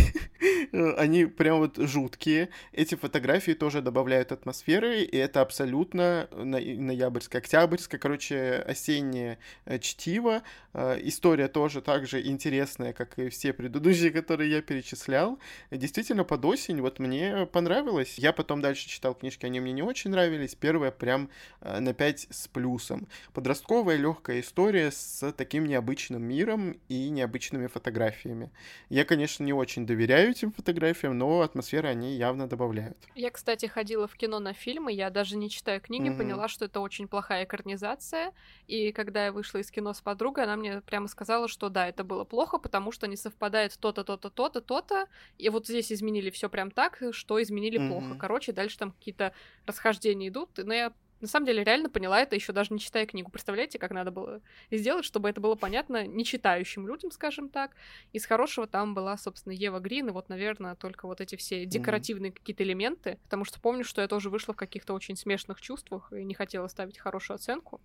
Э, 0.71 0.93
они 0.97 1.25
прям 1.25 1.60
вот 1.60 1.77
жуткие. 1.77 2.49
Эти 2.73 2.95
фотографии 2.95 3.53
тоже 3.53 3.81
добавляют 3.81 4.31
атмосферы, 4.31 5.01
и 5.03 5.17
это 5.17 5.41
абсолютно 5.41 6.27
ноябрьское, 6.31 7.41
октябрьское, 7.41 7.99
короче, 7.99 8.63
осеннее 8.67 9.39
э, 9.65 9.79
чтиво. 9.79 10.43
Э, 10.73 10.97
история 11.01 11.47
тоже 11.47 11.81
так 11.81 12.07
же 12.07 12.25
интересная, 12.25 12.93
как 12.93 13.17
и 13.19 13.29
все 13.29 13.53
предыдущие, 13.53 14.12
которые 14.12 14.51
я 14.51 14.62
перечислял. 14.62 15.39
Действительно, 15.71 16.23
под 16.23 16.43
осень 16.45 16.81
вот 16.81 16.99
мне 16.99 17.45
понравилось. 17.45 18.15
Я 18.17 18.33
потом 18.33 18.62
дальше 18.62 18.88
читал 18.88 19.15
книжки, 19.15 19.45
они 19.45 19.60
мне 19.60 19.71
не 19.71 19.83
очень 19.83 20.12
нравились. 20.12 20.55
Первая 20.55 20.91
прям 20.91 21.29
на 21.62 21.93
5 21.93 22.27
с 22.29 22.47
плюсом. 22.47 23.07
Подростковая 23.33 23.95
легкая 23.97 24.41
история 24.41 24.91
с 24.91 25.31
таким 25.33 25.65
необычным 25.65 26.23
миром 26.23 26.77
и 26.89 27.10
необычными 27.10 27.67
фотографиями. 27.67 28.52
Я, 28.89 29.06
конечно, 29.06 29.43
не 29.43 29.54
очень 29.54 29.86
доверяю 29.86 30.32
этим 30.32 30.52
фотографиям, 30.52 31.17
но 31.17 31.41
атмосферы 31.41 31.89
они 31.89 32.15
явно 32.15 32.47
добавляют. 32.47 32.97
Я, 33.15 33.32
кстати, 33.32 33.65
ходила 33.65 34.08
в 34.08 34.15
кино 34.15 34.39
на 34.39 34.54
фильмы, 34.54 34.91
я 34.91 35.10
даже 35.10 35.38
не 35.38 35.50
читая 35.50 35.80
книги, 35.80 36.10
mm-hmm. 36.10 36.17
поняла, 36.17 36.47
что 36.47 36.65
это 36.65 36.80
очень 36.80 37.08
плохая 37.08 37.43
экранизация. 37.43 38.34
И 38.67 38.91
когда 38.91 39.26
я 39.26 39.32
вышла 39.32 39.60
из 39.60 39.71
кино 39.71 39.93
с 39.93 40.02
подругой, 40.02 40.45
она 40.45 40.56
мне 40.56 40.82
прямо 40.82 41.08
сказала, 41.08 41.47
что 41.47 41.69
да, 41.69 41.88
это 41.88 42.04
было 42.04 42.23
плохо, 42.23 42.58
потому 42.58 42.91
что 42.91 43.08
не 43.08 43.17
совпадает 43.17 43.78
то-то, 43.80 44.04
то-то, 44.04 44.30
то-то, 44.30 44.62
то-то. 44.62 45.08
И 45.38 45.50
вот 45.50 45.67
здесь 45.67 45.91
изменили 45.91 46.30
все 46.30 46.50
прям 46.50 46.71
так, 46.71 47.02
что 47.12 47.41
изменили 47.41 47.80
mm-hmm. 47.80 47.89
плохо. 47.89 48.15
Короче, 48.19 48.52
дальше 48.54 48.78
там 48.78 48.91
какие-то 48.91 49.34
расхождения 49.65 50.30
идут. 50.30 50.50
Но 50.58 50.73
я 50.73 50.93
на 51.21 51.27
самом 51.27 51.45
деле 51.45 51.63
реально 51.63 51.89
поняла 51.89 52.19
это 52.19 52.36
еще 52.36 52.53
даже 52.53 52.73
не 52.73 52.80
читая 52.80 53.06
книгу. 53.06 53.32
Представляете, 53.32 53.80
как 53.80 53.91
надо 53.91 54.12
было 54.12 54.41
сделать, 54.71 55.06
чтобы 55.06 55.30
это 55.30 55.41
было 55.41 55.56
понятно 55.56 56.06
не 56.06 56.23
читающим 56.23 56.88
людям, 56.88 57.12
скажем 57.12 57.49
так. 57.49 57.75
Из 58.13 58.25
хорошего 58.25 58.67
там 58.67 58.93
была, 58.93 59.17
собственно, 59.17 59.53
Ева 59.53 59.80
Грин, 59.80 60.10
и 60.10 60.12
вот, 60.12 60.30
наверное, 60.30 60.75
только 60.75 61.08
вот 61.08 61.21
эти 61.21 61.36
все 61.36 61.65
декоративные 61.65 62.32
mm-hmm. 62.32 62.36
какие-то 62.36 62.63
элементы, 62.63 63.19
потому 63.23 63.45
что 63.45 63.60
помню, 63.60 63.84
что 63.84 64.01
я 64.01 64.08
тоже 64.08 64.30
вышла 64.30 64.53
в 64.53 64.58
каких-то 64.58 64.93
очень 64.93 65.15
смешных 65.15 65.62
чувствах 65.62 66.12
и 66.13 66.23
не 66.23 66.34
хотела 66.34 66.67
ставить 66.67 66.97
хорошую 66.97 67.36
оценку 67.36 67.82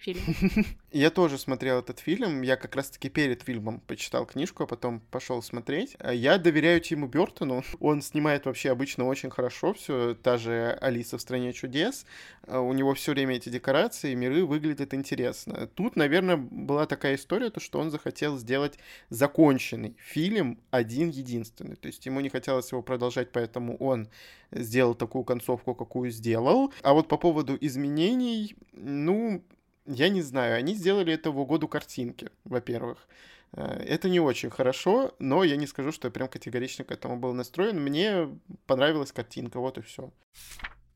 фильм. 0.00 0.20
Я 0.92 1.10
тоже 1.10 1.38
смотрел 1.38 1.78
этот 1.78 2.00
фильм. 2.00 2.42
Я 2.42 2.56
как 2.56 2.74
раз-таки 2.74 3.08
перед 3.08 3.42
фильмом 3.42 3.80
почитал 3.86 4.26
книжку, 4.26 4.64
а 4.64 4.66
потом 4.66 5.00
пошел 5.10 5.42
смотреть. 5.42 5.96
Я 6.12 6.38
доверяю 6.38 6.80
Тиму 6.80 7.06
Бертону. 7.06 7.62
Он 7.78 8.02
снимает 8.02 8.46
вообще 8.46 8.70
обычно 8.70 9.06
очень 9.06 9.30
хорошо 9.30 9.72
все. 9.72 10.14
Та 10.14 10.36
же 10.38 10.76
Алиса 10.80 11.18
в 11.18 11.20
стране 11.20 11.52
чудес. 11.52 12.06
У 12.48 12.72
него 12.72 12.94
все 12.94 13.12
время 13.12 13.36
эти 13.36 13.50
декорации, 13.50 14.14
миры 14.14 14.44
выглядят 14.44 14.94
интересно. 14.94 15.68
Тут, 15.68 15.94
наверное, 15.94 16.36
была 16.36 16.86
такая 16.86 17.14
история, 17.14 17.50
то, 17.50 17.60
что 17.60 17.78
он 17.78 17.90
захотел 17.90 18.36
сделать 18.38 18.78
законченный 19.10 19.96
фильм 19.98 20.58
один 20.70 21.10
единственный. 21.10 21.76
То 21.76 21.86
есть 21.86 22.04
ему 22.06 22.20
не 22.20 22.30
хотелось 22.30 22.72
его 22.72 22.82
продолжать, 22.82 23.30
поэтому 23.30 23.76
он 23.76 24.08
сделал 24.50 24.94
такую 24.94 25.24
концовку, 25.24 25.74
какую 25.74 26.10
сделал. 26.10 26.72
А 26.82 26.94
вот 26.94 27.06
по 27.06 27.16
поводу 27.16 27.56
изменений, 27.60 28.56
ну, 28.72 29.44
я 29.90 30.08
не 30.08 30.22
знаю, 30.22 30.56
они 30.56 30.74
сделали 30.74 31.12
это 31.12 31.30
в 31.30 31.38
угоду 31.38 31.68
картинки, 31.68 32.30
во-первых. 32.44 33.08
Э, 33.52 33.82
это 33.86 34.08
не 34.08 34.20
очень 34.20 34.50
хорошо, 34.50 35.14
но 35.18 35.44
я 35.44 35.56
не 35.56 35.66
скажу, 35.66 35.92
что 35.92 36.08
я 36.08 36.12
прям 36.12 36.28
категорично 36.28 36.84
к 36.84 36.92
этому 36.92 37.16
был 37.16 37.34
настроен. 37.34 37.80
Мне 37.80 38.28
понравилась 38.66 39.12
картинка, 39.12 39.58
вот 39.60 39.78
и 39.78 39.82
все. 39.82 40.12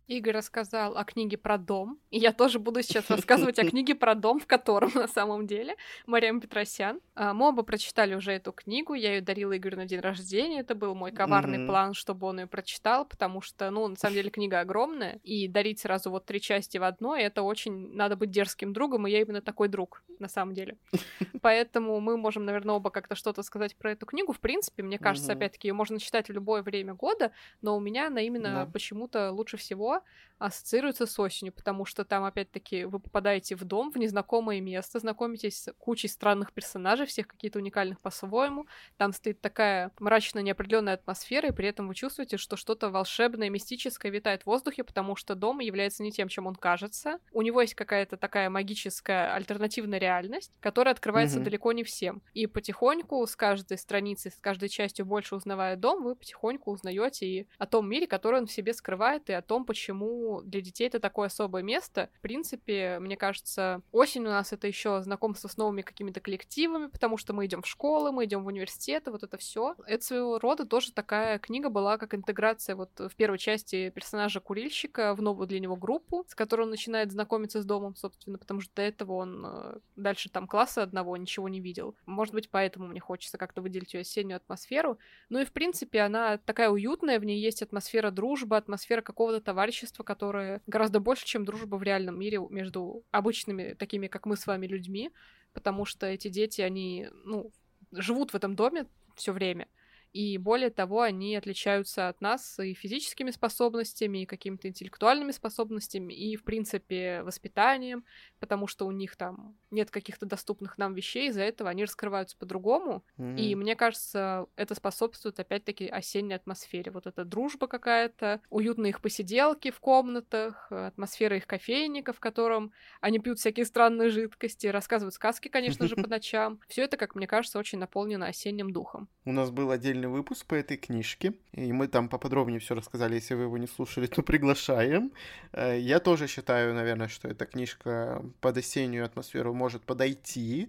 Игорь 0.07 0.34
рассказал 0.34 0.98
о 0.98 1.05
книге 1.05 1.38
про 1.38 1.57
дом, 1.57 1.98
и 2.11 2.18
я 2.18 2.32
тоже 2.32 2.59
буду 2.59 2.82
сейчас 2.82 3.09
рассказывать 3.09 3.59
о 3.59 3.64
книге 3.68 3.94
про 3.94 4.14
дом, 4.14 4.38
в 4.38 4.46
котором 4.46 4.90
на 4.94 5.09
самом 5.09 5.46
деле 5.46 5.76
Мария 6.05 6.38
Петросян. 6.38 7.00
А, 7.14 7.32
мы 7.32 7.48
оба 7.48 7.62
прочитали 7.62 8.14
уже 8.14 8.32
эту 8.32 8.52
книгу, 8.52 8.92
я 8.92 9.14
ее 9.14 9.20
дарила 9.22 9.57
Игорю 9.57 9.78
на 9.78 9.86
день 9.86 10.00
рождения, 10.00 10.61
это 10.61 10.74
был 10.74 10.94
мой 10.94 11.11
коварный 11.11 11.59
mm-hmm. 11.59 11.66
план, 11.66 11.94
чтобы 11.94 12.26
он 12.26 12.40
ее 12.40 12.46
прочитал, 12.46 13.07
потому 13.07 13.40
что, 13.40 13.70
ну, 13.70 13.88
на 13.88 13.96
самом 13.96 14.14
деле 14.14 14.28
книга 14.30 14.61
огромная, 14.61 15.20
и 15.22 15.48
дарить 15.48 15.80
сразу 15.80 16.11
вот 16.11 16.26
три 16.26 16.40
части 16.40 16.76
в 16.76 16.84
одной, 16.84 17.22
это 17.22 17.42
очень 17.42 17.94
надо 17.94 18.16
быть 18.16 18.30
дерзким 18.30 18.74
другом, 18.74 19.07
и 19.07 19.11
я 19.11 19.22
именно 19.22 19.40
такой 19.40 19.68
друг, 19.68 20.02
на 20.18 20.28
самом 20.28 20.52
деле. 20.52 20.76
Поэтому 21.40 21.98
мы 22.00 22.18
можем, 22.18 22.44
наверное, 22.44 22.74
оба 22.74 22.90
как-то 22.90 23.14
что-то 23.14 23.42
сказать 23.42 23.74
про 23.76 23.92
эту 23.92 24.05
книгу. 24.05 24.32
В 24.32 24.40
принципе, 24.40 24.82
мне 24.82 24.98
кажется, 24.98 25.32
mm-hmm. 25.32 25.36
опять-таки, 25.36 25.68
ее 25.68 25.74
можно 25.74 25.98
читать 25.98 26.28
в 26.28 26.32
любое 26.32 26.62
время 26.62 26.92
года, 26.94 27.32
но 27.62 27.74
у 27.74 27.80
меня 27.80 28.09
она 28.09 28.20
именно 28.20 28.66
yeah. 28.66 28.70
почему-то 28.70 29.30
лучше 29.30 29.57
всего 29.57 29.93
ассоциируется 30.38 31.07
с 31.07 31.18
осенью, 31.18 31.53
потому 31.53 31.84
что 31.84 32.05
там, 32.05 32.24
опять-таки, 32.24 32.84
вы 32.84 32.99
попадаете 32.99 33.57
в 33.57 33.64
дом, 33.64 33.90
в 33.90 33.97
незнакомое 33.97 34.61
место, 34.61 34.99
знакомитесь 34.99 35.62
с 35.62 35.72
кучей 35.74 36.09
странных 36.09 36.53
персонажей, 36.53 37.07
всех 37.07 37.28
какие-то 37.28 37.59
уникальных 37.59 38.01
по-своему. 38.01 38.66
Там 38.97 39.12
стоит 39.12 39.40
такая 39.40 39.92
мрачная, 39.99 40.42
неопределенная 40.42 40.95
атмосфера, 40.95 41.49
и 41.49 41.53
при 41.53 41.68
этом 41.68 41.88
вы 41.88 41.95
чувствуете, 41.95 42.36
что 42.36 42.57
что-то 42.57 42.90
волшебное, 42.90 43.49
мистическое 43.49 44.11
витает 44.11 44.42
в 44.42 44.47
воздухе, 44.47 44.84
потому 44.84 45.16
что 45.16 45.34
дом 45.34 45.61
является 45.61 46.03
не 46.03 46.12
тем, 46.12 46.28
чем 46.28 46.47
он 46.47 46.57
кажется. 46.57 47.18
У 47.32 47.42
него 47.42 47.61
есть 47.61 47.74
какая-то 47.74 48.16
такая 48.16 48.51
магическая 48.51 49.34
альтернативная 49.34 49.99
реальность, 49.99 50.53
которая 50.61 50.95
открывается 50.95 51.38
mm-hmm. 51.38 51.45
далеко 51.45 51.72
не 51.72 51.84
всем. 51.84 52.22
И 52.32 52.47
потихоньку 52.47 53.24
с 53.26 53.36
каждой 53.36 53.78
страницей, 53.78 54.30
с 54.30 54.36
каждой 54.40 54.68
частью 54.68 55.07
больше 55.07 55.36
узнавая 55.36 55.76
дом, 55.76 56.03
вы 56.03 56.16
потихоньку 56.16 56.72
узнаете 56.72 57.26
и 57.26 57.49
о 57.59 57.66
том 57.66 57.88
мире, 57.88 58.07
который 58.07 58.40
он 58.40 58.47
в 58.47 58.53
себе 58.53 58.74
скрывает, 58.74 59.30
и 59.30 59.32
о 59.32 59.42
том, 59.42 59.64
почему 59.64 59.84
почему 59.85 60.41
для 60.43 60.62
детей 60.62 60.87
это 60.87 60.99
такое 60.99 61.26
особое 61.26 61.62
место. 61.62 62.09
В 62.14 62.20
принципе, 62.20 62.99
мне 63.01 63.16
кажется, 63.16 63.82
осень 63.93 64.22
у 64.22 64.30
нас 64.30 64.53
это 64.53 64.66
еще 64.66 65.03
знакомство 65.03 65.49
с 65.49 65.59
новыми 65.59 65.82
какими-то 65.82 66.20
коллективами, 66.20 66.87
потому 66.87 67.18
что 67.18 67.35
мы 67.35 67.45
идем 67.45 67.61
в 67.61 67.66
школы, 67.66 68.12
мы 68.12 68.24
идем 68.24 68.45
в 68.45 68.47
университеты, 68.47 69.11
вот 69.11 69.22
это 69.22 69.37
все. 69.37 69.74
Это 69.87 70.03
своего 70.03 70.39
рода 70.39 70.64
тоже 70.64 70.93
такая 70.93 71.39
книга 71.39 71.68
была, 71.68 71.99
как 71.99 72.14
интеграция 72.14 72.76
вот 72.76 72.99
в 72.99 73.14
первой 73.14 73.37
части 73.37 73.91
персонажа 73.91 74.41
курильщика 74.41 75.14
в 75.14 75.20
новую 75.20 75.47
для 75.47 75.61
него 75.61 75.76
группу, 75.76 76.24
с 76.28 76.35
которой 76.35 76.62
он 76.62 76.70
начинает 76.70 77.12
знакомиться 77.12 77.61
с 77.61 77.66
домом, 77.66 77.95
собственно, 77.95 78.39
потому 78.39 78.62
что 78.62 78.74
до 78.76 78.82
этого 78.82 79.12
он 79.12 79.45
э, 79.45 79.78
дальше 79.97 80.30
там 80.30 80.47
класса 80.47 80.82
одного 80.82 81.14
ничего 81.18 81.51
не 81.51 81.61
видел. 81.61 81.95
Может 82.07 82.32
быть, 82.32 82.49
поэтому 82.49 82.87
мне 82.87 83.01
хочется 83.01 83.37
как-то 83.37 83.61
выделить 83.61 83.93
ее 83.93 84.01
осеннюю 84.01 84.37
атмосферу. 84.37 84.99
Ну 85.28 85.41
и, 85.41 85.45
в 85.45 85.53
принципе, 85.53 86.01
она 86.01 86.39
такая 86.39 86.70
уютная, 86.70 87.20
в 87.20 87.24
ней 87.24 87.39
есть 87.39 87.61
атмосфера 87.61 88.11
дружбы, 88.11 88.57
атмосфера 88.57 89.03
какого-то 89.03 89.41
товарища 89.41 89.74
товарищество, 89.75 90.05
которое 90.05 90.61
гораздо 90.66 91.01
больше, 91.01 91.27
чем 91.27 91.45
дружба 91.45 91.77
в 91.77 91.83
реальном 91.83 92.18
мире 92.18 92.39
между 92.51 93.05
обычными, 93.11 93.75
такими, 93.75 94.07
как 94.07 94.27
мы 94.27 94.37
с 94.37 94.47
вами, 94.47 94.66
людьми, 94.66 95.11
потому 95.53 95.85
что 95.85 96.07
эти 96.07 96.29
дети, 96.29 96.61
они, 96.61 97.09
ну, 97.25 97.51
живут 97.93 98.33
в 98.33 98.37
этом 98.37 98.55
доме 98.55 98.87
все 99.16 99.33
время. 99.33 99.66
И 100.15 100.39
более 100.39 100.71
того, 100.71 101.03
они 101.03 101.35
отличаются 101.35 102.09
от 102.09 102.21
нас 102.21 102.61
и 102.61 102.73
физическими 102.73 103.33
способностями, 103.33 104.23
и 104.23 104.27
какими-то 104.27 104.69
интеллектуальными 104.69 105.33
способностями, 105.33 106.15
и, 106.15 106.37
в 106.37 106.45
принципе, 106.45 107.23
воспитанием, 107.25 108.05
потому 108.39 108.69
что 108.69 108.87
у 108.87 108.93
них 108.93 109.17
там 109.17 109.57
нет 109.73 109.91
каких-то 109.91 110.25
доступных 110.25 110.79
нам 110.79 110.95
вещей, 110.95 111.31
из-за 111.31 111.43
этого 111.43 111.69
они 111.69 111.83
раскрываются 111.83 112.39
по-другому. 112.39 113.05
Mm-hmm. 113.19 113.39
И 113.39 113.55
мне 113.57 113.75
кажется, 113.75 114.47
это 114.55 114.77
способствует, 114.77 115.41
опять-таки, 115.41 115.89
осенней 115.89 116.37
атмосфере. 116.37 116.93
Вот 116.93 117.09
эта 117.09 117.25
дружба 117.25 117.67
какая-то, 117.67 118.41
уютные 118.51 118.91
их 118.91 119.01
посиделки 119.01 119.73
в 119.73 119.81
комнатах, 119.81 120.71
атмосфера 120.71 121.37
их 121.37 121.49
кофейника, 121.49 122.12
в 122.12 122.21
котором 122.21 122.71
они 123.01 123.19
пьют 123.19 123.41
всякие 123.41 123.67
странные 123.67 124.11
жидкости, 124.11 124.69
рассказывают 124.69 125.15
сказки, 125.15 125.49
конечно 125.49 125.89
же, 125.89 125.97
по 125.97 126.07
ночам. 126.09 126.61
Все 126.69 126.83
это, 126.83 126.97
как 126.97 127.17
мне 127.17 127.27
кажется, 127.27 127.59
очень 127.59 127.79
наполнено 127.79 128.27
осенним 128.27 128.73
духом. 128.73 129.09
У 129.25 129.33
нас 129.33 129.51
был 129.51 129.73
отдельный 129.73 130.03
отдельный 130.05 130.07
выпуск 130.07 130.46
по 130.46 130.55
этой 130.55 130.76
книжке, 130.76 131.32
и 131.52 131.72
мы 131.72 131.88
там 131.88 132.09
поподробнее 132.09 132.61
все 132.61 132.74
рассказали, 132.74 133.14
если 133.14 133.34
вы 133.34 133.44
его 133.44 133.59
не 133.59 133.66
слушали, 133.66 134.07
то 134.14 134.22
приглашаем. 134.22 135.12
Э, 135.52 135.78
я 135.78 135.98
тоже 135.98 136.26
считаю, 136.26 136.74
наверное, 136.74 137.09
что 137.09 137.28
эта 137.28 137.46
книжка 137.46 138.22
под 138.40 138.57
осеннюю 138.57 139.05
атмосферу 139.05 139.55
может 139.55 139.82
подойти, 139.82 140.68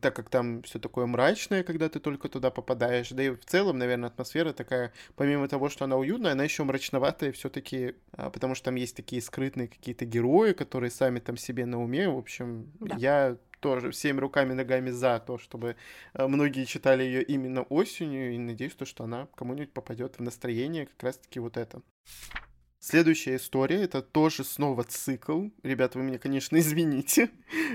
так 0.00 0.16
как 0.16 0.30
там 0.30 0.62
все 0.62 0.78
такое 0.78 1.06
мрачное, 1.06 1.62
когда 1.62 1.88
ты 1.88 2.00
только 2.00 2.28
туда 2.28 2.50
попадаешь. 2.50 3.10
Да 3.10 3.22
и 3.22 3.30
в 3.30 3.44
целом, 3.44 3.78
наверное, 3.78 4.08
атмосфера 4.08 4.52
такая, 4.52 4.90
помимо 5.16 5.48
того, 5.48 5.68
что 5.68 5.84
она 5.84 5.96
уютная, 5.96 6.32
она 6.32 6.44
еще 6.44 6.64
мрачноватая 6.64 7.32
все-таки, 7.32 7.94
а, 8.12 8.30
потому 8.30 8.54
что 8.54 8.66
там 8.66 8.76
есть 8.76 8.96
такие 8.96 9.20
скрытные 9.20 9.68
какие-то 9.68 10.06
герои, 10.06 10.52
которые 10.52 10.90
сами 10.90 11.20
там 11.20 11.36
себе 11.36 11.66
на 11.66 11.82
уме. 11.82 12.08
В 12.08 12.16
общем, 12.16 12.70
да. 12.80 12.96
я 12.98 13.36
тоже 13.60 13.90
всеми 13.90 14.18
руками 14.20 14.52
ногами 14.52 14.90
за 14.90 15.20
то, 15.20 15.38
чтобы 15.38 15.76
э, 16.14 16.26
многие 16.26 16.64
читали 16.64 17.02
ее 17.02 17.22
именно 17.22 17.62
осенью, 17.62 18.34
и 18.34 18.38
надеюсь, 18.38 18.74
то, 18.74 18.84
что 18.84 19.04
она 19.04 19.28
кому-нибудь 19.36 19.72
попадет 19.72 20.18
в 20.18 20.22
настроение 20.22 20.86
как 20.86 21.02
раз-таки 21.02 21.38
вот 21.40 21.56
это. 21.56 21.82
Следующая 22.82 23.36
история, 23.36 23.82
это 23.82 24.00
тоже 24.00 24.42
снова 24.42 24.84
цикл. 24.84 25.48
Ребята, 25.62 25.98
вы 25.98 26.04
меня, 26.04 26.18
конечно, 26.18 26.56
извините. 26.58 27.30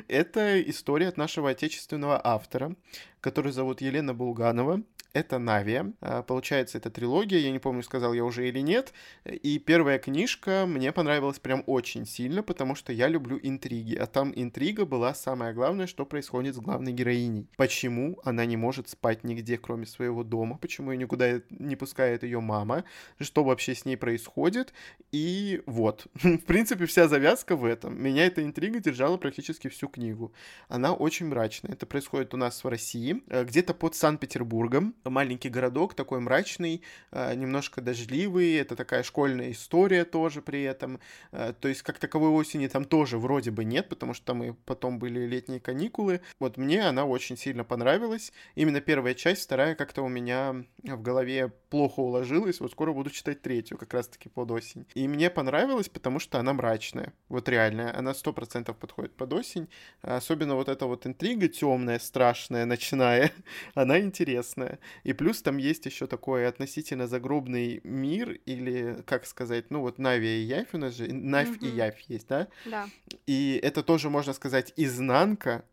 это 0.08 0.60
история 0.70 1.10
от 1.10 1.18
нашего 1.18 1.52
отечественного 1.52 2.20
автора, 2.24 2.76
который 3.22 3.52
зовут 3.52 3.82
Елена 3.82 4.16
Булганова. 4.16 4.82
Это 5.16 5.39
Навия. 5.39 5.93
А, 6.01 6.24
получается, 6.24 6.78
это 6.78 6.89
трилогия, 6.89 7.39
я 7.39 7.49
не 7.49 7.59
помню, 7.59 7.84
сказал 7.84 8.11
я 8.13 8.26
уже 8.26 8.49
или 8.49 8.59
нет. 8.59 8.91
И 9.24 9.59
первая 9.59 9.97
книжка 9.97 10.66
мне 10.68 10.91
понравилась 10.91 11.39
прям 11.39 11.63
очень 11.68 12.05
сильно, 12.05 12.43
потому 12.43 12.76
что 12.76 12.91
я 12.91 13.07
люблю 13.07 13.39
интриги. 13.41 13.95
А 13.95 14.07
там 14.07 14.34
интрига 14.36 14.84
была 14.84 15.13
самое 15.13 15.53
главное, 15.53 15.88
что 15.88 16.05
происходит 16.05 16.55
с 16.55 16.59
главной 16.59 16.91
героиней. 16.91 17.47
Почему 17.55 18.20
она 18.26 18.43
не 18.45 18.57
может 18.57 18.89
спать 18.89 19.24
нигде, 19.24 19.57
кроме 19.57 19.86
своего 19.86 20.26
дома? 20.26 20.57
Почему 20.57 20.91
ее 20.91 20.97
никуда 20.97 21.39
не 21.49 21.78
пускает 21.78 22.24
ее 22.24 22.41
мама? 22.41 22.84
Что 23.18 23.45
вообще 23.45 23.74
с 23.74 23.86
ней 23.86 23.95
происходит? 23.95 24.74
И 25.13 25.63
вот. 25.66 26.07
В 26.16 26.39
принципе, 26.39 26.88
вся 26.88 27.07
завязка 27.07 27.55
в 27.55 27.63
этом. 27.63 28.03
Меня 28.03 28.26
эта 28.26 28.43
интрига 28.43 28.82
держала 28.82 29.16
практически 29.16 29.70
всю 29.70 29.88
книгу. 29.88 30.34
Она 30.68 30.93
очень 30.93 31.28
мрачная. 31.28 31.72
Это 31.72 31.86
происходит 31.86 32.34
у 32.34 32.38
нас 32.38 32.61
в 32.61 32.68
России, 32.68 33.24
э, 33.30 33.45
где-то 33.45 33.74
под 33.74 33.95
Санкт-Петербургом. 33.95 34.93
Маленький 35.06 35.49
городок, 35.49 35.93
такой 35.93 36.20
мрачный, 36.20 36.82
э, 37.12 37.36
немножко 37.36 37.82
дождливый. 37.82 38.56
Это 38.56 38.76
такая 38.76 39.03
школьная 39.03 39.51
история 39.51 40.03
тоже 40.06 40.41
при 40.41 40.64
этом. 40.64 40.99
Э, 41.32 41.53
то 41.60 41.68
есть, 41.68 41.82
как 41.84 41.99
таковой 41.99 42.30
осени 42.30 42.68
там 42.68 42.86
тоже 42.86 43.18
вроде 43.18 43.51
бы 43.51 43.64
нет, 43.64 43.89
потому 43.89 44.14
что 44.14 44.26
там 44.26 44.43
и 44.43 44.53
потом 44.66 44.99
были 44.99 45.26
летние 45.26 45.60
каникулы. 45.60 46.22
Вот 46.39 46.58
мне 46.58 46.82
она 46.82 47.06
очень 47.06 47.38
сильно 47.38 47.64
понравилась. 47.64 48.32
Именно 48.56 48.82
первая 48.82 49.14
часть, 49.14 49.43
вторая 49.43 49.76
как-то 49.76 50.01
у 50.01 50.08
меня 50.10 50.66
в 50.84 51.01
голове 51.01 51.51
плохо 51.70 51.99
уложилась. 51.99 52.60
Вот 52.60 52.72
скоро 52.72 52.93
буду 52.93 53.10
читать 53.10 53.41
третью, 53.41 53.78
как 53.78 53.93
раз-таки 53.93 54.30
под 54.30 54.51
осень. 54.51 54.86
И 54.95 55.08
мне 55.08 55.30
понравилось, 55.30 55.89
потому 55.89 56.20
что 56.20 56.39
она 56.39 56.53
мрачная. 56.53 57.14
Вот 57.30 57.49
реально, 57.49 57.97
она 57.97 58.14
сто 58.14 58.34
процентов 58.34 58.78
подходит 58.78 59.16
под 59.16 59.34
осень. 59.34 59.70
Особенно 60.01 60.56
вот 60.56 60.70
эта 60.70 60.86
вот 60.86 61.06
интрига 61.06 61.47
темная, 61.47 61.99
страшная, 61.99 62.66
ночная, 62.66 63.32
она 63.76 63.99
интересная. 63.99 64.80
И 65.04 65.14
плюс 65.14 65.41
там 65.41 65.58
есть 65.58 65.86
еще 65.86 66.08
такой 66.08 66.48
относительно 66.48 67.08
загробный 67.08 67.82
мир, 67.84 68.32
или, 68.46 69.04
как 69.06 69.26
сказать, 69.26 69.72
ну 69.72 69.82
вот 69.82 69.98
Нави 69.98 70.28
и 70.28 70.46
Явь 70.46 70.74
у 70.74 70.78
нас 70.78 70.96
же, 70.96 71.12
Навь 71.12 71.50
mm-hmm. 71.50 71.68
и 71.68 71.76
Явь 71.76 72.02
есть, 72.08 72.28
да? 72.28 72.48
Да. 72.66 72.88
И 73.28 73.60
это 73.62 73.84
тоже, 73.84 74.10
можно 74.10 74.34
сказать, 74.34 74.74
изнанка 74.76 75.64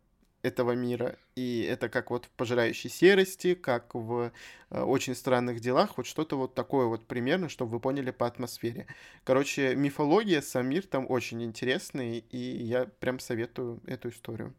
этого 0.43 0.73
мира. 0.73 1.17
И 1.35 1.65
это 1.67 1.89
как 1.89 2.11
вот 2.11 2.25
в 2.25 2.29
«Пожирающей 2.31 2.89
серости», 2.89 3.55
как 3.55 3.95
в 3.95 4.31
э, 4.69 4.81
«Очень 4.81 5.15
странных 5.15 5.61
делах», 5.61 5.97
вот 5.97 6.05
что-то 6.05 6.37
вот 6.37 6.53
такое 6.53 6.85
вот 6.85 7.07
примерно, 7.07 7.49
чтобы 7.49 7.71
вы 7.71 7.79
поняли 7.79 8.11
по 8.11 8.27
атмосфере. 8.27 8.85
Короче, 9.23 9.75
мифология, 9.75 10.41
сам 10.41 10.67
мир 10.67 10.85
там 10.85 11.05
очень 11.09 11.41
интересный, 11.43 12.19
и 12.19 12.37
я 12.37 12.85
прям 12.85 13.19
советую 13.19 13.81
эту 13.87 14.09
историю. 14.09 14.53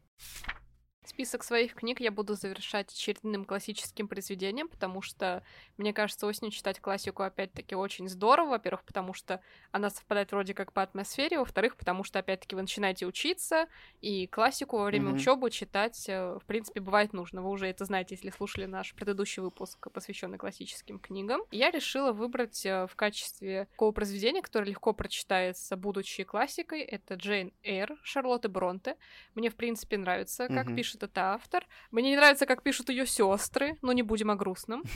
Список 1.05 1.45
своих 1.45 1.75
книг 1.75 2.01
я 2.01 2.11
буду 2.11 2.35
завершать 2.35 2.91
очередным 2.91 3.45
классическим 3.45 4.09
произведением, 4.09 4.69
потому 4.69 5.03
что, 5.03 5.43
мне 5.77 5.93
кажется, 5.93 6.27
осенью 6.27 6.51
читать 6.51 6.81
классику 6.81 7.23
опять-таки 7.23 7.75
очень 7.75 8.09
здорово. 8.09 8.51
Во-первых, 8.51 8.85
потому 8.85 9.13
что 9.13 9.41
она 9.71 9.91
совпадает 9.91 10.33
вроде 10.33 10.55
как 10.55 10.73
по 10.73 10.83
атмосфере, 10.83 11.39
во-вторых, 11.39 11.77
потому 11.77 12.05
что, 12.05 12.21
опять-таки, 12.21 12.55
вы 12.57 12.63
начинаете 12.63 13.07
учиться, 13.07 13.69
и 14.01 14.27
классику 14.27 14.79
во 14.79 14.87
время 14.87 15.11
mm-hmm. 15.11 15.17
учебы 15.17 15.51
читать, 15.51 16.09
э, 16.09 16.39
в 16.41 16.45
принципе, 16.47 16.81
бывает 16.81 17.13
нужно. 17.13 17.43
Вы 17.43 17.51
уже 17.51 17.67
это 17.67 17.85
знаете, 17.85 18.15
если 18.15 18.31
слушали 18.31 18.65
наш 18.65 18.95
предыдущий 18.95 19.43
выпуск, 19.43 19.89
посвященный 19.93 20.39
классическим 20.39 20.99
книгам. 20.99 21.43
Я 21.51 21.71
решила 21.71 22.13
выбрать 22.13 22.65
э, 22.65 22.87
в 22.87 22.97
качестве 22.97 23.67
такого 23.73 23.93
произведения, 23.93 24.41
которое 24.41 24.71
легко 24.71 24.95
прочитается, 24.95 25.77
будучи 25.77 26.25
классикой, 26.25 26.81
это 26.81 27.15
Джейн 27.15 27.53
Эйр 27.63 27.99
Шарлотты 28.03 28.49
Бронте. 28.49 28.97
Мне, 29.35 29.51
в 29.51 29.57
принципе, 29.57 29.99
нравится, 29.99 30.49
как 30.49 30.69
mm-hmm. 30.69 30.77
пишет 30.77 30.93
пишет 30.95 31.03
этот 31.03 31.18
автор. 31.18 31.66
Мне 31.90 32.11
не 32.11 32.16
нравится, 32.16 32.47
как 32.47 32.62
пишут 32.62 32.88
ее 32.88 33.07
сестры, 33.07 33.76
но 33.82 33.92
не 33.92 34.03
будем 34.03 34.30
о 34.30 34.36
грустном. 34.36 34.82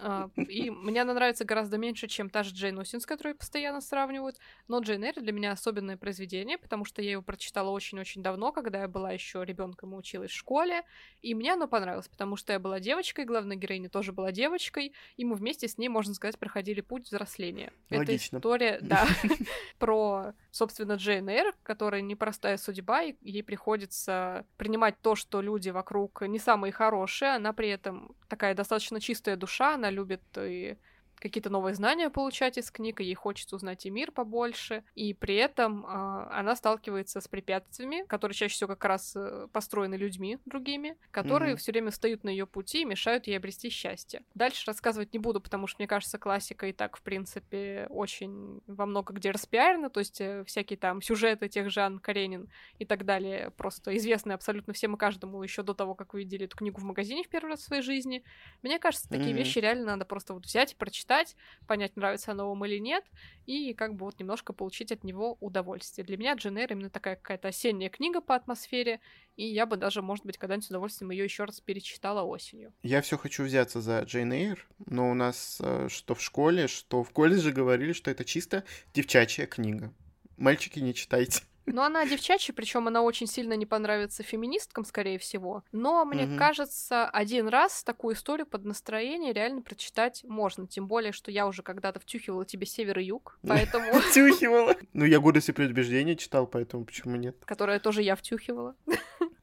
А, 0.00 0.30
и 0.36 0.70
мне 0.70 1.02
она 1.02 1.12
нравится 1.12 1.44
гораздо 1.44 1.76
меньше, 1.76 2.06
чем 2.06 2.30
та 2.30 2.44
же 2.44 2.54
Джейн 2.54 2.78
Остин, 2.78 3.00
с 3.00 3.06
которой 3.06 3.34
постоянно 3.34 3.80
сравнивают. 3.80 4.36
Но 4.68 4.78
Джейн 4.78 5.02
Эйр 5.02 5.14
для 5.20 5.32
меня 5.32 5.50
особенное 5.50 5.96
произведение, 5.96 6.56
потому 6.56 6.84
что 6.84 7.02
я 7.02 7.12
его 7.12 7.22
прочитала 7.22 7.70
очень-очень 7.70 8.22
давно, 8.22 8.52
когда 8.52 8.82
я 8.82 8.88
была 8.88 9.10
еще 9.10 9.44
ребенком 9.44 9.94
и 9.94 9.98
училась 9.98 10.30
в 10.30 10.36
школе. 10.36 10.82
И 11.20 11.34
мне 11.34 11.54
оно 11.54 11.66
понравилось, 11.66 12.06
потому 12.06 12.36
что 12.36 12.52
я 12.52 12.60
была 12.60 12.78
девочкой, 12.78 13.24
главная 13.24 13.56
героиня 13.56 13.88
тоже 13.88 14.12
была 14.12 14.30
девочкой, 14.30 14.92
и 15.16 15.24
мы 15.24 15.34
вместе 15.34 15.66
с 15.66 15.78
ней, 15.78 15.88
можно 15.88 16.14
сказать, 16.14 16.38
проходили 16.38 16.80
путь 16.80 17.06
взросления. 17.06 17.72
Логично. 17.90 18.36
Это 18.36 18.38
история, 18.38 18.78
да, 18.80 19.04
про, 19.80 20.32
собственно, 20.52 20.92
Джейн 20.92 21.28
Эйр, 21.28 21.54
которая 21.64 22.02
непростая 22.02 22.56
судьба, 22.56 23.02
и 23.02 23.16
ей 23.22 23.42
приходится 23.42 24.46
принимать 24.56 24.94
то, 25.02 25.16
что 25.16 25.37
что 25.38 25.42
люди 25.42 25.70
вокруг 25.70 26.22
не 26.22 26.38
самые 26.38 26.72
хорошие, 26.72 27.36
она 27.36 27.52
при 27.52 27.68
этом 27.68 28.10
такая 28.28 28.54
достаточно 28.54 29.00
чистая 29.00 29.36
душа, 29.36 29.74
она 29.74 29.90
любит 29.90 30.22
и 30.36 30.76
какие-то 31.18 31.50
новые 31.50 31.74
знания 31.74 32.10
получать 32.10 32.58
из 32.58 32.70
книг, 32.70 33.00
и 33.00 33.04
ей 33.04 33.14
хочется 33.14 33.56
узнать 33.56 33.86
и 33.86 33.90
мир 33.90 34.12
побольше, 34.12 34.84
и 34.94 35.14
при 35.14 35.36
этом 35.36 35.84
э, 35.84 35.88
она 35.88 36.56
сталкивается 36.56 37.20
с 37.20 37.28
препятствиями, 37.28 38.04
которые 38.06 38.34
чаще 38.34 38.54
всего 38.54 38.68
как 38.68 38.84
раз 38.84 39.14
э, 39.16 39.48
построены 39.52 39.96
людьми 39.96 40.38
другими, 40.46 40.96
которые 41.10 41.54
mm-hmm. 41.54 41.56
все 41.56 41.72
время 41.72 41.90
встают 41.90 42.24
на 42.24 42.30
ее 42.30 42.46
пути 42.46 42.82
и 42.82 42.84
мешают 42.84 43.26
ей 43.26 43.36
обрести 43.36 43.70
счастье. 43.70 44.22
Дальше 44.34 44.64
рассказывать 44.66 45.12
не 45.12 45.18
буду, 45.18 45.40
потому 45.40 45.66
что, 45.66 45.80
мне 45.80 45.88
кажется, 45.88 46.18
классика 46.18 46.66
и 46.66 46.72
так, 46.72 46.96
в 46.96 47.02
принципе, 47.02 47.86
очень 47.90 48.60
во 48.66 48.86
много 48.86 49.12
где 49.12 49.30
распиарена, 49.30 49.90
то 49.90 50.00
есть 50.00 50.20
э, 50.20 50.44
всякие 50.44 50.78
там 50.78 51.02
сюжеты 51.02 51.48
тех 51.48 51.70
же 51.70 51.80
Анн 51.80 51.98
Каренин 51.98 52.48
и 52.78 52.84
так 52.84 53.04
далее 53.04 53.50
просто 53.56 53.96
известны 53.96 54.32
абсолютно 54.32 54.72
всем 54.72 54.94
и 54.94 54.98
каждому 54.98 55.42
еще 55.42 55.62
до 55.62 55.74
того, 55.74 55.94
как 55.94 56.14
вы 56.14 56.20
видели 56.20 56.44
эту 56.44 56.56
книгу 56.56 56.80
в 56.80 56.84
магазине 56.84 57.24
в 57.24 57.28
первый 57.28 57.50
раз 57.50 57.60
в 57.60 57.64
своей 57.64 57.82
жизни. 57.82 58.22
Мне 58.62 58.78
кажется, 58.78 59.08
такие 59.08 59.32
mm-hmm. 59.32 59.36
вещи 59.36 59.58
реально 59.58 59.84
надо 59.86 60.04
просто 60.04 60.34
вот 60.34 60.46
взять 60.46 60.72
и 60.72 60.76
прочитать 60.76 61.07
прочитать, 61.08 61.36
понять, 61.66 61.96
нравится 61.96 62.32
оно 62.32 62.48
вам 62.48 62.64
или 62.64 62.78
нет, 62.78 63.04
и 63.46 63.72
как 63.74 63.94
бы 63.94 64.04
вот 64.04 64.18
немножко 64.20 64.52
получить 64.52 64.92
от 64.92 65.04
него 65.04 65.36
удовольствие. 65.40 66.04
Для 66.04 66.16
меня 66.16 66.34
Джен 66.34 66.56
Эйр 66.58 66.72
именно 66.72 66.90
такая 66.90 67.16
какая-то 67.16 67.48
осенняя 67.48 67.90
книга 67.90 68.20
по 68.20 68.34
атмосфере, 68.34 69.00
и 69.36 69.44
я 69.46 69.66
бы 69.66 69.76
даже, 69.76 70.02
может 70.02 70.24
быть, 70.24 70.38
когда-нибудь 70.38 70.66
с 70.66 70.70
удовольствием 70.70 71.10
ее 71.10 71.24
еще 71.24 71.44
раз 71.44 71.60
перечитала 71.60 72.22
осенью. 72.22 72.72
Я 72.82 73.00
все 73.00 73.16
хочу 73.16 73.44
взяться 73.44 73.80
за 73.80 74.00
Джейн 74.00 74.32
Эйр, 74.32 74.66
но 74.86 75.10
у 75.10 75.14
нас 75.14 75.58
э, 75.60 75.88
что 75.88 76.14
в 76.14 76.22
школе, 76.22 76.68
что 76.68 77.02
в 77.02 77.10
колледже 77.10 77.52
говорили, 77.52 77.92
что 77.92 78.10
это 78.10 78.24
чисто 78.24 78.64
девчачья 78.92 79.46
книга. 79.46 79.92
Мальчики, 80.36 80.78
не 80.78 80.94
читайте. 80.94 81.42
Ну, 81.72 81.82
она 81.82 82.06
девчачья, 82.06 82.52
причем 82.52 82.88
она 82.88 83.02
очень 83.02 83.26
сильно 83.26 83.54
не 83.54 83.66
понравится 83.66 84.22
феминисткам, 84.22 84.84
скорее 84.84 85.18
всего. 85.18 85.64
Но 85.72 86.04
мне 86.04 86.24
угу. 86.24 86.36
кажется, 86.36 87.08
один 87.08 87.48
раз 87.48 87.84
такую 87.84 88.14
историю 88.14 88.46
под 88.46 88.64
настроение 88.64 89.32
реально 89.32 89.62
прочитать 89.62 90.24
можно. 90.24 90.66
Тем 90.66 90.86
более, 90.86 91.12
что 91.12 91.30
я 91.30 91.46
уже 91.46 91.62
когда-то 91.62 92.00
втюхивала 92.00 92.44
тебе 92.44 92.66
север 92.66 92.98
и 92.98 93.04
юг, 93.04 93.38
поэтому... 93.46 93.92
Втюхивала? 94.00 94.74
Ну, 94.92 95.04
я 95.04 95.20
«Гордость 95.20 95.48
и 95.50 95.52
предубеждение» 95.52 96.16
читал, 96.16 96.46
поэтому 96.46 96.84
почему 96.84 97.16
нет? 97.16 97.36
Которая 97.44 97.78
тоже 97.78 98.02
я 98.02 98.16
втюхивала. 98.16 98.74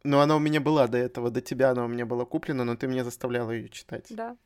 Ну, 0.03 0.19
она 0.19 0.35
у 0.35 0.39
меня 0.39 0.61
была 0.61 0.87
до 0.87 0.99
этого, 0.99 1.31
до 1.31 1.41
тебя 1.41 1.71
она 1.71 1.83
у 1.83 1.87
меня 1.87 2.05
была 2.05 2.25
куплена, 2.25 2.63
но 2.63 2.75
ты 2.75 2.85
меня 2.85 3.03
заставляла 3.03 3.49
ее 3.49 3.69
читать. 3.69 4.05
Да. 4.11 4.37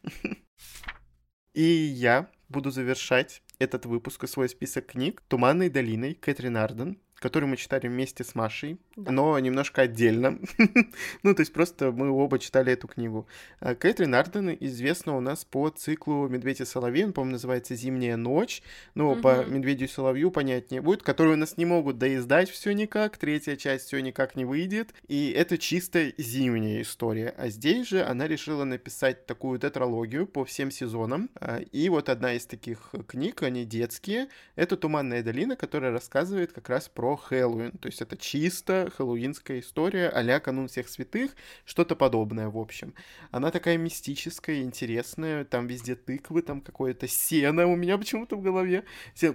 И 1.54 1.62
я 1.62 2.30
буду 2.48 2.72
завершать 2.72 3.44
этот 3.60 3.86
выпуск 3.86 4.24
и 4.24 4.28
свой 4.28 4.48
список 4.48 4.88
книг 4.88 5.22
«Туманной 5.28 5.70
долиной» 5.70 6.14
Кэтрин 6.14 6.56
Арден 6.56 6.98
который 7.20 7.46
мы 7.46 7.58
читали 7.58 7.88
вместе 7.88 8.24
с 8.24 8.34
Машей, 8.34 8.80
да. 8.96 9.12
но 9.12 9.38
немножко 9.40 9.84
отдельно. 9.84 10.40
ну, 11.24 11.36
то 11.36 11.42
есть 11.42 11.54
просто 11.54 11.92
мы 11.92 12.10
оба 12.10 12.40
читали 12.40 12.74
эту 12.74 12.88
книгу. 12.88 13.28
А, 13.60 13.76
Кэтрин 13.76 14.16
Арден 14.16 14.56
известна 14.60 15.18
у 15.18 15.20
нас 15.20 15.46
по 15.46 15.70
циклу 15.70 16.28
«Медведь 16.28 16.62
и 16.62 16.66
соловей», 16.66 17.06
он, 17.06 17.14
по-моему, 17.14 17.34
называется 17.34 17.76
«Зимняя 17.76 18.16
ночь», 18.16 18.64
ну, 18.96 19.12
угу. 19.12 19.22
по 19.22 19.46
«Медведю 19.46 19.86
и 19.86 19.88
соловью» 19.88 20.32
понятнее 20.32 20.82
будет, 20.82 21.04
который 21.04 21.34
у 21.34 21.38
нас 21.38 21.58
не 21.58 21.66
могут 21.66 21.98
доиздать 21.98 22.50
все 22.50 22.72
никак, 22.72 23.18
третья 23.18 23.56
часть 23.56 23.88
все 23.88 24.00
никак 24.00 24.36
не 24.36 24.46
выйдет, 24.46 24.94
и 25.08 25.32
это 25.32 25.58
чисто 25.58 26.12
зимняя 26.18 26.82
история. 26.82 27.34
А 27.38 27.50
здесь 27.50 27.88
же 27.88 28.04
она 28.04 28.28
решила 28.28 28.64
написать 28.64 29.26
такую 29.26 29.60
тетралогию 29.60 30.26
по 30.26 30.46
всем 30.46 30.72
сезонам, 30.72 31.30
а, 31.36 31.60
и 31.60 31.90
вот 31.90 32.10
одна 32.10 32.34
из 32.34 32.46
таких 32.46 32.92
книг, 33.08 33.44
они 33.44 33.66
детские, 33.66 34.30
это 34.56 34.78
«Туманная 34.78 35.22
долина», 35.24 35.56
которая 35.56 35.92
рассказывает 35.92 36.54
как 36.54 36.70
раз 36.70 36.88
про 36.88 37.09
про 37.10 37.18
Хэллоуин. 37.18 37.72
То 37.72 37.88
есть 37.88 38.02
это 38.02 38.18
чисто 38.18 38.92
хэллоуинская 38.96 39.60
история 39.60 40.10
а 40.10 40.40
канун 40.40 40.68
всех 40.68 40.88
святых, 40.90 41.32
что-то 41.66 41.96
подобное, 41.96 42.50
в 42.50 42.58
общем. 42.58 42.94
Она 43.32 43.52
такая 43.52 43.78
мистическая, 43.78 44.62
интересная, 44.62 45.44
там 45.46 45.68
везде 45.68 45.96
тыквы, 45.96 46.42
там 46.42 46.62
какое-то 46.62 47.08
сено 47.08 47.66
у 47.68 47.76
меня 47.76 47.98
почему-то 47.98 48.36
в 48.36 48.42
голове, 48.42 48.84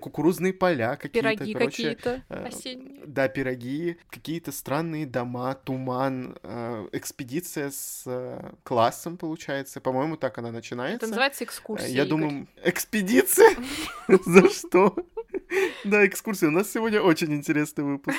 кукурузные 0.01 0.53
поля 0.53 0.97
какие-то. 0.97 1.31
Пироги 1.31 1.55
какие-то 1.55 2.23
э, 2.29 2.47
осенние. 2.47 3.03
Да, 3.07 3.29
пироги, 3.29 3.97
какие-то 4.11 4.53
странные 4.53 5.07
дома, 5.07 5.55
туман, 5.55 6.37
э, 6.43 6.89
экспедиция 6.93 7.71
с 7.71 8.05
э, 8.07 8.53
классом, 8.63 9.17
получается. 9.17 9.81
По-моему, 9.81 10.17
так 10.17 10.39
она 10.39 10.53
начинается. 10.53 10.97
Это 10.97 11.07
называется 11.09 11.45
экскурсия, 11.45 11.89
Я 11.89 12.05
Игорь. 12.05 12.09
думаю, 12.09 12.49
экспедиция? 12.63 13.51
За 14.27 14.49
что? 14.49 14.95
Да, 15.85 16.07
экскурсия. 16.07 16.49
У 16.49 16.53
нас 16.53 16.71
сегодня 16.71 17.01
очень 17.01 17.33
интересный 17.35 17.85
выпуск. 17.85 18.19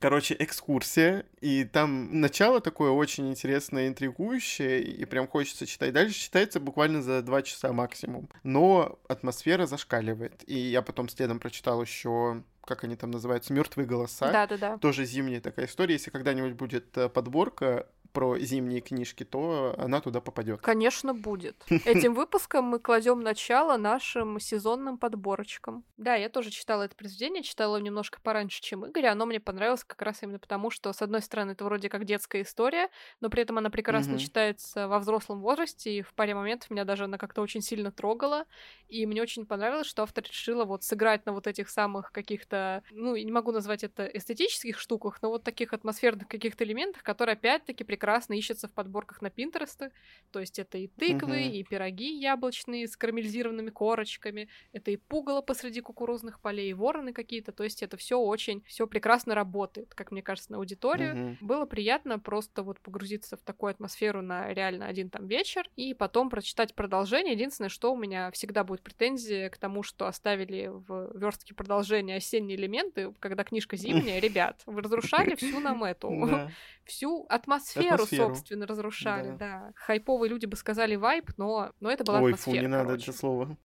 Короче, 0.00 0.36
экскурсия. 0.38 1.24
И 1.40 1.64
там 1.64 2.20
начало 2.20 2.60
такое 2.60 2.90
очень 2.90 3.30
интересное, 3.30 3.88
интригующее. 3.88 4.82
И 4.82 5.04
прям 5.04 5.26
хочется 5.26 5.66
читать. 5.66 5.92
Дальше 5.92 6.14
читается 6.18 6.60
буквально 6.60 7.02
за 7.02 7.22
два 7.22 7.42
часа 7.42 7.72
максимум. 7.72 8.28
Но 8.42 8.98
атмосфера 9.08 9.66
зашкаливает. 9.66 10.42
И 10.46 10.56
я 10.56 10.82
потом 10.82 11.08
следом 11.08 11.38
прочитал 11.38 11.82
еще 11.82 12.42
как 12.68 12.84
они 12.84 12.96
там 12.96 13.10
называются, 13.10 13.50
мертвые 13.54 13.86
голоса. 13.86 14.30
Да, 14.30 14.46
да, 14.46 14.58
да. 14.58 14.76
Тоже 14.76 15.06
зимняя 15.06 15.40
такая 15.40 15.64
история. 15.64 15.94
Если 15.94 16.10
когда-нибудь 16.10 16.52
будет 16.52 16.98
э, 16.98 17.08
подборка 17.08 17.86
про 18.12 18.38
зимние 18.38 18.80
книжки, 18.80 19.24
то 19.24 19.74
она 19.78 20.00
туда 20.00 20.20
попадет. 20.20 20.60
Конечно, 20.60 21.14
будет. 21.14 21.64
Этим 21.68 22.14
выпуском 22.14 22.64
мы 22.64 22.78
кладем 22.78 23.20
начало 23.20 23.76
нашим 23.76 24.40
сезонным 24.40 24.98
подборочкам. 24.98 25.84
Да, 25.96 26.14
я 26.14 26.28
тоже 26.28 26.50
читала 26.50 26.84
это 26.84 26.96
произведение, 26.96 27.42
читала 27.42 27.76
его 27.76 27.84
немножко 27.84 28.20
пораньше, 28.20 28.60
чем 28.60 28.84
Игорь, 28.86 29.06
оно 29.06 29.26
мне 29.26 29.40
понравилось 29.40 29.84
как 29.84 30.00
раз 30.02 30.22
именно 30.22 30.38
потому, 30.38 30.70
что, 30.70 30.92
с 30.92 31.02
одной 31.02 31.22
стороны, 31.22 31.52
это 31.52 31.64
вроде 31.64 31.88
как 31.88 32.04
детская 32.04 32.42
история, 32.42 32.88
но 33.20 33.30
при 33.30 33.42
этом 33.42 33.58
она 33.58 33.70
прекрасно 33.70 34.14
mm-hmm. 34.14 34.18
читается 34.18 34.88
во 34.88 34.98
взрослом 34.98 35.40
возрасте, 35.40 35.98
и 35.98 36.02
в 36.02 36.14
паре 36.14 36.34
моментов 36.34 36.70
меня 36.70 36.84
даже 36.84 37.04
она 37.04 37.18
как-то 37.18 37.42
очень 37.42 37.62
сильно 37.62 37.90
трогала, 37.90 38.46
и 38.88 39.06
мне 39.06 39.22
очень 39.22 39.46
понравилось, 39.46 39.86
что 39.86 40.02
автор 40.02 40.24
решила 40.24 40.64
вот 40.64 40.82
сыграть 40.84 41.26
на 41.26 41.32
вот 41.32 41.46
этих 41.46 41.68
самых 41.68 42.12
каких-то, 42.12 42.82
ну, 42.90 43.16
не 43.16 43.32
могу 43.32 43.52
назвать 43.52 43.84
это 43.84 44.06
эстетических 44.06 44.78
штуках, 44.78 45.18
но 45.22 45.30
вот 45.30 45.44
таких 45.44 45.72
атмосферных 45.72 46.28
каких-то 46.28 46.64
элементах, 46.64 47.02
которые 47.02 47.34
опять-таки 47.34 47.84
прекрасно 47.98 48.34
ищется 48.34 48.68
в 48.68 48.72
подборках 48.72 49.22
на 49.22 49.28
Пинтересте. 49.28 49.90
То 50.30 50.38
есть 50.38 50.60
это 50.60 50.78
и 50.78 50.86
тыквы, 50.86 51.46
угу. 51.46 51.54
и 51.56 51.64
пироги 51.64 52.16
яблочные 52.16 52.86
с 52.86 52.96
карамелизированными 52.96 53.70
корочками, 53.70 54.48
это 54.72 54.92
и 54.92 54.96
пугало 54.96 55.42
посреди 55.42 55.80
кукурузных 55.80 56.40
полей, 56.40 56.70
и 56.70 56.74
вороны 56.74 57.12
какие-то. 57.12 57.50
То 57.50 57.64
есть 57.64 57.82
это 57.82 57.96
все 57.96 58.16
очень, 58.16 58.62
все 58.66 58.86
прекрасно 58.86 59.34
работает, 59.34 59.94
как 59.96 60.12
мне 60.12 60.22
кажется, 60.22 60.52
на 60.52 60.58
аудиторию. 60.58 61.32
Угу. 61.32 61.36
Было 61.40 61.66
приятно 61.66 62.20
просто 62.20 62.62
вот 62.62 62.78
погрузиться 62.78 63.36
в 63.36 63.40
такую 63.40 63.70
атмосферу 63.70 64.22
на 64.22 64.54
реально 64.54 64.86
один 64.86 65.10
там 65.10 65.26
вечер 65.26 65.68
и 65.74 65.92
потом 65.92 66.30
прочитать 66.30 66.76
продолжение. 66.76 67.34
Единственное, 67.34 67.68
что 67.68 67.92
у 67.92 67.96
меня 67.96 68.30
всегда 68.30 68.62
будет 68.62 68.82
претензия 68.82 69.50
к 69.50 69.58
тому, 69.58 69.82
что 69.82 70.06
оставили 70.06 70.68
в 70.68 71.18
верстке 71.18 71.52
продолжения 71.52 72.16
осенние 72.16 72.56
элементы, 72.56 73.12
когда 73.18 73.42
книжка 73.42 73.76
зимняя. 73.88 74.20
Ребят, 74.20 74.62
вы 74.66 74.82
разрушали 74.82 75.34
всю 75.34 75.58
нам 75.58 75.82
эту, 75.82 76.08
всю 76.88 77.26
атмосферу, 77.28 77.94
атмосферу, 77.94 78.34
собственно, 78.34 78.66
разрушали, 78.66 79.30
да. 79.30 79.36
да. 79.36 79.72
Хайповые 79.76 80.30
люди 80.30 80.46
бы 80.46 80.56
сказали 80.56 80.96
вайп, 80.96 81.30
но, 81.36 81.72
но 81.80 81.90
это 81.90 82.04
была 82.04 82.20
Ой, 82.20 82.32
атмосфера. 82.32 82.54
Ой, 82.54 82.58
фу, 82.58 82.62
не 82.62 82.68
надо 82.68 82.94
это 82.94 83.12
слово. 83.12 83.56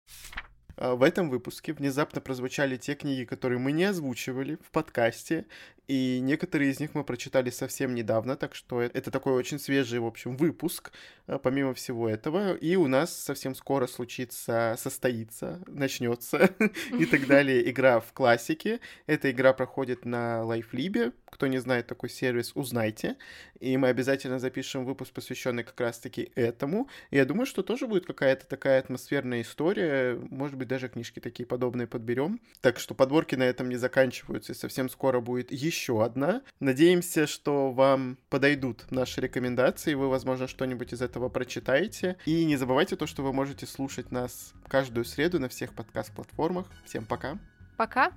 А, 0.76 0.94
в 0.94 1.02
этом 1.02 1.30
выпуске 1.30 1.72
внезапно 1.72 2.20
прозвучали 2.20 2.76
те 2.76 2.94
книги, 2.94 3.24
которые 3.24 3.58
мы 3.58 3.72
не 3.72 3.84
озвучивали 3.84 4.56
в 4.56 4.70
подкасте, 4.70 5.46
и 5.88 6.20
некоторые 6.22 6.70
из 6.70 6.78
них 6.78 6.94
мы 6.94 7.02
прочитали 7.02 7.50
совсем 7.50 7.94
недавно, 7.94 8.36
так 8.36 8.54
что 8.54 8.80
это 8.80 9.10
такой 9.10 9.32
очень 9.32 9.58
свежий, 9.58 9.98
в 9.98 10.06
общем, 10.06 10.36
выпуск, 10.36 10.92
а, 11.26 11.38
помимо 11.38 11.74
всего 11.74 12.08
этого. 12.08 12.54
И 12.54 12.76
у 12.76 12.86
нас 12.86 13.14
совсем 13.14 13.54
скоро 13.56 13.88
случится, 13.88 14.76
состоится, 14.78 15.60
начнется 15.66 16.54
и 16.98 17.04
так 17.04 17.26
далее 17.26 17.68
игра 17.68 17.98
в 17.98 18.12
классике. 18.12 18.78
Эта 19.06 19.30
игра 19.32 19.52
проходит 19.52 20.04
на 20.04 20.42
LifeLib. 20.44 21.14
Кто 21.26 21.46
не 21.48 21.58
знает 21.58 21.88
такой 21.88 22.10
сервис, 22.10 22.52
узнайте. 22.54 23.16
И 23.58 23.76
мы 23.76 23.88
обязательно 23.88 24.38
запишем 24.38 24.84
выпуск, 24.84 25.12
посвященный 25.12 25.64
как 25.64 25.80
раз-таки 25.80 26.30
этому. 26.36 26.88
И 27.10 27.16
я 27.16 27.24
думаю, 27.24 27.46
что 27.46 27.62
тоже 27.62 27.88
будет 27.88 28.06
какая-то 28.06 28.46
такая 28.46 28.78
атмосферная 28.78 29.40
история. 29.40 30.14
Может 30.30 30.56
быть, 30.56 30.68
даже 30.68 30.88
книжки 30.88 31.20
такие 31.20 31.46
подобные 31.46 31.86
подберем. 31.86 32.40
Так 32.60 32.78
что 32.78 32.94
подборки 32.94 33.34
на 33.34 33.44
этом 33.44 33.68
не 33.68 33.76
заканчиваются. 33.76 34.52
И 34.52 34.54
совсем 34.54 34.88
скоро 34.88 35.20
будет 35.20 35.50
еще 35.50 35.71
еще 35.72 36.04
одна. 36.04 36.42
Надеемся, 36.60 37.26
что 37.26 37.72
вам 37.72 38.18
подойдут 38.28 38.90
наши 38.90 39.20
рекомендации, 39.20 39.94
вы, 39.94 40.08
возможно, 40.08 40.46
что-нибудь 40.46 40.92
из 40.92 41.02
этого 41.02 41.28
прочитаете. 41.28 42.16
И 42.26 42.44
не 42.44 42.56
забывайте 42.56 42.96
то, 42.96 43.06
что 43.06 43.22
вы 43.22 43.32
можете 43.32 43.66
слушать 43.66 44.12
нас 44.12 44.52
каждую 44.68 45.04
среду 45.04 45.40
на 45.40 45.48
всех 45.48 45.74
подкаст-платформах. 45.74 46.66
Всем 46.84 47.06
пока. 47.06 47.38
Пока. 47.76 48.12